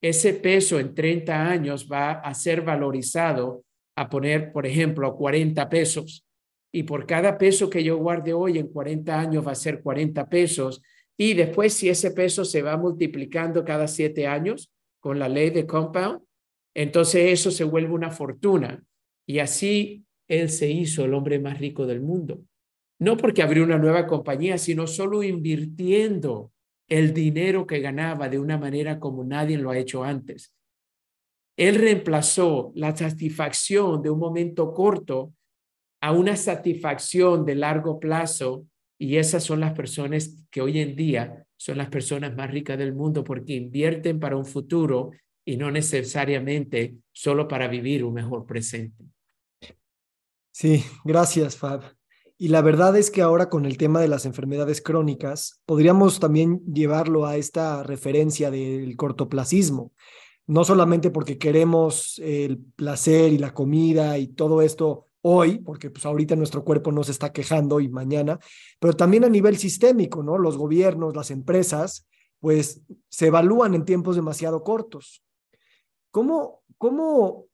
ese 0.01 0.34
peso 0.34 0.80
en 0.80 0.93
30 0.93 1.49
años 1.49 1.88
va 1.91 2.12
a 2.12 2.34
ser 2.34 2.62
valorizado 2.62 3.63
a 3.95 4.10
poner, 4.10 4.51
por 4.51 4.65
ejemplo, 4.65 5.08
a 5.08 5.15
40 5.15 5.69
pesos 5.69 6.25
y 6.71 6.84
por 6.84 7.06
cada 7.06 7.38
peso 7.38 7.69
que 7.69 7.84
yo 7.84 7.97
guarde 7.97 8.34
hoy 8.34 8.58
en 8.58 8.67
40 8.67 9.19
años 9.19 9.45
va 9.45 9.51
a 9.51 9.56
ser 9.56 9.82
40 9.82 10.30
pesos. 10.30 10.82
Y 11.17 11.34
después, 11.34 11.73
si 11.73 11.89
ese 11.89 12.12
peso 12.12 12.45
se 12.45 12.62
va 12.62 12.77
multiplicando 12.77 13.65
cada 13.65 13.88
siete 13.88 14.25
años 14.25 14.71
con 14.99 15.19
la 15.19 15.27
ley 15.27 15.49
de 15.49 15.67
compound, 15.67 16.21
entonces 16.73 17.32
eso 17.32 17.51
se 17.51 17.65
vuelve 17.65 17.93
una 17.93 18.10
fortuna. 18.10 18.84
Y 19.27 19.39
así 19.39 20.06
él 20.27 20.49
se 20.49 20.69
hizo 20.69 21.04
el 21.04 21.13
hombre 21.13 21.39
más 21.39 21.60
rico 21.60 21.86
del 21.86 22.01
mundo. 22.01 22.41
No 22.99 23.17
porque 23.17 23.41
abrió 23.41 23.63
una 23.63 23.77
nueva 23.77 24.08
compañía, 24.08 24.58
sino 24.58 24.88
solo 24.88 25.23
invirtiendo 25.23 26.51
el 26.91 27.13
dinero 27.13 27.65
que 27.65 27.80
ganaba 27.80 28.27
de 28.27 28.38
una 28.38 28.58
manera 28.58 28.99
como 28.99 29.23
nadie 29.23 29.58
lo 29.58 29.69
ha 29.69 29.77
hecho 29.77 30.04
antes. 30.04 30.54
Él 31.58 31.75
reemplazó 31.75 32.73
la 32.75 32.93
satisfacción 32.95 34.01
de 34.01 34.10
un 34.10 34.19
momento 34.19 34.73
corto 34.73 35.34
a 36.01 36.12
una 36.12 36.36
satisfacción 36.36 37.45
de 37.45 37.56
largo 37.56 37.97
plazo 37.97 38.65
y 38.99 39.15
esas 39.15 39.41
son 39.41 39.62
las 39.62 39.71
personas 39.71 40.45
que 40.51 40.60
hoy 40.60 40.80
en 40.80 40.97
día 40.97 41.47
son 41.56 41.77
las 41.77 41.88
personas 41.88 42.36
más 42.36 42.51
ricas 42.51 42.77
del 42.77 42.93
mundo 42.93 43.23
porque 43.23 43.54
invierten 43.54 44.19
para 44.19 44.36
un 44.36 44.45
futuro 44.45 45.12
y 45.45 45.56
no 45.56 45.71
necesariamente 45.71 46.97
solo 47.13 47.47
para 47.47 47.69
vivir 47.69 48.04
un 48.04 48.15
mejor 48.15 48.45
presente. 48.45 49.06
Sí, 50.51 50.84
gracias, 51.06 51.56
Fab. 51.56 52.00
Y 52.41 52.47
la 52.47 52.63
verdad 52.63 52.97
es 52.97 53.12
que 53.12 53.21
ahora 53.21 53.49
con 53.49 53.67
el 53.67 53.77
tema 53.77 54.01
de 54.01 54.08
las 54.08 54.25
enfermedades 54.25 54.82
crónicas, 54.82 55.62
podríamos 55.67 56.19
también 56.19 56.60
llevarlo 56.65 57.27
a 57.27 57.38
esta 57.38 57.84
referencia 57.84 58.49
del 58.49 58.97
cortoplacismo, 58.97 59.91
no 60.47 60.63
solamente 60.63 61.12
porque 61.12 61.38
queremos 61.38 62.17
el 62.17 62.58
placer 62.58 63.32
y 63.32 63.38
la 63.38 63.54
comida 63.54 64.17
y 64.17 64.25
todo 64.25 64.63
esto 64.63 65.06
hoy, 65.21 65.60
porque 65.60 65.91
pues 65.91 66.04
ahorita 66.04 66.36
nuestro 66.36 66.63
cuerpo 66.63 66.91
no 66.91 67.04
se 67.04 67.12
está 67.12 67.32
quejando 67.32 67.80
y 67.80 67.89
mañana, 67.89 68.39
pero 68.80 68.93
también 68.95 69.23
a 69.23 69.30
nivel 69.30 69.58
sistémico, 69.58 70.23
¿no? 70.23 70.39
Los 70.39 70.58
gobiernos, 70.58 71.15
las 71.15 71.30
empresas, 71.30 72.08
pues 72.39 72.82
se 73.08 73.27
evalúan 73.27 73.75
en 73.75 73.86
tiempos 73.86 74.15
demasiado 74.15 74.63
cortos. 74.63 75.23
¿Cómo, 76.10 76.63
cómo? 76.80 77.50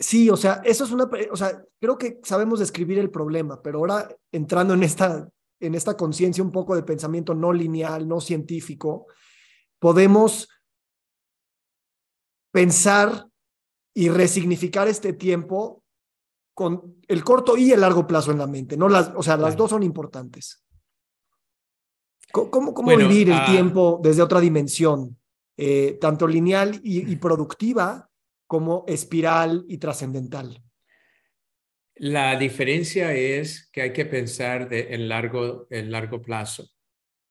Sí, 0.00 0.30
o 0.30 0.36
sea, 0.36 0.60
eso 0.64 0.84
es 0.84 0.90
una, 0.90 1.08
o 1.30 1.36
sea, 1.36 1.62
creo 1.80 1.98
que 1.98 2.20
sabemos 2.22 2.60
describir 2.60 2.98
el 2.98 3.10
problema, 3.10 3.60
pero 3.62 3.78
ahora 3.78 4.08
entrando 4.30 4.74
en 4.74 4.82
esta, 4.82 5.28
en 5.60 5.74
esta 5.74 5.96
conciencia 5.96 6.44
un 6.44 6.52
poco 6.52 6.76
de 6.76 6.82
pensamiento 6.82 7.34
no 7.34 7.52
lineal, 7.52 8.06
no 8.06 8.20
científico, 8.20 9.06
podemos 9.78 10.48
pensar 12.52 13.26
y 13.94 14.08
resignificar 14.08 14.88
este 14.88 15.12
tiempo 15.12 15.82
con 16.54 16.96
el 17.06 17.22
corto 17.24 17.56
y 17.56 17.72
el 17.72 17.80
largo 17.80 18.06
plazo 18.06 18.32
en 18.32 18.38
la 18.38 18.46
mente, 18.46 18.76
¿no? 18.76 18.88
Las, 18.88 19.12
o 19.14 19.22
sea, 19.22 19.36
las 19.36 19.56
dos 19.56 19.70
son 19.70 19.82
importantes. 19.82 20.64
¿Cómo, 22.32 22.74
cómo 22.74 22.96
vivir 22.96 23.30
el 23.30 23.38
ah, 23.38 23.46
tiempo 23.46 24.00
desde 24.02 24.22
otra 24.22 24.40
dimensión, 24.40 25.16
eh, 25.56 25.98
tanto 26.00 26.26
lineal 26.26 26.80
y, 26.82 27.16
productiva 27.16 28.07
como 28.48 28.84
espiral 28.88 29.64
y 29.68 29.78
trascendental? 29.78 30.64
La 31.94 32.36
diferencia 32.36 33.12
es 33.12 33.68
que 33.70 33.82
hay 33.82 33.92
que 33.92 34.06
pensar 34.06 34.68
en, 34.72 35.08
largo, 35.08 35.66
en 35.70 35.92
largo 35.92 36.22
plazo. 36.22 36.68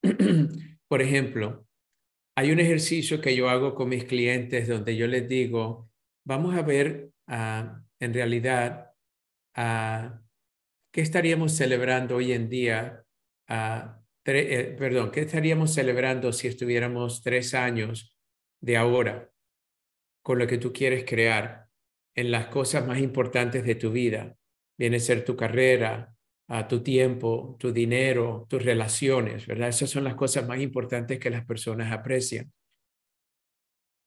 Por 0.87 1.01
ejemplo, 1.01 1.65
hay 2.35 2.51
un 2.51 2.59
ejercicio 2.59 3.19
que 3.19 3.35
yo 3.35 3.49
hago 3.49 3.73
con 3.73 3.89
mis 3.89 4.05
clientes 4.05 4.67
donde 4.67 4.95
yo 4.95 5.07
les 5.07 5.27
digo, 5.27 5.89
vamos 6.23 6.55
a 6.55 6.61
ver 6.61 7.09
ah, 7.27 7.81
en 7.99 8.13
realidad 8.13 8.91
uh, 9.57 10.11
qué 10.91 11.01
estaríamos 11.01 11.53
celebrando 11.53 12.17
hoy 12.17 12.33
en 12.33 12.47
día, 12.47 13.03
uh, 13.49 13.89
perdón, 14.23 15.11
qué 15.11 15.21
estaríamos 15.21 15.73
celebrando 15.73 16.31
si 16.31 16.47
estuviéramos 16.47 17.23
tres 17.23 17.53
años 17.55 18.15
de 18.61 18.77
ahora 18.77 19.31
con 20.27 20.39
lo 20.39 20.45
que 20.45 20.57
tú 20.57 20.73
quieres 20.73 21.05
crear 21.05 21.69
en 22.13 22.31
las 22.31 22.47
cosas 22.47 22.85
más 22.85 22.99
importantes 22.99 23.63
de 23.63 23.75
tu 23.75 23.91
vida. 23.91 24.35
Viene 24.77 24.97
a 24.97 24.99
ser 24.99 25.23
tu 25.23 25.37
carrera, 25.37 26.13
a 26.49 26.67
tu 26.67 26.83
tiempo, 26.83 27.55
tu 27.57 27.71
dinero, 27.71 28.45
tus 28.49 28.61
relaciones, 28.61 29.47
¿verdad? 29.47 29.69
Esas 29.69 29.89
son 29.89 30.03
las 30.03 30.15
cosas 30.15 30.45
más 30.45 30.59
importantes 30.59 31.17
que 31.17 31.29
las 31.29 31.45
personas 31.45 31.93
aprecian. 31.93 32.51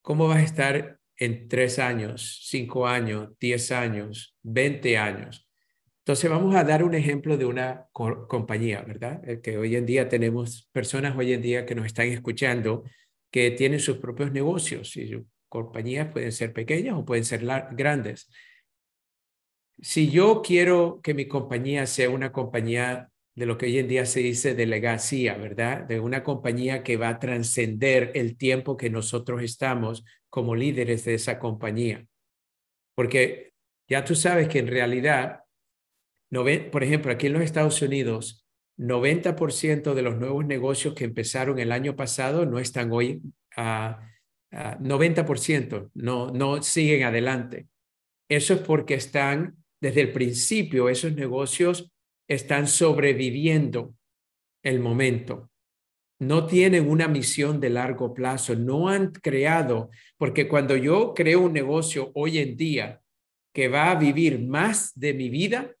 ¿Cómo 0.03 0.27
vas 0.27 0.37
a 0.37 0.43
estar 0.43 0.99
en 1.17 1.47
tres 1.47 1.79
años, 1.79 2.45
cinco 2.47 2.85
años, 2.85 3.29
diez 3.39 3.71
años, 3.71 4.37
veinte 4.43 4.99
años. 4.99 5.49
Entonces 6.01 6.29
vamos 6.29 6.53
a 6.53 6.63
dar 6.63 6.83
un 6.83 6.93
ejemplo 6.93 7.35
de 7.35 7.45
una 7.45 7.87
compañía, 7.91 8.83
¿verdad? 8.83 9.27
Eh, 9.27 9.41
que 9.41 9.57
hoy 9.57 9.75
en 9.75 9.87
día 9.87 10.07
tenemos 10.07 10.69
personas 10.71 11.17
hoy 11.17 11.33
en 11.33 11.41
día 11.41 11.65
que 11.65 11.73
nos 11.73 11.87
están 11.87 12.09
escuchando 12.09 12.83
que 13.31 13.49
tienen 13.49 13.79
sus 13.79 13.97
propios 13.97 14.31
negocios 14.31 14.95
y 14.97 15.07
compañías 15.51 16.07
pueden 16.13 16.31
ser 16.31 16.53
pequeñas 16.53 16.95
o 16.95 17.03
pueden 17.03 17.25
ser 17.25 17.45
grandes. 17.71 18.29
Si 19.81 20.09
yo 20.09 20.41
quiero 20.41 21.01
que 21.03 21.13
mi 21.13 21.27
compañía 21.27 21.85
sea 21.87 22.09
una 22.09 22.31
compañía 22.31 23.09
de 23.35 23.45
lo 23.45 23.57
que 23.57 23.65
hoy 23.65 23.79
en 23.79 23.89
día 23.89 24.05
se 24.05 24.21
dice 24.21 24.55
de 24.55 24.65
legacía, 24.65 25.35
¿verdad? 25.35 25.83
De 25.83 25.99
una 25.99 26.23
compañía 26.23 26.83
que 26.83 26.95
va 26.95 27.09
a 27.09 27.19
trascender 27.19 28.11
el 28.15 28.37
tiempo 28.37 28.77
que 28.77 28.89
nosotros 28.89 29.43
estamos 29.43 30.05
como 30.29 30.55
líderes 30.55 31.03
de 31.03 31.15
esa 31.15 31.37
compañía. 31.37 32.05
Porque 32.95 33.51
ya 33.89 34.05
tú 34.05 34.15
sabes 34.15 34.47
que 34.47 34.59
en 34.59 34.67
realidad, 34.67 35.41
por 36.71 36.83
ejemplo, 36.83 37.11
aquí 37.11 37.27
en 37.27 37.33
los 37.33 37.41
Estados 37.41 37.81
Unidos, 37.81 38.45
90% 38.77 39.93
de 39.93 40.01
los 40.01 40.15
nuevos 40.15 40.45
negocios 40.45 40.93
que 40.93 41.03
empezaron 41.03 41.59
el 41.59 41.73
año 41.73 41.97
pasado 41.97 42.45
no 42.45 42.57
están 42.57 42.93
hoy 42.93 43.21
a, 44.51 44.77
90%, 44.79 45.91
no, 45.93 46.31
no 46.31 46.61
siguen 46.61 47.03
adelante. 47.03 47.67
Eso 48.29 48.53
es 48.53 48.61
porque 48.61 48.95
están 48.95 49.57
desde 49.79 50.01
el 50.01 50.11
principio, 50.11 50.89
esos 50.89 51.13
negocios 51.13 51.91
están 52.27 52.67
sobreviviendo 52.67 53.95
el 54.63 54.79
momento 54.79 55.51
no 56.21 56.45
tienen 56.45 56.87
una 56.87 57.07
misión 57.07 57.59
de 57.59 57.71
largo 57.71 58.13
plazo, 58.13 58.55
no 58.55 58.89
han 58.89 59.11
creado, 59.11 59.89
porque 60.17 60.47
cuando 60.47 60.77
yo 60.77 61.15
creo 61.15 61.41
un 61.41 61.51
negocio 61.51 62.11
hoy 62.13 62.37
en 62.37 62.55
día 62.55 63.01
que 63.51 63.67
va 63.69 63.89
a 63.89 63.95
vivir 63.95 64.39
más 64.39 64.91
de 64.93 65.15
mi 65.15 65.29
vida 65.29 65.75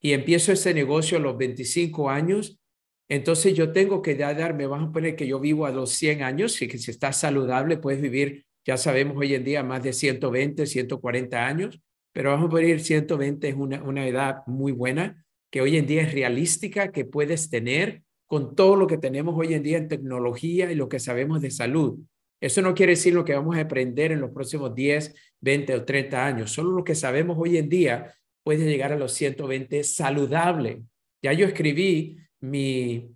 y 0.00 0.12
empiezo 0.12 0.52
ese 0.52 0.72
negocio 0.72 1.18
a 1.18 1.20
los 1.20 1.36
25 1.36 2.08
años, 2.08 2.60
entonces 3.08 3.54
yo 3.54 3.72
tengo 3.72 4.02
que 4.02 4.16
ya 4.16 4.34
darme, 4.34 4.66
vamos 4.66 4.90
a 4.90 4.92
poner 4.92 5.16
que 5.16 5.26
yo 5.26 5.38
vivo 5.38 5.66
a 5.66 5.70
los 5.70 5.90
100 5.92 6.22
años 6.22 6.60
y 6.62 6.68
que 6.68 6.78
si 6.78 6.90
estás 6.90 7.20
saludable 7.20 7.76
puedes 7.76 8.00
vivir, 8.00 8.44
ya 8.64 8.76
sabemos 8.76 9.16
hoy 9.16 9.34
en 9.34 9.44
día, 9.44 9.62
más 9.62 9.82
de 9.82 9.92
120, 9.92 10.66
140 10.66 11.46
años, 11.46 11.80
pero 12.12 12.30
vamos 12.30 12.46
a 12.46 12.50
poner 12.50 12.80
120 12.80 13.48
es 13.48 13.54
una, 13.54 13.82
una 13.82 14.06
edad 14.08 14.38
muy 14.46 14.72
buena, 14.72 15.24
que 15.50 15.60
hoy 15.60 15.76
en 15.76 15.86
día 15.86 16.02
es 16.02 16.12
realística, 16.12 16.90
que 16.90 17.04
puedes 17.04 17.48
tener 17.48 18.02
con 18.26 18.56
todo 18.56 18.74
lo 18.74 18.86
que 18.86 18.98
tenemos 18.98 19.34
hoy 19.38 19.54
en 19.54 19.62
día 19.62 19.78
en 19.78 19.88
tecnología 19.88 20.70
y 20.70 20.74
lo 20.74 20.88
que 20.88 20.98
sabemos 20.98 21.40
de 21.40 21.50
salud. 21.50 22.00
Eso 22.40 22.60
no 22.60 22.74
quiere 22.74 22.92
decir 22.92 23.14
lo 23.14 23.24
que 23.24 23.34
vamos 23.34 23.56
a 23.56 23.60
aprender 23.60 24.12
en 24.12 24.20
los 24.20 24.32
próximos 24.32 24.74
10, 24.74 25.14
20 25.40 25.74
o 25.74 25.84
30 25.84 26.26
años. 26.26 26.52
Solo 26.52 26.72
lo 26.72 26.84
que 26.84 26.94
sabemos 26.94 27.36
hoy 27.38 27.56
en 27.56 27.68
día 27.68 28.12
puede 28.42 28.64
llegar 28.64 28.92
a 28.92 28.96
los 28.96 29.12
120 29.12 29.84
saludable. 29.84 30.82
Ya 31.22 31.32
yo 31.32 31.46
escribí 31.46 32.18
mi, 32.40 33.14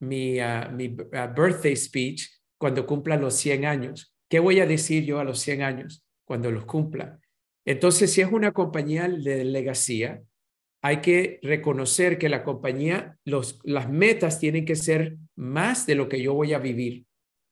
mi, 0.00 0.40
ah, 0.40 0.70
mi 0.72 0.96
ah, 1.12 1.26
birthday 1.26 1.76
speech 1.76 2.28
cuando 2.58 2.86
cumpla 2.86 3.16
los 3.16 3.34
100 3.36 3.64
años. 3.64 4.14
¿Qué 4.28 4.38
voy 4.38 4.60
a 4.60 4.66
decir 4.66 5.04
yo 5.04 5.18
a 5.18 5.24
los 5.24 5.40
100 5.40 5.62
años 5.62 6.04
cuando 6.24 6.50
los 6.50 6.64
cumpla? 6.64 7.18
Entonces, 7.64 8.12
si 8.12 8.20
es 8.20 8.32
una 8.32 8.52
compañía 8.52 9.08
de 9.08 9.44
legacía, 9.44 10.22
hay 10.82 11.00
que 11.00 11.38
reconocer 11.42 12.18
que 12.18 12.28
la 12.28 12.42
compañía, 12.42 13.16
los, 13.24 13.60
las 13.62 13.88
metas 13.88 14.40
tienen 14.40 14.64
que 14.64 14.74
ser 14.74 15.16
más 15.36 15.86
de 15.86 15.94
lo 15.94 16.08
que 16.08 16.20
yo 16.20 16.34
voy 16.34 16.54
a 16.54 16.58
vivir. 16.58 17.04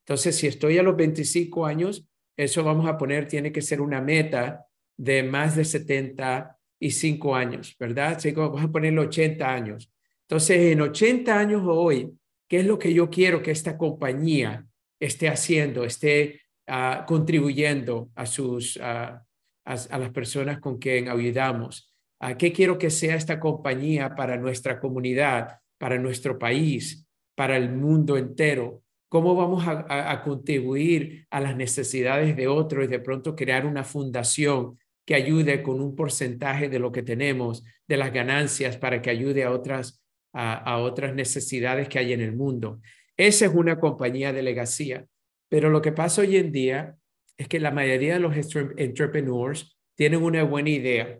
Entonces, 0.05 0.35
si 0.35 0.47
estoy 0.47 0.77
a 0.77 0.83
los 0.83 0.97
25 0.97 1.65
años, 1.65 2.05
eso 2.35 2.63
vamos 2.63 2.87
a 2.87 2.97
poner, 2.97 3.27
tiene 3.27 3.51
que 3.51 3.61
ser 3.61 3.79
una 3.79 4.01
meta 4.01 4.65
de 4.97 5.23
más 5.23 5.55
de 5.55 5.63
75 5.63 7.35
años, 7.35 7.75
¿verdad? 7.79 8.13
Así 8.17 8.33
que 8.33 8.39
vamos 8.39 8.63
a 8.63 8.71
poner 8.71 8.97
80 8.97 9.49
años. 9.49 9.89
Entonces, 10.31 10.71
en 10.71 10.79
80 10.79 11.37
años 11.37 11.61
hoy, 11.65 12.17
¿qué 12.47 12.61
es 12.61 12.65
lo 12.65 12.79
que 12.79 12.93
yo 12.93 13.09
quiero 13.09 13.43
que 13.43 13.51
esta 13.51 13.77
compañía 13.77 14.65
esté 14.97 15.27
haciendo, 15.27 15.83
esté 15.83 16.39
uh, 16.69 17.05
contribuyendo 17.05 18.11
a, 18.15 18.25
sus, 18.25 18.79
a, 18.81 19.25
las 19.65 20.09
personas 20.11 20.61
con 20.61 20.77
quien 20.77 21.09
ayudamos? 21.09 21.93
¿A 22.21 22.37
¿Qué 22.37 22.53
quiero 22.53 22.77
que 22.77 22.89
sea 22.89 23.17
esta 23.17 23.41
compañía 23.41 24.15
para 24.15 24.37
nuestra 24.37 24.79
comunidad, 24.79 25.59
para 25.77 25.97
nuestro 25.97 26.39
país, 26.39 27.05
para 27.35 27.57
el 27.57 27.69
mundo 27.73 28.15
entero? 28.15 28.83
¿Cómo 29.09 29.35
vamos 29.35 29.67
a, 29.67 30.11
a 30.13 30.23
contribuir 30.23 31.27
a 31.29 31.41
las 31.41 31.57
necesidades 31.57 32.37
de 32.37 32.47
otros 32.47 32.85
y 32.85 32.87
de 32.87 32.99
pronto 32.99 33.35
crear 33.35 33.65
una 33.65 33.83
fundación 33.83 34.79
que 35.05 35.13
ayude 35.13 35.61
con 35.61 35.81
un 35.81 35.93
porcentaje 35.93 36.69
de 36.69 36.79
lo 36.79 36.93
que 36.93 37.03
tenemos, 37.03 37.65
de 37.85 37.97
las 37.97 38.13
ganancias, 38.13 38.77
para 38.77 39.01
que 39.01 39.09
ayude 39.09 39.43
a 39.43 39.51
otras, 39.51 40.00
a, 40.33 40.77
otras 40.79 41.13
necesidades 41.13 41.89
que 41.89 41.99
hay 41.99 42.13
en 42.13 42.21
el 42.21 42.33
mundo? 42.33 42.81
Esa 43.17 43.45
es 43.45 43.53
una 43.53 43.79
compañía 43.79 44.33
de 44.33 44.43
legacía. 44.43 45.05
Pero 45.49 45.69
lo 45.69 45.81
que 45.81 45.91
pasa 45.91 46.21
hoy 46.21 46.37
en 46.37 46.51
día 46.51 46.95
es 47.37 47.47
que 47.47 47.59
la 47.59 47.71
mayoría 47.71 48.13
de 48.13 48.19
los 48.19 48.35
entrepreneurs 48.77 49.77
tienen 49.95 50.23
una 50.23 50.43
buena 50.43 50.69
idea 50.69 51.19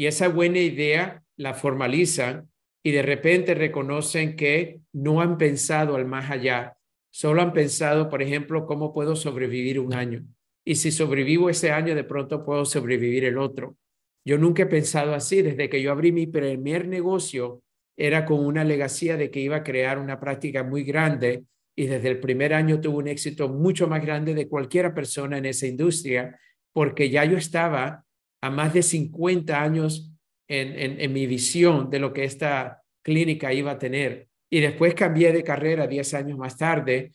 y 0.00 0.06
esa 0.06 0.28
buena 0.28 0.58
idea 0.58 1.22
la 1.36 1.52
formalizan 1.52 2.48
y 2.82 2.92
de 2.92 3.02
repente 3.02 3.54
reconocen 3.54 4.34
que 4.34 4.80
no 4.94 5.20
han 5.20 5.36
pensado 5.36 5.96
al 5.96 6.06
más 6.06 6.30
allá, 6.30 6.78
solo 7.12 7.42
han 7.42 7.52
pensado, 7.52 8.08
por 8.08 8.22
ejemplo, 8.22 8.64
cómo 8.64 8.94
puedo 8.94 9.14
sobrevivir 9.14 9.78
un 9.78 9.92
año. 9.92 10.24
Y 10.64 10.76
si 10.76 10.90
sobrevivo 10.90 11.50
ese 11.50 11.70
año, 11.70 11.94
de 11.94 12.04
pronto 12.04 12.44
puedo 12.46 12.64
sobrevivir 12.64 13.26
el 13.26 13.36
otro. 13.36 13.76
Yo 14.24 14.38
nunca 14.38 14.62
he 14.62 14.66
pensado 14.66 15.14
así. 15.14 15.42
Desde 15.42 15.68
que 15.68 15.82
yo 15.82 15.92
abrí 15.92 16.12
mi 16.12 16.26
primer 16.26 16.88
negocio, 16.88 17.62
era 18.00 18.24
con 18.24 18.44
una 18.44 18.64
legacía 18.64 19.18
de 19.18 19.30
que 19.30 19.40
iba 19.40 19.56
a 19.56 19.62
crear 19.62 19.98
una 19.98 20.18
práctica 20.18 20.64
muy 20.64 20.84
grande 20.84 21.44
y 21.76 21.86
desde 21.86 22.08
el 22.08 22.18
primer 22.18 22.54
año 22.54 22.80
tuve 22.80 22.96
un 22.96 23.08
éxito 23.08 23.50
mucho 23.50 23.88
más 23.88 24.00
grande 24.00 24.32
de 24.32 24.48
cualquier 24.48 24.94
persona 24.94 25.36
en 25.36 25.44
esa 25.44 25.66
industria 25.66 26.40
porque 26.72 27.10
ya 27.10 27.26
yo 27.26 27.36
estaba 27.36 28.04
a 28.40 28.50
más 28.50 28.72
de 28.72 28.82
50 28.82 29.62
años 29.62 30.10
en, 30.48 30.98
en, 30.98 31.12
mi 31.12 31.26
visión 31.26 31.90
de 31.90 31.98
lo 31.98 32.14
que 32.14 32.24
esta 32.24 32.82
clínica 33.02 33.52
iba 33.52 33.72
a 33.72 33.78
tener. 33.78 34.28
Y 34.50 34.60
después 34.60 34.94
cambié 34.94 35.30
de 35.32 35.44
carrera 35.44 35.86
10 35.86 36.14
años 36.14 36.38
más 36.38 36.56
tarde 36.56 37.12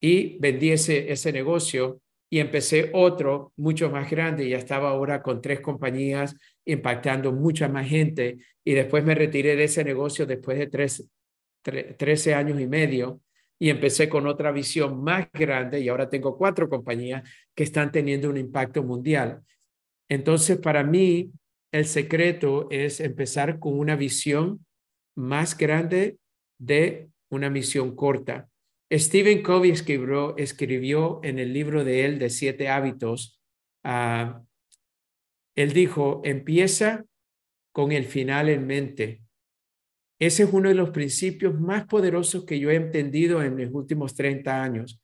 y 0.00 0.38
vendí 0.38 0.70
ese, 0.70 1.12
ese 1.12 1.32
negocio 1.32 2.00
y 2.34 2.40
empecé 2.40 2.90
otro 2.94 3.52
mucho 3.56 3.90
más 3.90 4.10
grande. 4.10 4.48
Ya 4.48 4.58
estaba 4.58 4.90
ahora 4.90 5.22
con 5.22 5.40
tres 5.40 5.60
compañías 5.60 6.34
impactando 6.64 7.30
mucha 7.30 7.68
más 7.68 7.88
gente. 7.88 8.38
Y 8.64 8.72
después 8.72 9.04
me 9.04 9.14
retiré 9.14 9.54
de 9.54 9.62
ese 9.62 9.84
negocio 9.84 10.26
después 10.26 10.58
de 10.58 10.66
tres, 10.66 11.08
13 11.62 12.34
años 12.34 12.60
y 12.60 12.66
medio 12.66 13.20
y 13.56 13.70
empecé 13.70 14.08
con 14.08 14.26
otra 14.26 14.50
visión 14.50 15.00
más 15.04 15.28
grande 15.32 15.78
y 15.78 15.88
ahora 15.88 16.10
tengo 16.10 16.36
cuatro 16.36 16.68
compañías 16.68 17.22
que 17.54 17.62
están 17.62 17.92
teniendo 17.92 18.28
un 18.28 18.36
impacto 18.36 18.82
mundial. 18.82 19.44
Entonces, 20.08 20.58
para 20.58 20.82
mí, 20.82 21.30
el 21.70 21.84
secreto 21.84 22.66
es 22.72 22.98
empezar 22.98 23.60
con 23.60 23.78
una 23.78 23.94
visión 23.94 24.66
más 25.14 25.56
grande 25.56 26.18
de 26.58 27.10
una 27.30 27.48
misión 27.48 27.94
corta. 27.94 28.48
Stephen 28.98 29.42
Covey 29.42 29.70
escribió, 29.70 30.36
escribió 30.36 31.20
en 31.22 31.38
el 31.38 31.52
libro 31.52 31.84
de 31.84 32.04
él 32.04 32.18
de 32.18 32.30
siete 32.30 32.68
hábitos, 32.68 33.40
uh, 33.84 34.40
él 35.54 35.72
dijo, 35.72 36.20
empieza 36.24 37.04
con 37.72 37.92
el 37.92 38.04
final 38.04 38.48
en 38.48 38.66
mente. 38.66 39.22
Ese 40.18 40.44
es 40.44 40.52
uno 40.52 40.68
de 40.68 40.74
los 40.74 40.90
principios 40.90 41.58
más 41.60 41.86
poderosos 41.86 42.44
que 42.44 42.58
yo 42.58 42.70
he 42.70 42.76
entendido 42.76 43.42
en 43.42 43.56
los 43.56 43.72
últimos 43.72 44.14
30 44.14 44.62
años. 44.62 45.00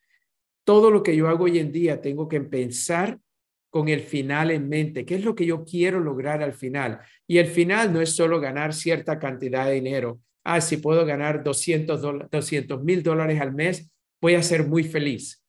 Todo 0.65 0.91
lo 0.91 1.03
que 1.03 1.17
yo 1.17 1.29
hago 1.29 1.45
hoy 1.45 1.59
en 1.59 1.73
día 1.73 2.01
tengo 2.01 2.29
que 2.29 2.41
pensar 2.41 3.19
con 3.71 3.89
el 3.89 4.01
final 4.01 4.51
en 4.51 4.69
mente. 4.69 5.05
¿Qué 5.05 5.17
es 5.17 5.25
lo 5.25 5.35
que 5.35 5.47
yo 5.47 5.65
quiero 5.65 6.01
lograr 6.01 6.43
al 6.43 6.53
final? 6.53 7.01
Y 7.27 7.39
el 7.39 7.47
final 7.47 7.93
no 7.93 8.01
es 8.01 8.15
solo 8.15 8.41
ganar 8.41 8.73
cierta 8.73 9.19
cantidad 9.19 9.67
de 9.67 9.75
dinero. 9.75 10.21
Ah, 10.45 10.61
si 10.61 10.79
puedo 10.79 11.05
ganar 11.05 11.43
200 11.43 12.83
mil 12.83 13.03
dólares 13.03 13.41
al 13.41 13.53
mes, 13.53 13.91
voy 14.21 14.35
a 14.35 14.43
ser 14.43 14.67
muy 14.67 14.85
feliz. 14.85 15.45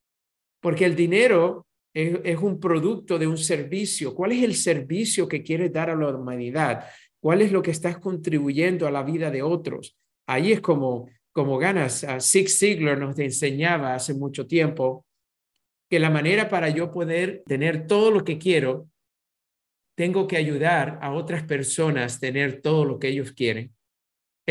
Porque 0.62 0.86
el 0.86 0.96
dinero 0.96 1.66
es, 1.94 2.38
un 2.38 2.60
producto 2.60 3.18
de 3.18 3.28
un 3.28 3.38
servicio. 3.38 4.16
¿Cuál 4.16 4.34
es 4.34 4.44
el 4.44 4.56
servicio 4.56 5.28
que 5.28 5.44
quieres 5.44 5.72
dar 5.72 5.90
a 5.90 5.96
la 5.96 6.16
humanidad? 6.16 6.86
¿Cuál 7.20 7.42
es 7.42 7.52
lo 7.52 7.62
que 7.62 7.72
estás 7.72 7.98
contribuyendo 7.98 8.88
a 8.88 8.92
la 8.92 9.04
vida 9.04 9.30
de 9.30 9.42
otros? 9.42 9.98
Ahí 10.28 10.52
es 10.52 10.62
como, 10.62 11.10
como 11.34 11.58
ganas. 11.58 12.04
Uh, 12.04 12.20
Zig 12.20 12.50
Ziglar 12.50 12.98
nos 13.00 13.18
enseñaba 13.20 13.96
hace 13.96 14.14
mucho 14.14 14.48
tiempo 14.48 15.06
que 15.90 16.00
la 16.00 16.10
manera 16.10 16.50
para 16.50 16.70
yo 16.70 16.92
poder 16.92 17.44
tener 17.46 17.86
todo 17.86 18.12
lo 18.12 18.24
que 18.24 18.38
quiero, 18.38 18.88
tengo 19.98 20.26
que 20.26 20.38
ayudar 20.38 20.98
a 21.02 21.12
otras 21.12 21.44
personas 21.44 22.16
a 22.16 22.20
tener 22.20 22.62
todo 22.62 22.86
lo 22.86 22.98
que 22.98 23.10
ellos 23.10 23.34
quieren. 23.34 23.76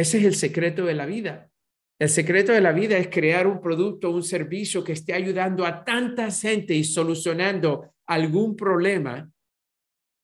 Ese 0.01 0.19
es 0.19 0.25
el 0.25 0.35
secreto 0.35 0.87
de 0.87 0.95
la 0.95 1.05
vida. 1.05 1.51
El 1.99 2.09
secreto 2.09 2.53
de 2.53 2.63
la 2.63 2.73
vida 2.73 2.97
es 2.97 3.09
crear 3.09 3.47
un 3.47 3.61
producto, 3.61 4.11
un 4.11 4.23
servicio 4.23 4.83
que 4.83 4.93
esté 4.93 5.13
ayudando 5.13 5.67
a 5.67 5.85
tanta 5.85 6.31
gente 6.31 6.75
y 6.75 6.85
solucionando 6.85 7.93
algún 8.07 8.57
problema 8.57 9.31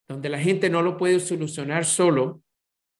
donde 0.08 0.30
la 0.30 0.38
gente 0.38 0.70
no 0.70 0.80
lo 0.80 0.96
puede 0.96 1.20
solucionar 1.20 1.84
solo 1.84 2.42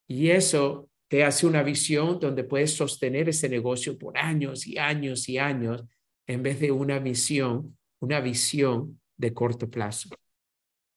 y 0.06 0.28
eso 0.28 0.90
te 1.08 1.24
hace 1.24 1.46
una 1.46 1.62
visión 1.62 2.20
donde 2.20 2.44
puedes 2.44 2.74
sostener 2.74 3.30
ese 3.30 3.48
negocio 3.48 3.96
por 3.96 4.18
años 4.18 4.66
y 4.66 4.76
años 4.76 5.28
y 5.30 5.38
años 5.38 5.82
en 6.26 6.42
vez 6.42 6.60
de 6.60 6.72
una 6.72 7.00
misión 7.00 7.78
una 8.00 8.20
visión 8.20 9.00
de 9.16 9.32
corto 9.32 9.70
plazo. 9.70 10.10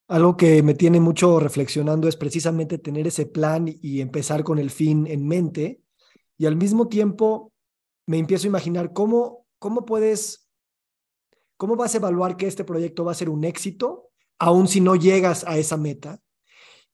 Algo 0.10 0.36
que 0.36 0.64
me 0.64 0.74
tiene 0.74 1.00
mucho 1.00 1.40
reflexionando 1.40 2.08
es 2.08 2.16
precisamente 2.16 2.80
tener 2.80 3.06
ese 3.06 3.28
plan 3.28 3.68
y 3.68 4.02
empezar 4.02 4.44
con 4.44 4.58
el 4.58 4.72
fin 4.72 5.06
en 5.06 5.28
mente 5.28 5.82
y 6.36 6.48
al 6.48 6.56
mismo 6.56 6.88
tiempo 6.88 7.54
me 8.08 8.18
empiezo 8.18 8.48
a 8.48 8.50
imaginar 8.50 8.92
cómo, 8.92 9.46
cómo 9.60 9.86
puedes, 9.86 10.50
cómo 11.58 11.76
vas 11.76 11.94
a 11.94 11.98
evaluar 11.98 12.38
que 12.38 12.48
este 12.48 12.64
proyecto 12.64 13.06
va 13.06 13.12
a 13.12 13.16
ser 13.16 13.30
un 13.30 13.44
éxito, 13.44 14.10
aun 14.40 14.68
si 14.68 14.82
no 14.82 14.96
llegas 14.96 15.44
a 15.46 15.60
esa 15.60 15.78
meta 15.78 16.20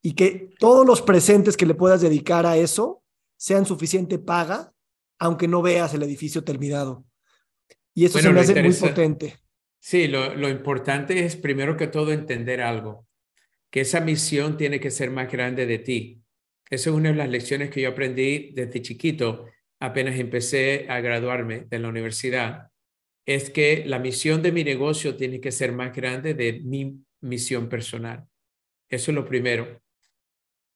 y 0.02 0.14
que 0.14 0.50
todos 0.60 0.86
los 0.86 1.02
presentes 1.02 1.56
que 1.56 1.66
le 1.66 1.74
puedas 1.74 2.02
dedicar 2.02 2.46
a 2.46 2.58
eso 2.58 3.02
sean 3.38 3.66
suficiente 3.66 4.20
paga, 4.20 4.74
aunque 5.20 5.48
no 5.48 5.62
veas 5.62 5.94
el 5.94 6.04
edificio 6.04 6.44
terminado. 6.44 7.06
Y 7.94 8.04
eso 8.04 8.20
se 8.20 8.30
me 8.30 8.42
hace 8.42 8.62
muy 8.62 8.74
potente. 8.74 9.40
Sí, 9.88 10.08
lo, 10.08 10.50
importante 10.50 11.26
es 11.26 11.36
primero 11.36 11.78
que 11.78 11.86
todo 11.86 12.12
entender 12.12 12.60
algo, 12.60 13.08
que 13.70 13.82
esa 13.82 14.02
misión 14.02 14.58
tiene 14.58 14.80
que 14.80 14.90
ser 14.90 15.12
más 15.12 15.32
grande 15.32 15.68
de 15.68 15.78
ti. 15.78 16.24
Esa 16.72 16.90
es 16.90 16.96
una 16.96 17.10
de 17.10 17.16
las 17.16 17.30
lecciones 17.30 17.70
que 17.70 17.82
yo 17.82 17.90
aprendí 17.90 18.50
desde 18.54 18.82
chiquito, 18.82 19.46
apenas 19.80 20.18
empecé 20.18 20.88
a 20.90 21.02
graduarme 21.02 21.68
de 21.70 21.78
la 21.78 21.90
universidad, 21.90 22.72
es 23.28 23.52
que 23.52 23.86
la 23.86 24.00
misión 24.00 24.42
de 24.42 24.52
mi 24.52 24.64
negocio 24.64 25.16
tiene 25.18 25.40
que 25.40 25.52
ser 25.52 25.72
más 25.72 25.96
grande 25.96 26.34
de 26.34 26.62
mi 26.64 27.06
misión 27.22 27.70
personal. 27.70 28.26
Eso 28.90 29.12
es 29.12 29.16
lo 29.16 29.24
primero. 29.24 29.84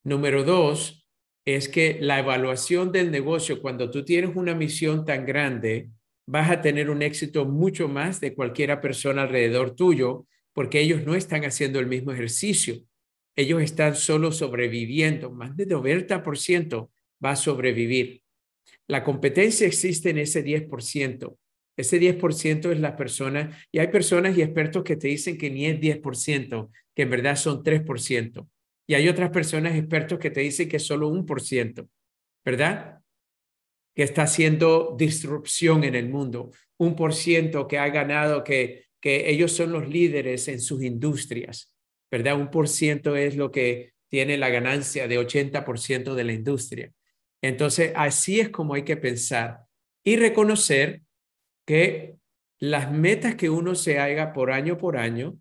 Número 0.04 0.44
dos, 0.44 1.10
es 1.46 1.68
que 1.68 1.98
la 2.00 2.20
evaluación 2.20 2.92
del 2.92 3.10
negocio, 3.10 3.60
cuando 3.60 3.90
tú 3.90 4.06
tienes 4.06 4.36
una 4.36 4.54
misión 4.54 5.04
tan 5.04 5.26
grande, 5.26 5.90
vas 6.32 6.52
a 6.52 6.62
tener 6.62 6.92
un 6.92 7.02
éxito 7.02 7.46
mucho 7.46 7.88
más 7.88 8.22
de 8.22 8.36
cualquiera 8.36 8.82
persona 8.82 9.24
alrededor 9.24 9.72
tuyo, 9.72 10.28
porque 10.54 10.80
ellos 10.80 11.04
no 11.04 11.16
están 11.16 11.44
haciendo 11.44 11.80
el 11.80 11.88
mismo 11.88 12.12
ejercicio. 12.12 12.76
Ellos 13.36 13.64
están 13.64 13.96
solo 13.96 14.32
sobreviviendo. 14.32 15.32
Más 15.32 15.58
del 15.58 15.70
90% 15.70 16.92
va 17.24 17.32
a 17.32 17.36
sobrevivir. 17.36 18.22
La 18.88 19.04
competencia 19.04 19.66
existe 19.66 20.12
en 20.12 20.20
ese 20.20 20.46
10%. 20.46 21.36
Ese 21.76 22.00
10% 22.00 22.72
es 22.72 22.80
la 22.80 22.96
persona, 22.96 23.58
y 23.72 23.80
hay 23.80 23.88
personas 23.88 24.38
y 24.38 24.44
expertos 24.44 24.84
que 24.84 24.98
te 24.98 25.08
dicen 25.08 25.36
que 25.36 25.50
ni 25.50 25.66
es 25.66 25.80
10%, 25.80 26.70
que 26.94 27.02
en 27.04 27.10
verdad 27.10 27.38
son 27.38 27.64
3%. 27.64 28.48
Y 28.86 28.94
hay 28.94 29.08
otras 29.08 29.32
personas 29.32 29.76
expertos 29.76 30.20
que 30.20 30.30
te 30.30 30.42
dicen 30.42 30.70
que 30.70 30.78
es 30.78 30.86
solo 30.86 31.08
un 31.08 31.26
por 31.26 31.42
ciento, 31.42 31.90
¿verdad? 32.46 32.99
Que 33.96 34.04
está 34.04 34.24
haciendo 34.24 34.96
disrupción 34.98 35.84
en 35.84 35.96
el 35.96 36.10
mundo, 36.10 36.52
un 36.78 36.96
por 36.96 37.14
ciento 37.14 37.68
que 37.68 37.78
ha 37.78 37.90
ganado, 37.90 38.44
que, 38.44 38.86
que 39.02 39.30
ellos 39.30 39.52
son 39.52 39.72
los 39.72 39.90
líderes 39.90 40.48
en 40.48 40.62
sus 40.62 40.84
industrias. 40.84 41.74
¿verdad? 42.12 42.40
Un 42.40 42.50
por 42.50 42.68
ciento 42.68 43.16
es 43.16 43.36
lo 43.36 43.52
que 43.52 43.94
tiene 44.10 44.38
la 44.38 44.50
ganancia 44.50 45.08
de 45.08 45.20
80% 45.20 46.16
de 46.16 46.24
la 46.24 46.34
industria. 46.34 46.92
Entonces, 47.42 47.94
así 47.96 48.40
es 48.40 48.50
como 48.50 48.74
hay 48.74 48.84
que 48.84 48.98
pensar 48.98 49.62
y 50.04 50.18
reconocer 50.18 51.02
que 51.66 52.16
las 52.60 52.92
metas 52.92 53.36
que 53.36 53.50
uno 53.50 53.76
se 53.76 54.00
haga 54.00 54.34
por 54.34 54.52
año 54.52 54.78
por 54.78 54.98
año, 54.98 55.38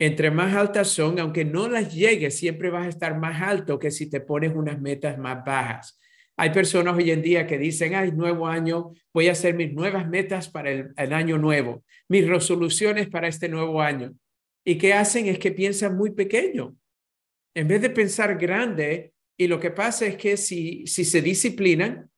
entre 0.00 0.30
más 0.30 0.54
altas 0.54 0.88
son, 0.88 1.18
aunque 1.20 1.44
no 1.44 1.68
las 1.68 1.92
llegues, 1.94 2.38
siempre 2.38 2.70
vas 2.70 2.86
a 2.86 2.88
estar 2.88 3.18
más 3.18 3.42
alto 3.42 3.78
que 3.78 3.90
si 3.90 4.08
te 4.08 4.20
pones 4.20 4.54
unas 4.54 4.80
metas 4.80 5.18
más 5.18 5.44
bajas. 5.44 5.98
Hay 6.40 6.50
personas 6.50 6.96
hoy 6.96 7.10
en 7.10 7.20
día 7.20 7.48
que 7.48 7.58
dicen, 7.58 7.96
ay, 7.96 8.12
nuevo 8.12 8.46
año, 8.46 8.92
voy 9.12 9.26
a 9.26 9.32
hacer 9.32 9.56
mis 9.56 9.72
nuevas 9.72 10.08
metas 10.08 10.48
para 10.48 10.70
el, 10.70 11.12
año 11.12 11.36
nuevo, 11.36 11.82
mis 12.08 12.28
resoluciones 12.28 13.08
para 13.08 13.26
este 13.26 13.48
nuevo 13.48 13.82
año. 13.82 14.14
¿Y 14.64 14.78
qué 14.78 14.94
hacen? 14.94 15.26
Es 15.26 15.40
que 15.40 15.50
piensan 15.50 15.96
muy 15.96 16.12
pequeño. 16.12 16.76
En 17.56 17.66
vez 17.66 17.82
de 17.82 17.90
pensar 17.90 18.38
grande, 18.38 19.12
y 19.36 19.48
lo 19.48 19.58
que 19.58 19.72
pasa 19.72 20.06
es 20.06 20.16
que 20.16 20.36
si, 20.36 20.86
si 20.86 21.04
se 21.04 21.22
disciplinan, 21.22 22.08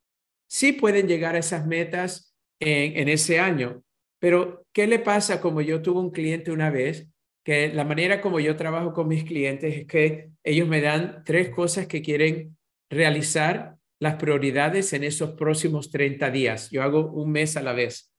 sí 0.47 0.73
pueden 0.73 1.09
llegar 1.09 1.35
a 1.35 1.39
esas 1.39 1.67
metas 1.67 2.35
en 2.61 3.09
ese 3.09 3.41
año. 3.41 3.83
Pero, 4.19 4.67
¿qué 4.75 4.87
le 4.87 4.99
pasa 4.99 5.41
como 5.41 5.63
yo 5.63 5.81
tuve 5.81 5.99
un 5.99 6.11
cliente 6.11 6.53
una 6.53 6.69
vez? 6.69 7.09
Que 7.43 7.73
la 7.73 7.87
manera 7.87 8.21
como 8.21 8.39
yo 8.39 8.55
trabajo 8.55 8.93
con 8.93 9.09
mis 9.09 9.25
clientes 9.25 9.75
es 9.75 9.87
que 9.87 10.29
ellos 10.45 10.69
me 10.69 10.83
dan 10.83 11.25
tres 11.25 11.49
cosas 11.49 11.87
que 11.87 12.03
quieren 12.03 12.59
realizar, 12.91 13.80
las 14.01 14.17
prioridades 14.17 14.93
en 14.95 15.05
esos 15.05 15.33
próximos 15.33 15.91
30 15.91 16.31
días. 16.31 16.71
Yo 16.71 16.83
hago 16.83 17.13
un 17.13 17.31
mes 17.31 17.57
a 17.57 17.63
la 17.63 17.75
vez. 17.75 18.13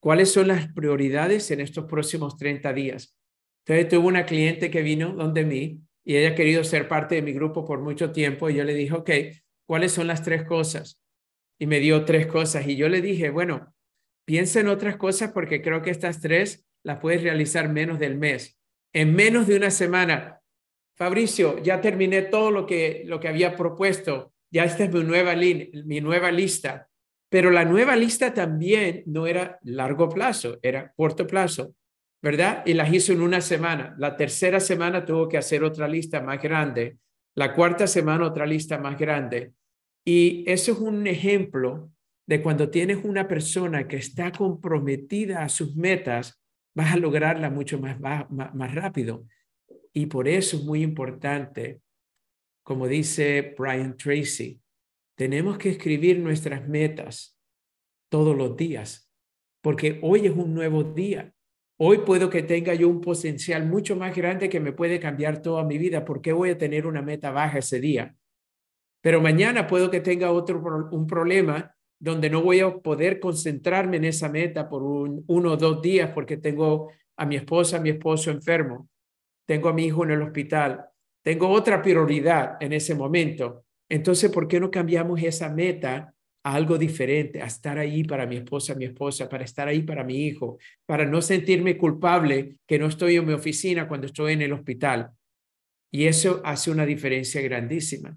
¿Cuáles 0.00 0.32
son 0.32 0.48
las 0.48 0.72
prioridades 0.72 1.50
en 1.50 1.60
estos 1.60 1.84
próximos 1.84 2.36
30 2.36 2.72
días? 2.72 3.16
Entonces 3.64 3.88
tuve 3.88 4.06
una 4.06 4.24
cliente 4.24 4.70
que 4.70 4.82
vino 4.82 5.12
donde 5.12 5.44
mí 5.44 5.80
y 6.02 6.16
ella 6.16 6.30
ha 6.30 6.34
querido 6.34 6.64
ser 6.64 6.88
parte 6.88 7.16
de 7.16 7.22
mi 7.22 7.32
grupo 7.32 7.66
por 7.66 7.80
mucho 7.80 8.10
tiempo 8.10 8.48
y 8.48 8.54
yo 8.54 8.64
le 8.64 8.72
dije, 8.72 8.94
ok, 8.94 9.10
¿cuáles 9.66 9.92
son 9.92 10.06
las 10.06 10.22
tres 10.22 10.44
cosas? 10.44 11.02
Y 11.58 11.66
me 11.66 11.78
dio 11.78 12.06
tres 12.06 12.26
cosas 12.26 12.66
y 12.66 12.76
yo 12.76 12.88
le 12.88 13.02
dije, 13.02 13.28
bueno, 13.28 13.74
piensa 14.24 14.60
en 14.60 14.68
otras 14.68 14.96
cosas 14.96 15.32
porque 15.32 15.60
creo 15.60 15.82
que 15.82 15.90
estas 15.90 16.22
tres 16.22 16.66
las 16.82 17.00
puedes 17.00 17.22
realizar 17.22 17.68
menos 17.68 17.98
del 17.98 18.16
mes. 18.16 18.58
En 18.94 19.14
menos 19.14 19.46
de 19.46 19.56
una 19.56 19.70
semana, 19.70 20.40
Fabricio, 20.96 21.62
ya 21.62 21.82
terminé 21.82 22.22
todo 22.22 22.50
lo 22.50 22.64
que, 22.64 23.02
lo 23.04 23.20
que 23.20 23.28
había 23.28 23.54
propuesto, 23.54 24.32
ya 24.50 24.64
esta 24.64 24.84
es 24.84 24.92
mi 24.92 25.04
nueva, 25.04 25.34
mi 25.36 26.00
nueva 26.00 26.30
lista, 26.30 26.88
pero 27.28 27.50
la 27.50 27.64
nueva 27.64 27.96
lista 27.96 28.32
también 28.32 29.02
no 29.06 29.26
era 29.26 29.58
largo 29.62 30.08
plazo, 30.08 30.58
era 30.62 30.92
corto 30.96 31.26
plazo. 31.26 31.74
¿verdad? 32.20 32.62
Y 32.66 32.74
las 32.74 32.92
hizo 32.92 33.12
en 33.12 33.20
una 33.20 33.40
semana. 33.40 33.94
La 33.98 34.16
tercera 34.16 34.60
semana 34.60 35.04
tuvo 35.04 35.28
que 35.28 35.38
hacer 35.38 35.62
otra 35.62 35.86
lista 35.86 36.20
más 36.20 36.42
grande. 36.42 36.98
La 37.34 37.54
cuarta 37.54 37.86
semana 37.86 38.26
otra 38.26 38.46
lista 38.46 38.78
más 38.78 38.98
grande. 38.98 39.52
Y 40.04 40.44
eso 40.50 40.72
es 40.72 40.78
un 40.78 41.06
ejemplo 41.06 41.90
de 42.26 42.42
cuando 42.42 42.70
tienes 42.70 42.98
una 43.04 43.28
persona 43.28 43.86
que 43.86 43.96
está 43.96 44.32
comprometida 44.32 45.42
a 45.42 45.48
sus 45.48 45.76
metas, 45.76 46.40
vas 46.74 46.92
a 46.92 46.96
lograrla 46.96 47.50
mucho 47.50 47.78
más, 47.78 47.98
más, 48.00 48.26
más 48.30 48.74
rápido. 48.74 49.26
Y 49.92 50.06
por 50.06 50.28
eso 50.28 50.56
es 50.56 50.64
muy 50.64 50.82
importante, 50.82 51.80
como 52.68 52.86
dice 52.86 53.54
Brian 53.56 53.96
Tracy, 53.96 54.60
tenemos 55.16 55.56
que 55.56 55.70
escribir 55.70 56.18
nuestras 56.18 56.68
metas 56.68 57.40
todos 58.10 58.36
los 58.36 58.56
días, 58.58 59.10
porque 59.62 59.98
hoy 60.02 60.26
es 60.26 60.32
un 60.32 60.52
nuevo 60.52 60.84
día 60.84 61.34
Hoy 61.80 61.98
puedo 61.98 62.28
que 62.28 62.42
tenga 62.42 62.74
yo 62.74 62.88
un 62.88 63.00
potencial 63.00 63.64
mucho 63.64 63.94
más 63.94 64.14
grande 64.14 64.48
que 64.48 64.58
me 64.58 64.72
puede 64.72 64.98
cambiar 64.98 65.40
toda 65.40 65.62
mi 65.62 65.78
vida. 65.78 66.04
¿Por 66.04 66.20
qué 66.20 66.32
voy 66.32 66.50
a 66.50 66.58
tener 66.58 66.86
una 66.88 67.02
meta 67.02 67.30
baja 67.30 67.58
ese 67.58 67.78
día? 67.78 68.16
Pero 69.00 69.20
mañana 69.20 69.68
puedo 69.68 69.88
que 69.88 70.00
tenga 70.00 70.32
otro 70.32 70.60
un 70.90 71.06
problema 71.06 71.72
donde 72.00 72.30
no 72.30 72.42
voy 72.42 72.58
a 72.58 72.76
poder 72.78 73.20
concentrarme 73.20 73.98
en 73.98 74.06
esa 74.06 74.28
meta 74.28 74.68
por 74.68 74.82
un, 74.82 75.24
uno 75.28 75.52
o 75.52 75.56
dos 75.56 75.80
días 75.80 76.10
porque 76.12 76.36
tengo 76.36 76.90
a 77.16 77.24
mi 77.24 77.36
esposa, 77.36 77.76
a 77.76 77.80
mi 77.80 77.90
esposo 77.90 78.32
enfermo, 78.32 78.88
tengo 79.46 79.68
a 79.68 79.72
mi 79.72 79.84
hijo 79.84 80.02
en 80.02 80.10
el 80.10 80.22
hospital, 80.22 80.84
tengo 81.22 81.48
otra 81.48 81.82
prioridad 81.82 82.56
en 82.60 82.72
ese 82.72 82.94
momento. 82.94 83.64
Entonces, 83.88 84.30
¿por 84.30 84.48
qué 84.48 84.60
no 84.60 84.70
cambiamos 84.70 85.22
esa 85.22 85.48
meta 85.48 86.14
algo 86.42 86.78
diferente, 86.78 87.42
a 87.42 87.46
estar 87.46 87.78
ahí 87.78 88.04
para 88.04 88.26
mi 88.26 88.36
esposa, 88.36 88.74
mi 88.74 88.84
esposa, 88.84 89.28
para 89.28 89.44
estar 89.44 89.68
ahí 89.68 89.82
para 89.82 90.04
mi 90.04 90.26
hijo, 90.26 90.58
para 90.86 91.04
no 91.04 91.20
sentirme 91.20 91.76
culpable 91.76 92.56
que 92.66 92.78
no 92.78 92.86
estoy 92.86 93.16
en 93.16 93.26
mi 93.26 93.32
oficina 93.32 93.88
cuando 93.88 94.06
estoy 94.06 94.34
en 94.34 94.42
el 94.42 94.52
hospital. 94.52 95.10
Y 95.90 96.04
eso 96.04 96.40
hace 96.44 96.70
una 96.70 96.86
diferencia 96.86 97.40
grandísima. 97.42 98.16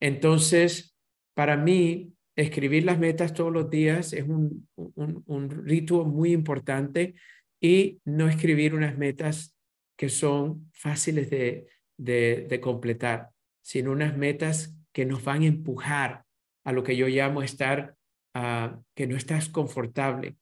Entonces, 0.00 0.94
para 1.34 1.56
mí, 1.56 2.12
escribir 2.36 2.84
las 2.84 2.98
metas 2.98 3.34
todos 3.34 3.52
los 3.52 3.68
días 3.70 4.12
es 4.12 4.24
un, 4.24 4.68
un, 4.76 5.22
un 5.26 5.50
rito 5.50 6.04
muy 6.04 6.32
importante 6.32 7.14
y 7.60 8.00
no 8.04 8.28
escribir 8.28 8.74
unas 8.74 8.96
metas 8.96 9.56
que 9.96 10.08
son 10.08 10.70
fáciles 10.72 11.30
de, 11.30 11.66
de, 11.98 12.60
completar, 12.62 13.30
sino 13.62 13.92
unas 13.92 14.16
metas 14.16 14.76
que 14.92 15.06
nos 15.06 15.24
van 15.24 15.42
a 15.42 15.46
empujar 15.46 16.24
a 16.64 16.72
lo 16.72 16.82
que 16.82 16.96
yo 16.96 17.08
llamo 17.08 17.42
estar, 17.42 17.96
uh, 18.36 18.80
que 18.94 19.06
no 19.06 19.16
estás 19.16 19.48
confortable, 19.48 20.36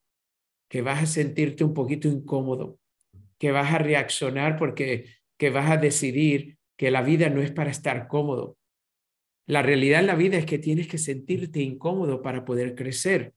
que 0.68 0.82
vas 0.82 1.02
a 1.02 1.06
sentirte 1.06 1.64
un 1.64 1.74
poquito 1.74 2.08
incómodo, 2.08 2.78
que 3.38 3.52
vas 3.52 3.72
a 3.72 3.78
reaccionar 3.78 4.58
porque 4.58 5.06
que 5.38 5.50
vas 5.50 5.70
a 5.70 5.78
decidir 5.78 6.58
que 6.76 6.90
la 6.90 7.02
vida 7.02 7.30
no 7.30 7.40
es 7.40 7.50
para 7.50 7.70
estar 7.70 8.08
cómodo. 8.08 8.58
La 9.46 9.62
realidad 9.62 10.00
en 10.00 10.06
la 10.06 10.14
vida 10.14 10.36
es 10.36 10.46
que 10.46 10.58
tienes 10.58 10.86
que 10.86 10.98
sentirte 10.98 11.60
incómodo 11.60 12.22
para 12.22 12.44
poder 12.44 12.74
crecer, 12.74 13.32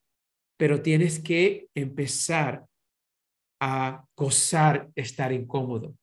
pero 0.58 0.82
tienes 0.82 1.20
que 1.20 1.70
empezar 1.74 2.66
a 3.62 4.06
gozar 4.16 4.92
estar 4.96 5.32
incómodo. 5.32 5.96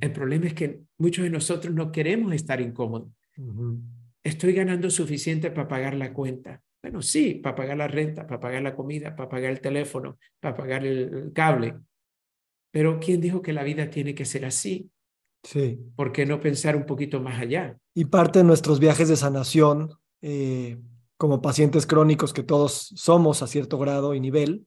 El 0.00 0.12
problema 0.12 0.46
es 0.46 0.54
que 0.54 0.80
muchos 0.98 1.24
de 1.24 1.30
nosotros 1.30 1.74
no 1.74 1.90
queremos 1.90 2.32
estar 2.32 2.60
incómodos. 2.60 3.10
¿Estoy 4.22 4.52
ganando 4.52 4.90
suficiente 4.90 5.50
para 5.50 5.68
pagar 5.68 5.94
la 5.94 6.12
cuenta? 6.12 6.62
Bueno, 6.82 7.02
sí, 7.02 7.34
para 7.34 7.56
pagar 7.56 7.76
la 7.76 7.88
renta, 7.88 8.26
para 8.26 8.40
pagar 8.40 8.62
la 8.62 8.74
comida, 8.74 9.14
para 9.16 9.28
pagar 9.28 9.50
el 9.50 9.60
teléfono, 9.60 10.18
para 10.40 10.54
pagar 10.54 10.86
el 10.86 11.32
cable. 11.34 11.76
Pero 12.70 13.00
¿quién 13.00 13.20
dijo 13.20 13.42
que 13.42 13.52
la 13.52 13.64
vida 13.64 13.90
tiene 13.90 14.14
que 14.14 14.24
ser 14.24 14.44
así? 14.44 14.90
Sí. 15.42 15.78
¿Por 15.96 16.12
qué 16.12 16.26
no 16.26 16.40
pensar 16.40 16.76
un 16.76 16.84
poquito 16.84 17.20
más 17.20 17.40
allá? 17.40 17.78
Y 17.94 18.04
parte 18.04 18.40
de 18.40 18.44
nuestros 18.44 18.80
viajes 18.80 19.08
de 19.08 19.16
sanación, 19.16 19.94
eh, 20.20 20.78
como 21.16 21.42
pacientes 21.42 21.86
crónicos 21.86 22.32
que 22.32 22.42
todos 22.42 22.92
somos 22.94 23.42
a 23.42 23.46
cierto 23.46 23.78
grado 23.78 24.14
y 24.14 24.20
nivel, 24.20 24.66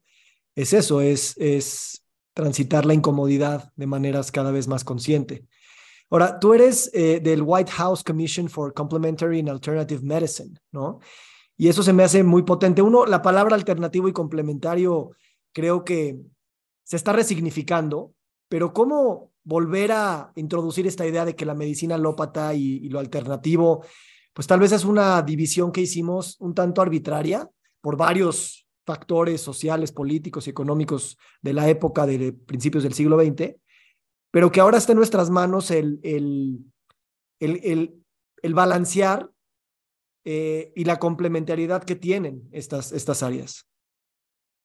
es 0.55 0.73
eso, 0.73 0.99
es, 1.01 1.37
es 1.37 2.00
transitar 2.33 2.85
la 2.85 2.93
incomodidad 2.93 3.71
de 3.75 3.87
maneras 3.87 4.31
cada 4.31 4.51
vez 4.51 4.67
más 4.67 4.83
consciente. 4.83 5.45
Ahora, 6.09 6.39
tú 6.39 6.53
eres 6.53 6.89
eh, 6.93 7.19
del 7.21 7.41
White 7.41 7.71
House 7.71 8.03
Commission 8.03 8.49
for 8.49 8.73
Complementary 8.73 9.39
and 9.39 9.49
Alternative 9.49 10.01
Medicine, 10.03 10.59
¿no? 10.71 10.99
Y 11.57 11.69
eso 11.69 11.83
se 11.83 11.93
me 11.93 12.03
hace 12.03 12.23
muy 12.23 12.43
potente. 12.43 12.81
Uno, 12.81 13.05
la 13.05 13.21
palabra 13.21 13.55
alternativo 13.55 14.07
y 14.07 14.13
complementario 14.13 15.11
creo 15.53 15.85
que 15.85 16.19
se 16.83 16.97
está 16.97 17.13
resignificando, 17.13 18.13
pero 18.49 18.73
¿cómo 18.73 19.31
volver 19.43 19.91
a 19.91 20.31
introducir 20.35 20.87
esta 20.87 21.05
idea 21.05 21.25
de 21.25 21.35
que 21.35 21.45
la 21.45 21.55
medicina 21.55 21.95
alópata 21.95 22.53
y, 22.53 22.77
y 22.77 22.89
lo 22.89 22.99
alternativo, 22.99 23.85
pues 24.33 24.47
tal 24.47 24.59
vez 24.59 24.71
es 24.71 24.85
una 24.85 25.21
división 25.21 25.71
que 25.71 25.81
hicimos 25.81 26.35
un 26.39 26.53
tanto 26.53 26.81
arbitraria 26.81 27.49
por 27.81 27.97
varios 27.97 28.60
factores 28.85 29.41
sociales, 29.41 29.91
políticos 29.91 30.47
y 30.47 30.49
económicos 30.49 31.17
de 31.41 31.53
la 31.53 31.69
época 31.69 32.05
de 32.05 32.33
principios 32.33 32.83
del 32.83 32.93
siglo 32.93 33.19
XX, 33.19 33.55
pero 34.31 34.51
que 34.51 34.59
ahora 34.59 34.77
está 34.77 34.93
en 34.93 34.97
nuestras 34.97 35.29
manos 35.29 35.71
el, 35.71 35.99
el, 36.03 36.59
el, 37.39 38.03
el, 38.41 38.53
balancear 38.53 39.29
eh, 40.25 40.71
y 40.75 40.85
la 40.85 40.99
complementariedad 40.99 41.83
que 41.83 41.95
tienen 41.95 42.43
estas, 42.51 42.91
estas 42.91 43.23
áreas. 43.23 43.67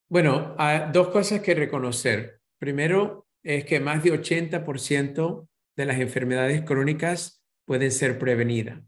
Bueno, 0.09 0.55
hay 0.57 0.93
dos 0.93 1.09
cosas 1.09 1.41
que 1.41 1.55
reconocer. 1.55 2.41
Primero 2.59 3.27
es 3.43 3.64
que 3.64 3.81
más 3.81 4.05
de 4.05 4.12
80% 4.12 5.49
de 5.77 5.85
las 5.85 5.99
enfermedades 5.99 6.62
crónicas 6.62 7.43
pueden 7.64 7.91
ser 7.91 8.19
prevenidas. 8.19 8.81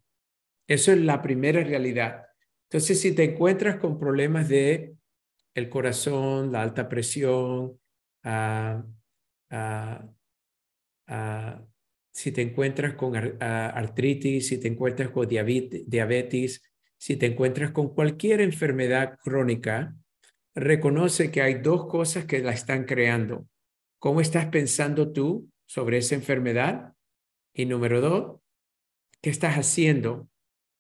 Eso 0.69 0.93
es 0.93 0.99
la 0.99 1.23
primera 1.23 1.63
realidad. 1.65 2.27
Entonces, 2.71 3.01
si 3.01 3.15
te 3.15 3.25
encuentras 3.25 3.77
con 3.77 3.99
problemas 3.99 4.49
de 4.49 4.95
el 5.55 5.69
corazón, 5.69 6.53
la 6.53 6.63
alta 6.63 6.89
presión, 6.89 7.79
si 12.13 12.33
te 12.33 12.43
encuentras 12.43 12.95
con 12.95 13.17
artritis, 13.17 14.49
si 14.49 14.59
te 14.59 14.69
encuentras 14.69 15.11
con 15.11 15.29
diabetes, 15.29 16.63
si 16.97 17.17
te 17.17 17.27
encuentras 17.27 17.71
con 17.71 17.95
cualquier 17.95 18.41
enfermedad 18.41 19.19
crónica, 19.23 19.97
reconoce 20.55 21.31
que 21.31 21.43
hay 21.43 21.55
dos 21.55 21.87
cosas 21.87 22.25
que 22.25 22.41
la 22.41 22.53
están 22.53 22.85
creando. 22.85 23.47
¿Cómo 24.01 24.21
estás 24.21 24.47
pensando 24.47 25.13
tú 25.13 25.49
sobre 25.67 25.99
esa 25.99 26.15
enfermedad? 26.17 26.95
Y 27.53 27.67
número 27.67 28.01
dos, 28.01 28.41
¿qué 29.21 29.31
estás 29.31 29.57
haciendo 29.57 30.29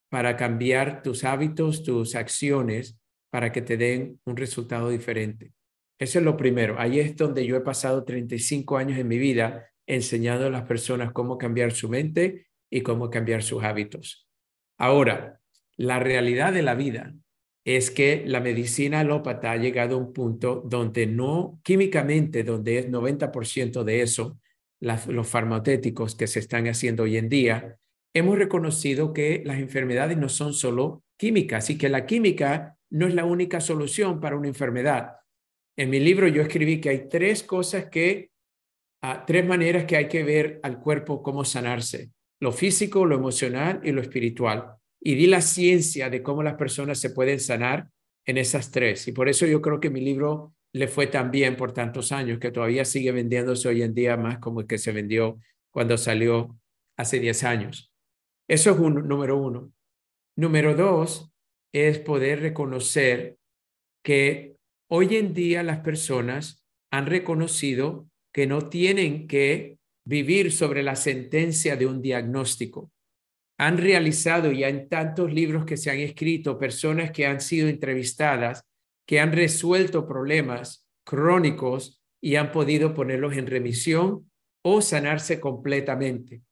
para 0.08 0.36
cambiar 0.36 1.02
tus 1.02 1.24
hábitos, 1.24 1.82
tus 1.84 2.14
acciones, 2.14 2.98
para 3.31 3.53
que 3.53 3.62
te 3.62 3.76
den 3.76 4.20
un 4.24 4.37
resultado 4.37 4.91
diferente? 4.91 5.53
Eso 5.99 6.18
es 6.18 6.24
lo 6.24 6.37
primero. 6.37 6.76
Ahí 6.79 7.01
es 7.01 7.16
donde 7.16 7.45
yo 7.45 7.57
he 7.57 7.61
pasado 7.61 8.05
35 8.05 8.76
años 8.76 8.99
en 8.99 9.09
mi 9.09 9.18
vida 9.18 9.66
enseñando 9.87 10.47
a 10.47 10.51
las 10.51 10.62
personas 10.62 11.12
cómo 11.12 11.39
cambiar 11.39 11.72
su 11.72 11.89
mente 11.89 12.47
y 12.70 12.83
cómo 12.83 13.11
cambiar 13.11 13.43
sus 13.43 13.64
hábitos. 13.64 14.29
Ahora, 14.79 15.41
la 15.76 15.99
realidad 15.99 16.53
de 16.53 16.62
la 16.62 16.74
vida 16.74 17.14
es 17.64 17.91
que 17.91 18.22
la 18.26 18.41
medicina 18.41 19.01
alópata 19.01 19.51
ha 19.51 19.57
llegado 19.57 19.97
a 19.97 19.99
un 19.99 20.12
punto 20.12 20.62
donde 20.64 21.07
no, 21.07 21.61
químicamente, 21.62 22.45
donde 22.45 22.79
es 22.79 22.89
90% 22.89 23.85
de 23.85 24.03
eso, 24.03 24.39
los 24.81 25.29
farmacéuticos 25.29 26.14
que 26.14 26.26
se 26.26 26.39
están 26.39 26.66
haciendo 26.68 27.03
hoy 27.03 27.16
en 27.16 27.29
día, 27.29 27.76
hemos 28.14 28.39
reconocido 28.39 29.12
que 29.12 29.43
las 29.45 29.59
enfermedades 29.59 30.16
no 30.16 30.29
son 30.29 30.55
solo 30.55 31.03
químicas 31.16 31.68
y 31.70 31.76
que 31.76 31.89
la 31.89 32.07
química 32.07 32.78
no 32.91 33.07
es 33.07 33.14
la 33.14 33.24
única 33.24 33.61
solución 33.61 34.20
para 34.20 34.36
una 34.36 34.49
enfermedad. 34.49 35.16
En 35.76 35.91
mi 35.91 36.01
libro 36.01 36.26
yo 36.28 36.43
escribí 36.43 36.80
que 36.80 36.89
hay 36.89 37.09
tres 37.09 37.43
cosas 37.43 37.89
que, 37.89 38.30
ah, 39.03 39.24
tres 39.26 39.47
maneras 39.47 39.84
que 39.84 39.97
hay 39.97 40.09
que 40.09 40.24
ver 40.24 40.61
al 40.62 40.80
cuerpo 40.80 41.22
cómo 41.22 41.45
sanarse, 41.45 42.11
lo 42.41 42.53
físico, 42.53 43.05
lo 43.05 43.16
emocional 43.16 43.80
y 43.84 43.93
lo 43.93 44.01
espiritual. 44.01 44.74
Y 45.01 45.14
di 45.14 45.26
la 45.26 45.41
ciencia 45.41 46.11
de 46.11 46.22
cómo 46.22 46.43
las 46.43 46.55
personas 46.55 46.99
se 46.99 47.11
pueden 47.11 47.39
sanar 47.39 47.89
en 48.26 48.39
esas 48.39 48.70
tres. 48.70 49.07
Y 49.09 49.12
por 49.12 49.28
eso 49.28 49.47
yo 49.47 49.61
creo 49.61 49.80
que 49.80 49.91
mi 49.91 50.01
libro 50.01 50.55
le 50.72 50.89
fue 50.89 51.07
tan 51.07 51.30
bien 51.30 51.57
por 51.57 51.72
tantos 51.72 52.12
años, 52.12 52.39
que 52.39 52.51
todavía 52.51 52.84
sigue 52.84 53.12
vendiéndose 53.12 53.68
hoy 53.68 53.82
en 53.82 53.95
día 53.95 54.16
más 54.16 54.39
como 54.39 54.61
el 54.61 54.66
que 54.66 54.78
se 54.78 54.93
vendió 54.93 55.39
cuando 55.70 55.97
salió 55.97 56.59
hace 56.97 57.20
10 57.20 57.45
años. 57.45 57.93
Eso 58.49 58.70
es 58.72 58.78
un 58.78 59.07
número 59.07 59.36
uno. 59.36 59.72
Número 60.36 60.74
dos 60.74 61.30
es 61.72 61.98
poder 61.98 62.40
reconocer 62.40 63.38
que 64.02 64.56
hoy 64.90 65.16
en 65.16 65.34
día 65.34 65.62
las 65.62 65.80
personas 65.80 66.64
han 66.90 67.06
reconocido 67.06 68.08
que 68.32 68.46
no 68.46 68.68
tienen 68.68 69.26
que 69.26 69.78
vivir 70.04 70.52
sobre 70.52 70.82
la 70.82 70.96
sentencia 70.96 71.76
de 71.76 71.86
un 71.86 72.00
diagnóstico. 72.00 72.90
Han 73.58 73.76
realizado 73.76 74.52
ya 74.52 74.68
en 74.68 74.88
tantos 74.88 75.32
libros 75.32 75.64
que 75.66 75.76
se 75.76 75.90
han 75.90 75.98
escrito, 75.98 76.58
personas 76.58 77.10
que 77.10 77.26
han 77.26 77.40
sido 77.40 77.68
entrevistadas, 77.68 78.64
que 79.06 79.20
han 79.20 79.32
resuelto 79.32 80.06
problemas 80.06 80.86
crónicos 81.04 82.00
y 82.20 82.36
han 82.36 82.52
podido 82.52 82.94
ponerlos 82.94 83.36
en 83.36 83.46
remisión 83.46 84.30
o 84.62 84.80
sanarse 84.80 85.40
completamente. 85.40 86.42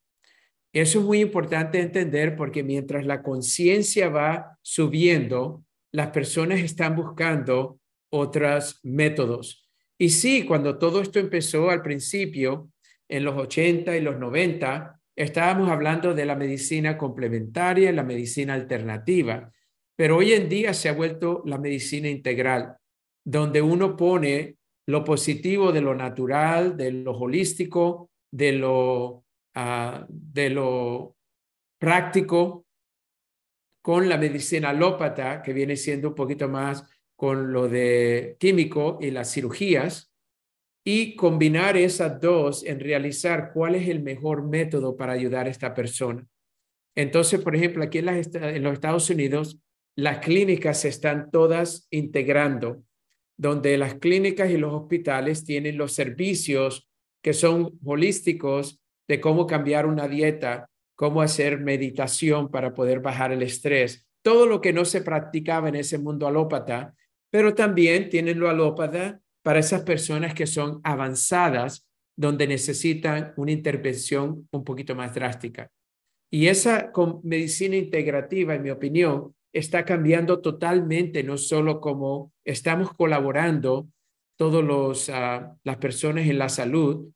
Eso 0.77 0.99
es 0.99 1.07
muy 1.07 1.21
importante 1.21 1.81
entender 1.81 2.37
porque 2.37 2.63
mientras 2.63 3.07
la 3.07 3.23
conciencia 3.23 4.11
va 4.11 4.59
subiendo, 4.61 5.65
las 5.91 6.09
personas 6.09 6.61
están 6.61 6.95
buscando 6.95 7.81
otros 8.13 8.81
métodos. 8.83 9.71
Y 9.97 10.11
sí, 10.11 10.45
cuando 10.45 10.77
todo 10.77 11.01
esto 11.01 11.19
empezó 11.19 11.71
al 11.71 11.81
principio, 11.81 12.69
en 13.09 13.25
los 13.25 13.39
80 13.39 13.97
y 13.97 14.03
los 14.03 14.19
90, 14.19 15.01
estábamos 15.17 15.71
hablando 15.71 16.13
de 16.13 16.27
la 16.27 16.37
medicina 16.37 16.99
complementaria 16.99 17.91
la 17.91 18.05
medicina 18.05 18.53
alternativa, 18.53 19.51
pero 19.97 20.19
hoy 20.19 20.35
en 20.35 20.47
día 20.51 20.75
se 20.75 20.91
ha 20.91 20.93
vuelto 20.93 21.43
la 21.47 21.57
medicina 21.57 22.11
integral, 22.11 22.77
donde 23.25 23.63
uno 23.63 23.97
pone 23.97 24.59
lo 24.87 25.05
positivo 25.05 25.73
de 25.73 25.81
lo 25.81 25.95
natural, 25.95 26.77
de 26.77 26.93
lo 26.93 27.13
holístico, 27.13 28.11
de 28.31 28.53
lo, 28.53 29.26
uh, 29.57 30.05
de 30.09 30.51
lo 30.51 31.17
práctico, 31.79 32.67
con 33.83 34.09
la 34.09 34.19
medicina 34.19 34.71
alópata, 34.71 35.43
que 35.43 35.53
viene 35.53 35.77
siendo 35.77 36.09
un 36.09 36.15
poquito 36.15 36.49
más 36.49 36.89
con 37.15 37.53
lo 37.53 37.69
de 37.69 38.37
químico 38.39 38.99
y 39.01 39.11
las 39.11 39.33
cirugías, 39.33 40.13
y 40.85 41.17
combinar 41.17 41.77
esas 41.77 42.21
dos 42.21 42.65
en 42.65 42.79
realizar 42.79 43.51
cuál 43.53 43.75
es 43.75 43.89
el 43.89 44.03
mejor 44.03 44.47
método 44.47 44.97
para 44.97 45.13
ayudar 45.13 45.47
a 45.47 45.51
esta 45.51 45.75
persona. 45.75 46.27
Entonces, 46.95 47.41
por 47.41 47.57
ejemplo, 47.57 47.83
aquí 47.83 47.99
en, 47.99 48.09
en 48.09 48.63
los 48.63 48.73
Estados 48.73 49.11
Unidos, 49.11 49.59
las 49.97 50.19
clínicas 50.19 50.81
se 50.81 50.89
están 50.89 51.31
todas 51.31 51.89
integrando, 51.91 52.85
donde 53.37 53.79
las 53.79 53.95
clínicas 53.95 54.51
y 54.51 54.59
los 54.59 54.73
hospitales 54.73 55.45
tienen 55.45 55.77
los 55.77 55.93
servicios 55.93 56.89
que 57.23 57.33
son 57.33 57.79
holísticos 57.85 58.81
de 59.09 59.21
cómo 59.21 59.47
cambiar 59.47 59.87
una 59.87 60.09
dieta, 60.09 60.69
cómo 60.95 61.23
hacer 61.23 61.61
meditación 61.61 62.51
para 62.51 62.75
poder 62.75 63.01
bajar 63.01 63.33
el 63.33 63.43
estrés, 63.43 64.07
todo 64.23 64.47
lo 64.47 64.61
que 64.61 64.73
no 64.73 64.85
se 64.85 65.03
practicaba 65.03 65.69
en 65.69 65.77
ese 65.77 65.99
mundo 65.99 66.27
alópata, 66.27 66.95
pero 67.31 67.55
también 67.55 68.09
tienen 68.09 68.41
lo 68.41 68.49
alópata 68.49 69.21
para 69.43 69.61
esas 69.61 69.83
personas 69.83 70.35
que 70.35 70.47
son 70.47 70.81
avanzadas, 70.83 71.87
donde 72.17 72.49
necesitan 72.49 73.35
una 73.37 73.53
intervención 73.53 74.49
un 74.51 74.65
poquito 74.65 74.95
más 74.95 75.15
drástica. 75.15 75.71
Y 76.31 76.49
esa 76.49 76.91
medicina 77.23 77.77
integrativa, 77.77 78.55
en 78.55 78.63
mi 78.63 78.71
opinión, 78.71 79.35
está 79.53 79.85
cambiando 79.85 80.41
totalmente, 80.41 81.23
no 81.23 81.37
solo 81.37 81.81
como 81.81 82.33
estamos 82.45 82.93
colaborando 82.95 83.89
todos 84.37 84.65
los 84.65 85.09
uh, 85.09 85.57
las 85.63 85.77
personas 85.79 86.27
en 86.27 86.39
la 86.39 86.49
salud, 86.49 87.09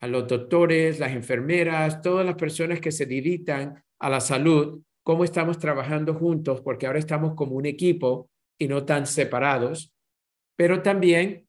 a 0.00 0.06
los 0.06 0.26
doctores, 0.26 0.98
las 0.98 1.12
enfermeras, 1.12 2.02
todas 2.02 2.24
las 2.24 2.36
personas 2.36 2.80
que 2.80 2.92
se 2.92 3.06
dedican 3.06 3.82
a 3.98 4.08
la 4.08 4.20
salud, 4.20 4.82
cómo 5.02 5.24
estamos 5.24 5.58
trabajando 5.58 6.14
juntos, 6.14 6.60
porque 6.60 6.86
ahora 6.86 6.98
estamos 6.98 7.34
como 7.34 7.56
un 7.56 7.66
equipo 7.66 8.30
y 8.58 8.68
no 8.68 8.84
tan 8.84 9.06
separados, 9.06 9.92
pero 10.56 10.82
también 10.82 11.48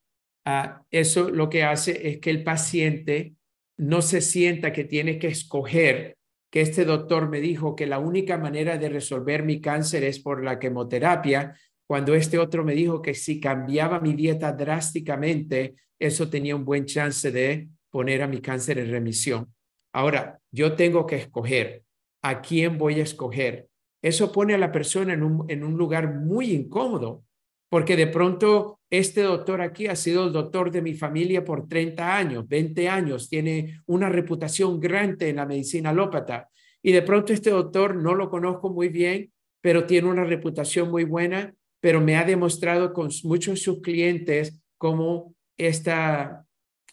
Ah, 0.51 0.83
eso 0.89 1.29
lo 1.29 1.47
que 1.47 1.63
hace 1.63 2.07
es 2.09 2.17
que 2.19 2.31
el 2.31 2.43
paciente 2.43 3.35
no 3.77 4.01
se 4.01 4.19
sienta 4.19 4.73
que 4.73 4.83
tiene 4.83 5.19
que 5.19 5.27
escoger 5.27 6.17
que 6.49 6.61
este 6.61 6.85
doctor 6.85 7.29
me 7.29 7.39
dijo 7.39 7.75
que 7.75 7.85
la 7.85 7.99
única 7.99 8.39
manera 8.39 8.79
de 8.79 8.89
resolver 8.89 9.43
mi 9.43 9.61
cáncer 9.61 10.03
es 10.03 10.17
por 10.17 10.43
la 10.43 10.57
quimioterapia, 10.57 11.55
cuando 11.85 12.15
este 12.15 12.39
otro 12.39 12.63
me 12.63 12.73
dijo 12.73 12.99
que 12.99 13.13
si 13.13 13.39
cambiaba 13.39 13.99
mi 13.99 14.13
dieta 14.13 14.51
drásticamente, 14.51 15.75
eso 15.99 16.31
tenía 16.31 16.55
un 16.55 16.65
buen 16.65 16.85
chance 16.85 17.31
de 17.31 17.69
poner 17.91 18.21
a 18.21 18.27
mi 18.27 18.41
cáncer 18.41 18.79
en 18.79 18.91
remisión. 18.91 19.53
Ahora, 19.93 20.39
yo 20.51 20.75
tengo 20.75 21.05
que 21.05 21.15
escoger 21.15 21.83
a 22.21 22.41
quién 22.41 22.77
voy 22.77 22.99
a 22.99 23.03
escoger. 23.03 23.67
Eso 24.01 24.31
pone 24.31 24.53
a 24.53 24.57
la 24.57 24.71
persona 24.71 25.13
en 25.13 25.23
un, 25.23 25.49
en 25.49 25.63
un 25.63 25.77
lugar 25.77 26.13
muy 26.13 26.51
incómodo, 26.51 27.23
porque 27.69 27.95
de 27.95 28.07
pronto 28.07 28.79
este 28.89 29.21
doctor 29.21 29.61
aquí 29.61 29.87
ha 29.87 29.95
sido 29.95 30.25
el 30.25 30.33
doctor 30.33 30.71
de 30.71 30.81
mi 30.81 30.93
familia 30.93 31.45
por 31.45 31.67
30 31.67 32.17
años, 32.17 32.47
20 32.47 32.89
años, 32.89 33.29
tiene 33.29 33.81
una 33.85 34.09
reputación 34.09 34.79
grande 34.79 35.29
en 35.29 35.35
la 35.35 35.45
medicina 35.45 35.91
alópata 35.91 36.49
y 36.81 36.91
de 36.91 37.01
pronto 37.01 37.33
este 37.33 37.49
doctor 37.49 37.95
no 37.95 38.15
lo 38.15 38.29
conozco 38.29 38.69
muy 38.69 38.89
bien, 38.89 39.31
pero 39.61 39.85
tiene 39.85 40.09
una 40.09 40.23
reputación 40.23 40.89
muy 40.89 41.03
buena, 41.03 41.53
pero 41.81 42.01
me 42.01 42.15
ha 42.15 42.23
demostrado 42.23 42.93
con 42.93 43.09
muchos 43.23 43.55
de 43.55 43.59
sus 43.59 43.81
clientes 43.81 44.59
cómo 44.77 45.35
esta, 45.57 46.45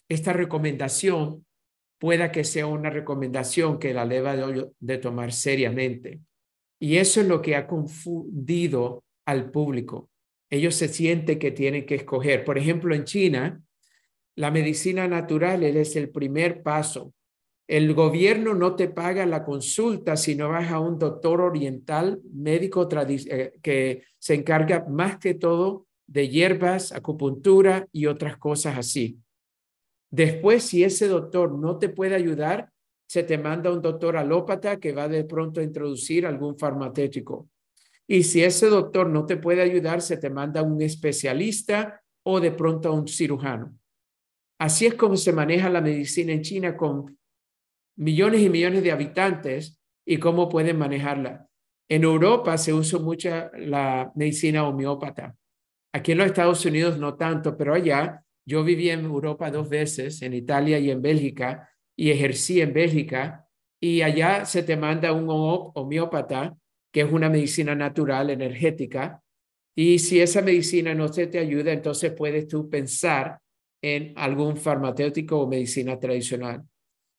esta 0.09 0.33
recomendación 0.33 1.45
pueda 1.99 2.31
que 2.31 2.43
sea 2.43 2.67
una 2.67 2.89
recomendación 2.89 3.79
que 3.79 3.93
la 3.93 4.05
deba 4.05 4.35
de 4.79 4.97
tomar 4.97 5.33
seriamente. 5.33 6.21
Y 6.79 6.97
eso 6.97 7.21
es 7.21 7.27
lo 7.27 7.41
que 7.41 7.55
ha 7.55 7.67
confundido 7.67 9.03
al 9.25 9.49
público 9.49 10.09
ellos 10.49 10.75
se 10.75 10.87
sienten 10.87 11.39
que 11.39 11.51
tienen 11.51 11.85
que 11.85 11.95
escoger. 11.95 12.45
Por 12.45 12.57
ejemplo, 12.57 12.95
en 12.95 13.03
China, 13.03 13.61
la 14.35 14.51
medicina 14.51 15.07
natural 15.07 15.63
es 15.63 15.95
el 15.95 16.09
primer 16.09 16.63
paso. 16.63 17.13
El 17.67 17.93
gobierno 17.93 18.53
no 18.53 18.75
te 18.75 18.87
paga 18.87 19.25
la 19.25 19.43
consulta 19.43 20.15
si 20.15 20.35
no 20.35 20.49
vas 20.49 20.71
a 20.71 20.79
un 20.79 20.97
doctor 20.97 21.41
oriental, 21.41 22.21
médico 22.33 22.87
eh, 22.89 23.53
que 23.61 24.03
se 24.17 24.35
encarga 24.35 24.85
más 24.87 25.17
que 25.17 25.33
todo 25.33 25.85
de 26.05 26.29
hierbas, 26.29 26.93
acupuntura 26.93 27.85
y 27.91 28.05
otras 28.05 28.37
cosas 28.37 28.77
así. 28.77 29.17
Después, 30.09 30.63
si 30.63 30.83
ese 30.83 31.07
doctor 31.07 31.51
no 31.57 31.77
te 31.77 31.89
puede 31.89 32.15
ayudar, 32.15 32.71
se 33.07 33.23
te 33.23 33.37
manda 33.37 33.71
un 33.71 33.81
doctor 33.81 34.17
alópata 34.17 34.77
que 34.77 34.91
va 34.91 35.07
de 35.07 35.23
pronto 35.23 35.59
a 35.59 35.63
introducir 35.63 36.25
algún 36.25 36.57
farmacéutico. 36.57 37.49
Y 38.05 38.23
si 38.23 38.43
ese 38.43 38.67
doctor 38.67 39.09
no 39.09 39.25
te 39.25 39.37
puede 39.37 39.61
ayudar, 39.61 40.01
se 40.01 40.17
te 40.17 40.29
manda 40.29 40.61
un 40.61 40.81
especialista 40.81 42.01
o 42.23 42.39
de 42.39 42.51
pronto 42.51 42.89
a 42.89 42.91
un 42.91 43.07
cirujano. 43.07 43.77
Así 44.59 44.85
es 44.85 44.95
como 44.95 45.17
se 45.17 45.33
maneja 45.33 45.69
la 45.69 45.81
medicina 45.81 46.33
en 46.33 46.41
China 46.41 46.75
con 46.75 47.17
millones 47.97 48.41
y 48.41 48.49
millones 48.49 48.83
de 48.83 48.91
habitantes 48.91 49.79
y 50.05 50.17
cómo 50.17 50.49
pueden 50.49 50.77
manejarla. 50.77 51.47
En 51.89 52.03
Europa 52.03 52.57
se 52.57 52.73
usa 52.73 52.99
mucha 52.99 53.51
la 53.57 54.11
medicina 54.15 54.67
homeópata. 54.67 55.35
Aquí 55.93 56.11
en 56.11 56.17
los 56.17 56.27
Estados 56.27 56.65
Unidos 56.65 56.97
no 56.97 57.15
tanto, 57.15 57.55
pero 57.55 57.73
allá 57.73 58.23
yo 58.47 58.63
viví 58.63 58.89
en 58.89 59.03
Europa 59.03 59.51
dos 59.51 59.67
veces, 59.67 60.21
en 60.21 60.33
Italia 60.33 60.79
y 60.79 60.89
en 60.89 61.01
Bélgica, 61.01 61.69
y 61.97 62.11
ejercí 62.11 62.61
en 62.61 62.71
Bélgica 62.71 63.45
y 63.79 64.01
allá 64.01 64.45
se 64.45 64.63
te 64.63 64.77
manda 64.77 65.11
un 65.11 65.27
homeópata, 65.29 66.57
que 66.91 67.01
es 67.01 67.11
una 67.11 67.29
medicina 67.29 67.75
natural, 67.75 68.29
energética, 68.29 69.21
y 69.75 69.99
si 69.99 70.21
esa 70.21 70.41
medicina 70.41 70.95
no 70.95 71.07
se 71.11 71.27
te 71.27 71.37
ayuda, 71.37 71.71
entonces 71.71 72.13
puedes 72.13 72.47
tú 72.47 72.69
pensar 72.69 73.39
en 73.83 74.13
algún 74.15 74.57
farmacéutico 74.57 75.39
o 75.39 75.47
medicina 75.47 75.99
tradicional. 75.99 76.63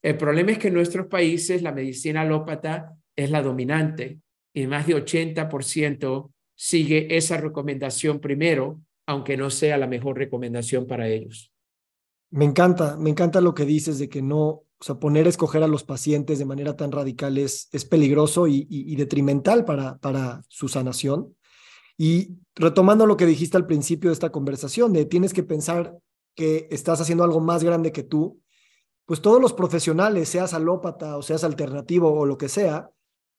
El 0.02 0.16
problema 0.16 0.52
es 0.52 0.58
que 0.58 0.68
en 0.68 0.74
nuestros 0.74 1.06
países 1.06 1.62
la 1.62 1.72
medicina 1.72 2.22
alópata 2.22 2.96
es 3.14 3.30
la 3.30 3.42
dominante 3.42 4.18
y 4.52 4.66
más 4.66 4.86
de 4.86 4.96
80% 4.96 6.32
sigue 6.56 7.16
esa 7.16 7.36
recomendación 7.36 8.18
primero, 8.18 8.80
aunque 9.08 9.38
no 9.38 9.48
sea 9.48 9.78
la 9.78 9.86
mejor 9.86 10.18
recomendación 10.18 10.86
para 10.86 11.08
ellos. 11.08 11.50
Me 12.30 12.44
encanta, 12.44 12.98
me 12.98 13.08
encanta 13.08 13.40
lo 13.40 13.54
que 13.54 13.64
dices 13.64 13.98
de 13.98 14.10
que 14.10 14.20
no, 14.20 14.44
o 14.46 14.66
sea, 14.80 14.96
poner 14.96 15.24
a 15.24 15.30
escoger 15.30 15.62
a 15.62 15.66
los 15.66 15.82
pacientes 15.82 16.38
de 16.38 16.44
manera 16.44 16.76
tan 16.76 16.92
radical 16.92 17.38
es, 17.38 17.70
es 17.72 17.86
peligroso 17.86 18.46
y, 18.46 18.66
y, 18.68 18.94
detrimental 18.96 19.64
para, 19.64 19.96
para 19.96 20.42
su 20.48 20.68
sanación. 20.68 21.34
Y 21.96 22.36
retomando 22.54 23.06
lo 23.06 23.16
que 23.16 23.24
dijiste 23.24 23.56
al 23.56 23.66
principio 23.66 24.10
de 24.10 24.12
esta 24.12 24.30
conversación, 24.30 24.92
de 24.92 25.06
tienes 25.06 25.32
que 25.32 25.42
pensar 25.42 25.96
que 26.34 26.68
estás 26.70 27.00
haciendo 27.00 27.24
algo 27.24 27.40
más 27.40 27.64
grande 27.64 27.92
que 27.92 28.02
tú, 28.02 28.42
pues 29.06 29.22
todos 29.22 29.40
los 29.40 29.54
profesionales, 29.54 30.28
seas 30.28 30.52
alópata 30.52 31.16
o 31.16 31.22
seas 31.22 31.44
alternativo 31.44 32.12
o 32.12 32.26
lo 32.26 32.36
que 32.36 32.50
sea, 32.50 32.90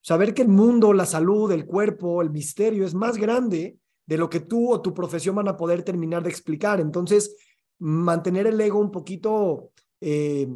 saber 0.02 0.34
que 0.34 0.42
el 0.42 0.48
mundo, 0.48 0.94
la 0.94 1.06
salud, 1.06 1.52
el 1.52 1.68
cuerpo, 1.68 2.24
el 2.24 2.32
misterio 2.32 2.88
es 2.88 2.96
más 2.96 3.18
grande 3.18 3.78
de 4.10 4.18
lo 4.18 4.28
que 4.28 4.40
tú 4.40 4.74
o 4.74 4.82
tu 4.82 4.92
profesión 4.92 5.36
van 5.36 5.50
a 5.50 5.56
poder 5.56 5.84
terminar 5.84 6.24
de 6.24 6.32
explicar. 6.32 6.82
Entonces, 6.82 7.36
mantener 7.78 8.48
el 8.48 8.60
ego 8.60 8.80
un 8.80 8.90
poquito 8.90 9.70
eh, 10.02 10.50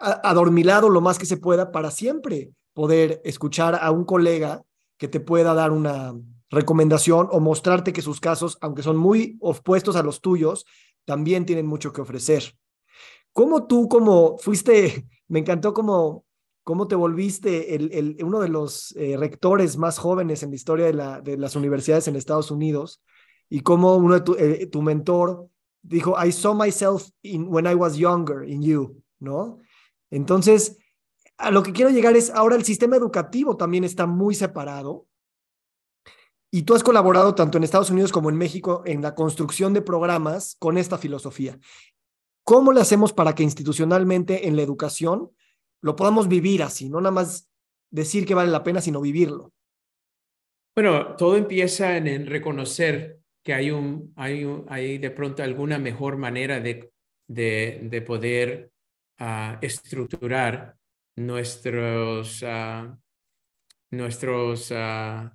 adormilado 0.00 0.88
lo 0.88 1.00
más 1.00 1.16
que 1.16 1.24
se 1.24 1.36
pueda 1.36 1.70
para 1.70 1.92
siempre 1.92 2.50
poder 2.74 3.20
escuchar 3.24 3.78
a 3.80 3.92
un 3.92 4.04
colega 4.04 4.64
que 4.96 5.06
te 5.06 5.20
pueda 5.20 5.54
dar 5.54 5.70
una 5.70 6.12
recomendación 6.50 7.28
o 7.30 7.38
mostrarte 7.38 7.92
que 7.92 8.02
sus 8.02 8.18
casos, 8.18 8.58
aunque 8.60 8.82
son 8.82 8.96
muy 8.96 9.38
opuestos 9.40 9.94
a 9.94 10.02
los 10.02 10.20
tuyos, 10.20 10.66
también 11.04 11.46
tienen 11.46 11.66
mucho 11.66 11.92
que 11.92 12.00
ofrecer. 12.00 12.52
¿Cómo 13.32 13.68
tú, 13.68 13.88
como 13.88 14.38
fuiste, 14.38 15.06
me 15.28 15.38
encantó 15.38 15.72
como 15.72 16.24
cómo 16.68 16.86
te 16.86 16.96
volviste 16.96 17.74
el, 17.74 17.90
el, 17.94 18.22
uno 18.22 18.40
de 18.40 18.50
los 18.50 18.94
eh, 18.94 19.16
rectores 19.16 19.78
más 19.78 19.96
jóvenes 19.96 20.42
en 20.42 20.50
la 20.50 20.56
historia 20.56 20.84
de, 20.84 20.92
la, 20.92 21.22
de, 21.22 21.38
las 21.38 21.56
universidades 21.56 22.08
en 22.08 22.14
Estados 22.14 22.50
Unidos 22.50 23.02
y 23.48 23.60
cómo 23.60 23.96
uno 23.96 24.16
de 24.16 24.20
tu, 24.20 24.34
eh, 24.34 24.66
tu, 24.66 24.82
mentor 24.82 25.48
dijo, 25.80 26.14
I 26.22 26.30
saw 26.30 26.52
myself 26.52 27.08
in, 27.22 27.46
when 27.48 27.66
I 27.66 27.74
was 27.74 27.96
younger 27.96 28.46
in 28.46 28.60
you, 28.60 29.02
¿no? 29.18 29.56
Entonces, 30.10 30.76
a 31.38 31.50
lo 31.50 31.62
que 31.62 31.72
quiero 31.72 31.90
llegar 31.90 32.14
es, 32.16 32.28
ahora 32.28 32.54
el 32.54 32.66
sistema 32.66 32.96
educativo 32.96 33.56
también 33.56 33.84
está 33.84 34.06
muy 34.06 34.34
separado 34.34 35.06
y 36.50 36.64
tú 36.64 36.74
has 36.74 36.82
colaborado 36.82 37.34
tanto 37.34 37.56
en 37.56 37.64
Estados 37.64 37.88
Unidos 37.88 38.12
como 38.12 38.28
en 38.28 38.36
México 38.36 38.82
en 38.84 39.00
la 39.00 39.14
construcción 39.14 39.72
de 39.72 39.80
programas 39.80 40.54
con 40.58 40.76
esta 40.76 40.98
filosofía. 40.98 41.58
¿Cómo 42.44 42.72
le 42.72 42.82
hacemos 42.82 43.14
para 43.14 43.34
que 43.34 43.42
institucionalmente 43.42 44.48
en 44.48 44.56
la 44.56 44.60
educación 44.60 45.30
lo 45.82 45.96
podamos 45.96 46.28
vivir 46.28 46.62
así, 46.62 46.88
no 46.88 47.00
nada 47.00 47.12
más 47.12 47.50
decir 47.90 48.26
que 48.26 48.34
vale 48.34 48.50
la 48.50 48.62
pena, 48.62 48.80
sino 48.80 49.00
vivirlo? 49.00 49.52
Bueno, 50.74 51.16
todo 51.16 51.36
empieza 51.36 51.96
en, 51.96 52.26
reconocer 52.26 53.20
que 53.42 53.54
hay, 53.54 53.70
un, 53.70 54.12
hay, 54.16 54.46
hay 54.68 54.98
de 54.98 55.10
pronto 55.10 55.42
alguna 55.42 55.78
mejor 55.78 56.16
manera 56.16 56.60
de, 56.60 56.92
de, 57.26 57.80
de 57.82 58.02
poder 58.02 58.70
uh, 59.20 59.56
estructurar 59.60 60.76
nuestros, 61.16 62.42
uh, 62.42 62.96
nuestros 63.90 64.70
uh, 64.70 65.30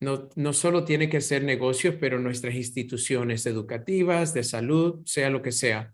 no, 0.00 0.28
no 0.34 0.52
solo 0.52 0.84
tiene 0.84 1.08
que 1.08 1.20
ser 1.20 1.44
negocios, 1.44 1.94
pero 1.98 2.18
nuestras 2.18 2.54
instituciones 2.54 3.46
educativas, 3.46 4.34
de 4.34 4.44
salud, 4.44 5.02
sea 5.04 5.30
lo 5.30 5.40
que 5.40 5.52
sea. 5.52 5.92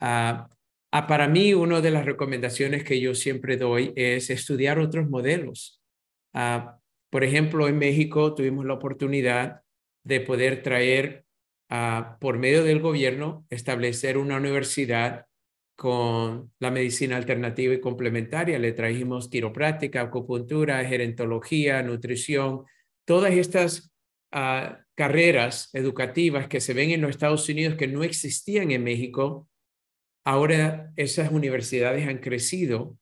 Ah, 0.00 0.48
ah, 0.98 1.06
para 1.06 1.28
mí, 1.28 1.54
una 1.54 1.80
de 1.80 1.90
las 1.90 2.04
recomendaciones 2.04 2.84
que 2.84 3.00
yo 3.00 3.14
siempre 3.14 3.56
doy 3.56 3.92
es 3.96 4.30
estudiar 4.30 4.78
otros 4.78 5.08
modelos. 5.08 5.82
Ah, 6.32 6.78
por 7.10 7.24
ejemplo, 7.24 7.68
en 7.68 7.78
México 7.78 8.34
tuvimos 8.34 8.64
la 8.64 8.74
oportunidad 8.74 9.62
de 10.04 10.20
poder 10.20 10.62
traer, 10.62 11.24
por 12.20 12.38
medio 12.38 12.62
del 12.62 12.80
gobierno, 12.80 13.44
establecer 13.50 14.18
una 14.18 14.36
universidad 14.36 15.26
con 15.76 16.52
la 16.60 16.70
medicina 16.70 17.16
alternativa 17.16 17.74
y 17.74 17.80
complementaria. 17.80 18.58
Le 18.58 18.72
trajimos 18.72 19.28
quiropráctica, 19.28 20.02
acupuntura, 20.02 20.84
gerontología, 20.84 21.82
nutrición, 21.82 22.64
todas 23.04 23.32
estas 23.32 23.92
carreras 24.94 25.70
educativas 25.72 26.48
que 26.48 26.60
se 26.60 26.74
ven 26.74 26.90
en 26.90 27.00
los 27.00 27.10
Estados 27.10 27.48
Unidos 27.48 27.76
que 27.76 27.88
no 27.88 28.04
existían 28.04 28.70
en 28.70 28.84
México, 28.84 29.48
Ahora 30.26 30.92
esas 30.96 31.30
universidades 31.30 32.08
han 32.08 32.18
crecido 32.18 32.98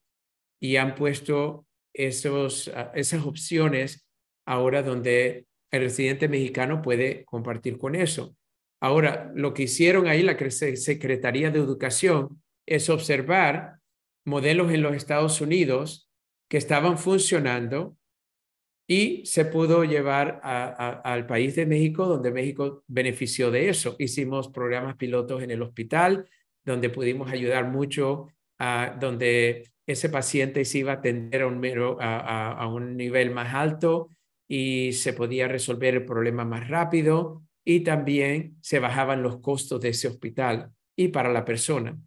y 0.61 0.77
han 0.77 0.95
puesto 0.95 1.67
esos, 1.95 2.69
ah, 2.69 2.93
esas 2.95 3.25
opciones 3.25 4.07
ahora 4.47 4.83
donde 4.83 5.47
el 5.71 5.83
residente 5.83 6.29
mexicano 6.29 6.83
puede 6.83 7.25
compartir 7.25 7.79
con 7.79 7.95
eso. 7.95 8.37
Ahora, 8.79 9.33
lo 9.35 9.55
que 9.55 9.63
hicieron 9.63 10.07
ahí 10.07 10.23
la 10.23 10.37
Secretaría 10.51 11.51
de 11.51 11.61
Educación 11.61 12.43
es 12.67 12.91
observar 12.91 13.79
modelos 14.27 14.71
en 14.71 14.83
los 14.83 14.95
Estados 14.95 15.41
Unidos 15.41 16.11
que 16.51 16.59
estaban 16.59 16.99
funcionando 16.99 17.97
y 18.87 19.25
se 19.25 19.47
pudo 19.47 19.85
llevar 19.85 20.43
al 20.45 21.27
país 21.27 21.57
de 21.57 21.65
México, 21.65 22.05
donde 22.05 22.31
México 22.31 22.85
benefició 22.87 23.51
de 23.51 23.71
eso. 23.71 23.97
Hicimos 23.99 24.51
programas 24.51 24.97
pilotos 24.97 25.43
en 25.43 25.51
el 25.51 25.63
hospital, 25.63 26.29
donde 26.65 26.91
pudimos 26.91 27.31
ayudar 27.31 27.69
mucho, 27.69 28.29
a 28.59 28.97
donde 28.99 29.71
ese 29.87 30.09
paciente 30.09 30.65
se 30.65 30.79
iba 30.79 30.93
a 30.93 30.97
atender 30.97 31.43
a 31.43 31.47
un, 31.47 31.63
a, 32.01 32.53
a 32.53 32.67
un 32.69 32.97
nivel 32.97 33.31
más 33.33 33.55
alto 33.55 34.09
y 34.49 34.93
se 34.93 35.13
podía 35.13 35.49
resolver 35.49 35.95
el 35.95 36.05
problema 36.05 36.45
más 36.45 36.69
rápido 36.69 37.43
y 37.65 37.81
también 37.81 38.57
se 38.61 38.79
bajaban 38.79 39.23
los 39.23 39.41
costos 39.41 39.81
de 39.81 39.91
ese 39.91 40.09
hospital 40.09 40.71
y 40.97 41.09
para 41.09 41.33
la 41.33 41.45
persona. 41.45 41.99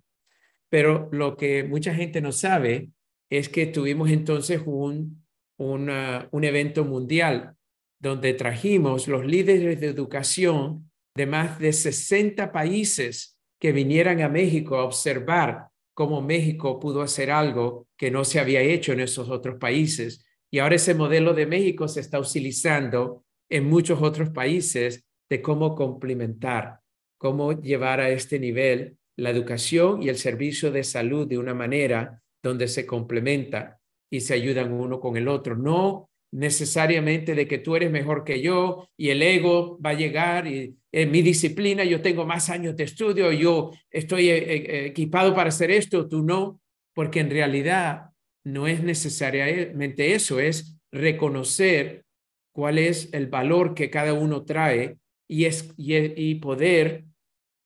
Pero 0.70 1.10
lo 1.12 1.38
que 1.38 1.64
mucha 1.64 1.94
gente 1.94 2.22
no 2.22 2.32
sabe 2.32 2.90
es 3.30 3.50
que 3.50 3.66
tuvimos 3.68 4.10
entonces 4.10 4.62
un, 4.66 5.26
un 5.58 6.44
evento 6.44 6.86
mundial 6.86 7.56
donde 8.00 8.34
trajimos 8.34 9.08
los 9.08 9.26
líderes 9.26 9.80
de 9.80 9.88
educación 9.88 10.92
de 11.16 11.26
más 11.26 11.58
de 11.60 11.74
60 11.74 12.52
países 12.52 13.37
que 13.60 13.72
vinieran 13.72 14.22
a 14.22 14.30
México 14.30 14.76
a 14.78 14.84
observar 14.84 15.68
cómo 15.94 16.22
México 16.22 16.80
pudo 16.80 17.02
hacer 17.02 17.32
algo 17.32 17.88
que 17.98 18.12
no 18.12 18.24
se 18.24 18.40
había 18.40 18.62
hecho 18.62 18.94
en 18.94 19.00
esos 19.00 19.30
otros 19.30 19.58
países. 19.58 20.26
Y 20.52 20.60
ahora 20.60 20.76
ese 20.76 20.94
modelo 20.94 21.34
de 21.34 21.48
México 21.48 21.88
se 21.88 22.02
está 22.02 22.20
utilizando 22.20 23.24
en 23.50 23.68
muchos 23.68 24.02
otros 24.02 24.30
países 24.30 25.06
de 25.30 25.42
cómo 25.42 25.76
complementar, 25.76 26.82
cómo 27.18 27.60
llevar 27.60 28.00
a 28.00 28.10
este 28.10 28.40
nivel 28.40 28.98
la 29.16 29.32
educación 29.32 30.04
y 30.04 30.10
el 30.10 30.18
servicio 30.18 30.72
de 30.72 30.84
salud 30.84 31.28
de 31.28 31.40
una 31.40 31.54
manera 31.54 32.22
donde 32.44 32.68
se 32.68 32.86
complementa 32.86 33.80
y 34.10 34.22
se 34.22 34.36
ayudan 34.36 34.72
uno 34.72 35.00
con 35.00 35.18
el 35.18 35.28
otro. 35.28 35.56
No 35.56 36.10
necesariamente 36.38 37.34
de 37.34 37.48
que 37.48 37.58
tú 37.58 37.76
eres 37.76 37.90
mejor 37.90 38.24
que 38.24 38.42
yo 38.42 38.90
y 38.96 39.10
el 39.10 39.24
ego 39.24 39.80
va 39.84 39.90
a 39.92 39.96
llegar 39.96 40.46
y 40.46 40.78
en 40.92 41.10
mi 41.10 41.24
disciplina 41.24 41.84
yo 41.84 42.00
tengo 42.00 42.28
más 42.28 42.52
años 42.52 42.76
de 42.76 42.84
estudio, 42.84 43.32
yo 43.32 43.72
estoy 43.90 44.30
eh, 44.30 44.38
eh, 44.38 44.86
equipado 44.86 45.34
para 45.34 45.50
hacer 45.50 45.72
esto, 45.72 46.08
tú 46.08 46.22
no, 46.22 46.62
porque 46.94 47.22
en 47.22 47.32
realidad 47.32 48.12
no 48.44 48.68
es 48.68 48.84
necesariamente 48.84 50.14
eso, 50.14 50.40
es 50.40 50.78
reconocer 50.92 52.06
cuál 52.54 52.78
es 52.78 53.12
el 53.14 53.26
valor 53.26 53.74
que 53.74 53.90
cada 53.90 54.14
uno 54.14 54.46
trae 54.46 54.98
y, 55.28 55.46
es, 55.46 55.74
y 55.78 56.36
poder 56.36 57.06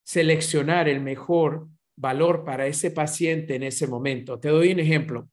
seleccionar 0.05 0.88
el 0.88 1.01
mejor 1.01 1.67
valor 1.97 2.45
para 2.45 2.67
ese 2.67 2.89
paciente 2.91 3.55
en 3.55 3.63
ese 3.63 3.86
momento. 3.86 4.39
Te 4.39 4.47
doy 4.47 4.72
un 4.72 4.80
ejemplo. 4.80 5.30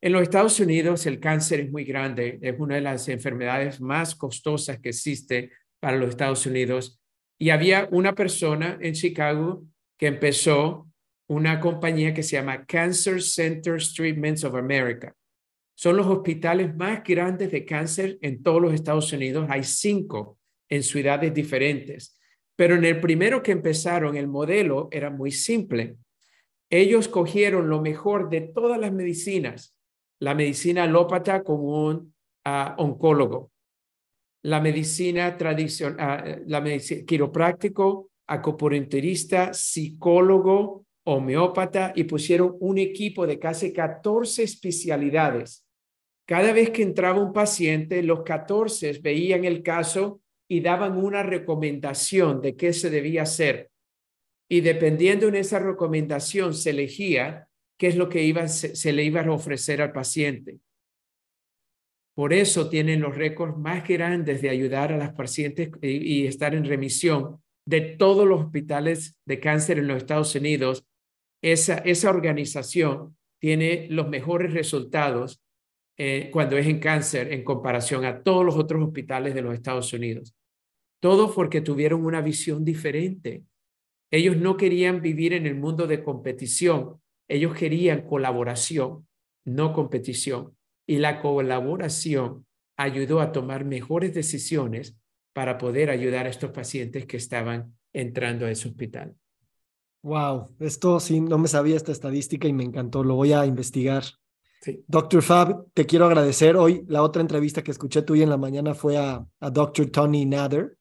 En 0.00 0.12
los 0.12 0.22
Estados 0.22 0.60
Unidos 0.60 1.06
el 1.06 1.18
cáncer 1.18 1.58
es 1.58 1.72
muy 1.72 1.84
grande, 1.84 2.38
es 2.40 2.54
una 2.58 2.76
de 2.76 2.82
las 2.82 3.08
enfermedades 3.08 3.80
más 3.80 4.14
costosas 4.14 4.78
que 4.78 4.90
existe 4.90 5.50
para 5.80 5.96
los 5.96 6.10
Estados 6.10 6.46
Unidos. 6.46 7.00
Y 7.36 7.50
había 7.50 7.88
una 7.90 8.14
persona 8.14 8.78
en 8.80 8.94
Chicago 8.94 9.64
que 9.96 10.06
empezó 10.06 10.88
una 11.26 11.58
compañía 11.58 12.14
que 12.14 12.22
se 12.22 12.36
llama 12.36 12.64
Cancer 12.64 13.20
Centers 13.20 13.92
Treatments 13.92 14.44
of 14.44 14.54
America. 14.54 15.16
Son 15.74 15.96
los 15.96 16.06
hospitales 16.06 16.76
más 16.76 17.02
grandes 17.02 17.50
de 17.50 17.64
cáncer 17.64 18.18
en 18.22 18.40
todos 18.40 18.62
los 18.62 18.74
Estados 18.74 19.12
Unidos. 19.12 19.48
Hay 19.50 19.64
cinco 19.64 20.38
en 20.68 20.84
ciudades 20.84 21.34
diferentes. 21.34 22.16
Pero 22.54 22.76
en 22.76 22.84
el 22.84 23.00
primero 23.00 23.42
que 23.42 23.52
empezaron, 23.52 24.16
el 24.16 24.28
modelo 24.28 24.88
era 24.92 25.10
muy 25.10 25.32
simple. 25.32 25.96
Ellos 26.70 27.08
cogieron 27.08 27.68
lo 27.68 27.80
mejor 27.80 28.30
de 28.30 28.42
todas 28.42 28.78
las 28.78 28.92
medicinas 28.92 29.77
la 30.20 30.34
medicina 30.34 30.84
alópata 30.84 31.42
con 31.42 31.60
un 31.60 32.14
ah, 32.44 32.74
oncólogo, 32.78 33.50
la 34.42 34.60
medicina 34.60 35.36
tradicional, 35.36 35.96
ah, 35.98 36.36
la 36.46 36.60
medicina 36.60 37.04
quiropráctico, 37.06 38.10
acupunturista, 38.26 39.54
psicólogo, 39.54 40.84
homeópata 41.04 41.92
y 41.96 42.04
pusieron 42.04 42.56
un 42.60 42.78
equipo 42.78 43.26
de 43.26 43.38
casi 43.38 43.72
14 43.72 44.42
especialidades. 44.42 45.64
Cada 46.26 46.52
vez 46.52 46.70
que 46.70 46.82
entraba 46.82 47.22
un 47.22 47.32
paciente, 47.32 48.02
los 48.02 48.22
14 48.22 49.00
veían 49.02 49.46
el 49.46 49.62
caso 49.62 50.20
y 50.46 50.60
daban 50.60 50.98
una 50.98 51.22
recomendación 51.22 52.42
de 52.42 52.56
qué 52.56 52.74
se 52.74 52.90
debía 52.90 53.22
hacer. 53.22 53.70
Y 54.50 54.60
dependiendo 54.60 55.30
de 55.30 55.40
esa 55.40 55.58
recomendación, 55.58 56.52
se 56.52 56.70
elegía 56.70 57.47
qué 57.78 57.86
es 57.86 57.96
lo 57.96 58.08
que 58.08 58.24
iba, 58.24 58.46
se, 58.48 58.92
le 58.92 59.04
iba 59.04 59.22
a 59.22 59.30
ofrecer 59.30 59.80
al 59.80 59.92
paciente. 59.92 60.58
Por 62.14 62.32
eso 62.32 62.68
tienen 62.68 63.00
los 63.00 63.16
récords 63.16 63.56
más 63.56 63.86
grandes 63.86 64.42
de 64.42 64.50
ayudar 64.50 64.92
a 64.92 64.96
las 64.96 65.12
pacientes 65.12 65.70
y, 65.80 66.22
y 66.22 66.26
estar 66.26 66.54
en 66.54 66.64
remisión 66.64 67.40
de 67.64 67.80
todos 67.80 68.26
los 68.26 68.40
hospitales 68.40 69.16
de 69.24 69.40
cáncer 69.40 69.78
en 69.78 69.86
los 69.86 69.98
Estados 69.98 70.34
Unidos. 70.34 70.84
Esa, 71.40 71.78
esa 71.78 72.10
organización 72.10 73.16
tiene 73.38 73.86
los 73.90 74.08
mejores 74.08 74.52
resultados 74.52 75.40
eh, 76.00 76.30
cuando 76.32 76.56
es 76.56 76.66
en 76.66 76.78
cáncer 76.78 77.32
en 77.32 77.42
comparación 77.42 78.04
a 78.04 78.22
todos 78.22 78.44
los 78.44 78.56
otros 78.56 78.82
hospitales 78.84 79.34
de 79.34 79.42
los 79.42 79.54
Estados 79.54 79.92
Unidos. 79.92 80.34
Todo 81.00 81.34
porque 81.34 81.60
tuvieron 81.60 82.04
una 82.04 82.20
visión 82.20 82.64
diferente. 82.64 83.42
Ellos 84.10 84.36
no 84.36 84.56
querían 84.56 85.02
vivir 85.02 85.32
en 85.32 85.46
el 85.46 85.56
mundo 85.56 85.86
de 85.86 86.02
competición, 86.02 87.00
ellos 87.28 87.54
querían 87.54 88.02
colaboración, 88.02 89.06
no 89.44 89.72
competición. 89.72 90.56
Y 90.86 90.96
la 90.96 91.20
colaboración 91.20 92.46
ayudó 92.76 93.20
a 93.20 93.32
tomar 93.32 93.64
mejores 93.64 94.14
decisiones 94.14 94.96
para 95.34 95.58
poder 95.58 95.90
ayudar 95.90 96.26
a 96.26 96.30
estos 96.30 96.50
pacientes 96.50 97.06
que 97.06 97.18
estaban 97.18 97.76
entrando 97.92 98.46
a 98.46 98.50
ese 98.50 98.68
hospital. 98.68 99.14
Wow, 100.02 100.54
esto 100.60 101.00
sí, 101.00 101.20
no 101.20 101.38
me 101.38 101.48
sabía 101.48 101.76
esta 101.76 101.92
estadística 101.92 102.48
y 102.48 102.52
me 102.52 102.64
encantó, 102.64 103.04
lo 103.04 103.16
voy 103.16 103.32
a 103.32 103.44
investigar. 103.44 104.04
Sí. 104.62 104.82
Doctor 104.86 105.22
Fab, 105.22 105.66
te 105.74 105.86
quiero 105.86 106.06
agradecer. 106.06 106.56
Hoy 106.56 106.84
la 106.88 107.02
otra 107.02 107.20
entrevista 107.20 107.62
que 107.62 107.70
escuché 107.70 108.02
tuya 108.02 108.24
en 108.24 108.30
la 108.30 108.36
mañana 108.36 108.74
fue 108.74 108.96
a, 108.96 109.24
a 109.40 109.50
Dr. 109.50 109.90
Tony 109.90 110.24
Nader, 110.24 110.77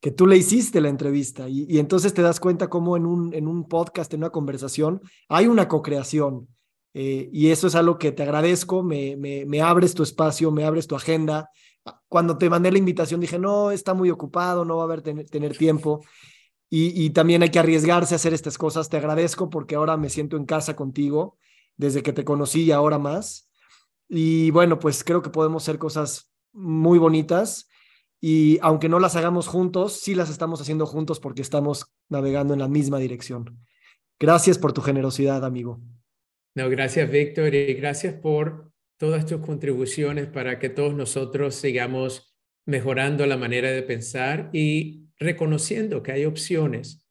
que 0.00 0.10
tú 0.10 0.26
le 0.26 0.36
hiciste 0.36 0.80
la 0.80 0.88
entrevista 0.88 1.48
y, 1.48 1.78
entonces 1.78 2.14
te 2.14 2.22
das 2.22 2.40
cuenta 2.40 2.68
cómo 2.68 2.96
en 2.96 3.04
un, 3.04 3.34
en 3.34 3.46
un 3.46 3.68
podcast, 3.68 4.12
en 4.14 4.20
una 4.20 4.30
conversación, 4.30 5.02
hay 5.28 5.46
una 5.46 5.68
co-creación. 5.68 6.48
Eh, 6.92 7.28
y 7.32 7.50
eso 7.50 7.66
es 7.66 7.74
algo 7.74 7.98
que 7.98 8.10
te 8.10 8.22
agradezco, 8.22 8.82
me, 8.82 9.16
me, 9.16 9.62
abres 9.62 9.94
tu 9.94 10.02
espacio, 10.02 10.50
me 10.50 10.64
abres 10.64 10.86
tu 10.86 10.96
agenda. 10.96 11.50
Cuando 12.08 12.38
te 12.38 12.48
mandé 12.48 12.72
la 12.72 12.78
invitación 12.78 13.20
dije, 13.20 13.38
no, 13.38 13.70
está 13.70 13.94
muy 13.94 14.10
ocupado, 14.10 14.64
no 14.64 14.76
va 14.76 14.82
a 14.82 14.86
haber 14.86 15.02
tener, 15.02 15.56
tiempo. 15.56 16.00
Y, 16.70 17.04
y, 17.04 17.10
también 17.10 17.42
hay 17.42 17.50
que 17.50 17.58
arriesgarse 17.58 18.14
a 18.14 18.16
hacer 18.16 18.32
estas 18.32 18.56
cosas. 18.56 18.88
Te 18.88 18.96
agradezco 18.96 19.50
porque 19.50 19.74
ahora 19.74 19.96
me 19.96 20.08
siento 20.08 20.36
en 20.36 20.46
casa 20.46 20.74
contigo, 20.76 21.36
desde 21.76 22.02
que 22.02 22.12
te 22.12 22.24
conocí 22.24 22.62
y 22.62 22.72
ahora 22.72 22.98
más. 22.98 23.50
Y 24.08 24.50
bueno, 24.50 24.78
pues 24.78 25.04
creo 25.04 25.20
que 25.20 25.30
podemos 25.30 25.62
hacer 25.62 25.78
cosas 25.78 26.30
muy 26.52 26.98
bonitas 26.98 27.69
y 28.20 28.58
aunque 28.60 28.88
no 28.88 28.98
las 28.98 29.16
hagamos 29.16 29.46
juntos, 29.46 30.00
sí 30.00 30.14
las 30.14 30.30
estamos 30.30 30.60
haciendo 30.60 30.86
juntos 30.86 31.20
porque 31.20 31.42
estamos 31.42 31.86
navegando 32.08 32.52
en 32.52 32.60
la 32.60 32.68
misma 32.68 32.98
dirección. 32.98 33.58
Gracias 34.18 34.58
por 34.58 34.74
tu 34.74 34.82
generosidad, 34.82 35.44
amigo. 35.44 35.80
No, 36.54 36.68
gracias, 36.68 37.10
Víctor, 37.10 37.54
y 37.54 37.74
gracias 37.74 38.14
por 38.14 38.70
todas 38.98 39.24
tus 39.24 39.40
contribuciones 39.40 40.26
para 40.26 40.58
que 40.58 40.68
todos 40.68 40.94
nosotros 40.94 41.54
sigamos 41.54 42.36
mejorando 42.66 43.24
la 43.24 43.38
manera 43.38 43.70
de 43.70 43.82
pensar 43.82 44.50
y 44.52 45.06
reconociendo 45.18 46.02
que 46.02 46.12
hay 46.12 46.26
opciones 46.26 47.06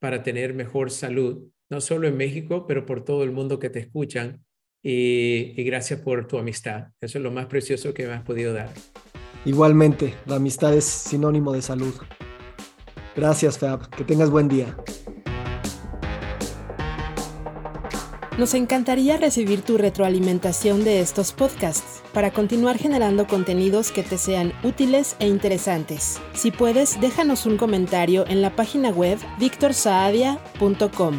para 0.00 0.22
tener 0.22 0.54
mejor 0.54 0.90
salud, 0.90 1.50
no 1.68 1.80
solo 1.82 2.08
en 2.08 2.16
México, 2.16 2.66
pero 2.66 2.86
por 2.86 3.04
todo 3.04 3.24
el 3.24 3.32
mundo 3.32 3.58
que 3.58 3.68
te 3.68 3.80
escuchan. 3.80 4.44
Y, 4.82 5.54
y 5.56 5.64
gracias 5.64 6.00
por 6.00 6.26
tu 6.26 6.38
amistad. 6.38 6.88
Eso 7.00 7.18
es 7.18 7.24
lo 7.24 7.30
más 7.30 7.46
precioso 7.46 7.92
que 7.94 8.06
me 8.06 8.12
has 8.12 8.22
podido 8.22 8.52
dar. 8.52 8.70
Igualmente, 9.44 10.14
la 10.26 10.36
amistad 10.36 10.74
es 10.74 10.84
sinónimo 10.84 11.52
de 11.52 11.62
salud. 11.62 11.94
Gracias, 13.14 13.58
Fab. 13.58 13.88
Que 13.90 14.04
tengas 14.04 14.30
buen 14.30 14.48
día. 14.48 14.76
Nos 18.38 18.54
encantaría 18.54 19.16
recibir 19.16 19.62
tu 19.62 19.78
retroalimentación 19.78 20.82
de 20.82 21.00
estos 21.00 21.30
podcasts 21.30 22.02
para 22.12 22.32
continuar 22.32 22.78
generando 22.78 23.28
contenidos 23.28 23.92
que 23.92 24.02
te 24.02 24.18
sean 24.18 24.52
útiles 24.64 25.14
e 25.20 25.28
interesantes. 25.28 26.20
Si 26.32 26.50
puedes, 26.50 27.00
déjanos 27.00 27.46
un 27.46 27.56
comentario 27.56 28.26
en 28.26 28.42
la 28.42 28.56
página 28.56 28.90
web 28.90 29.18
victorsaadia.com. 29.38 31.14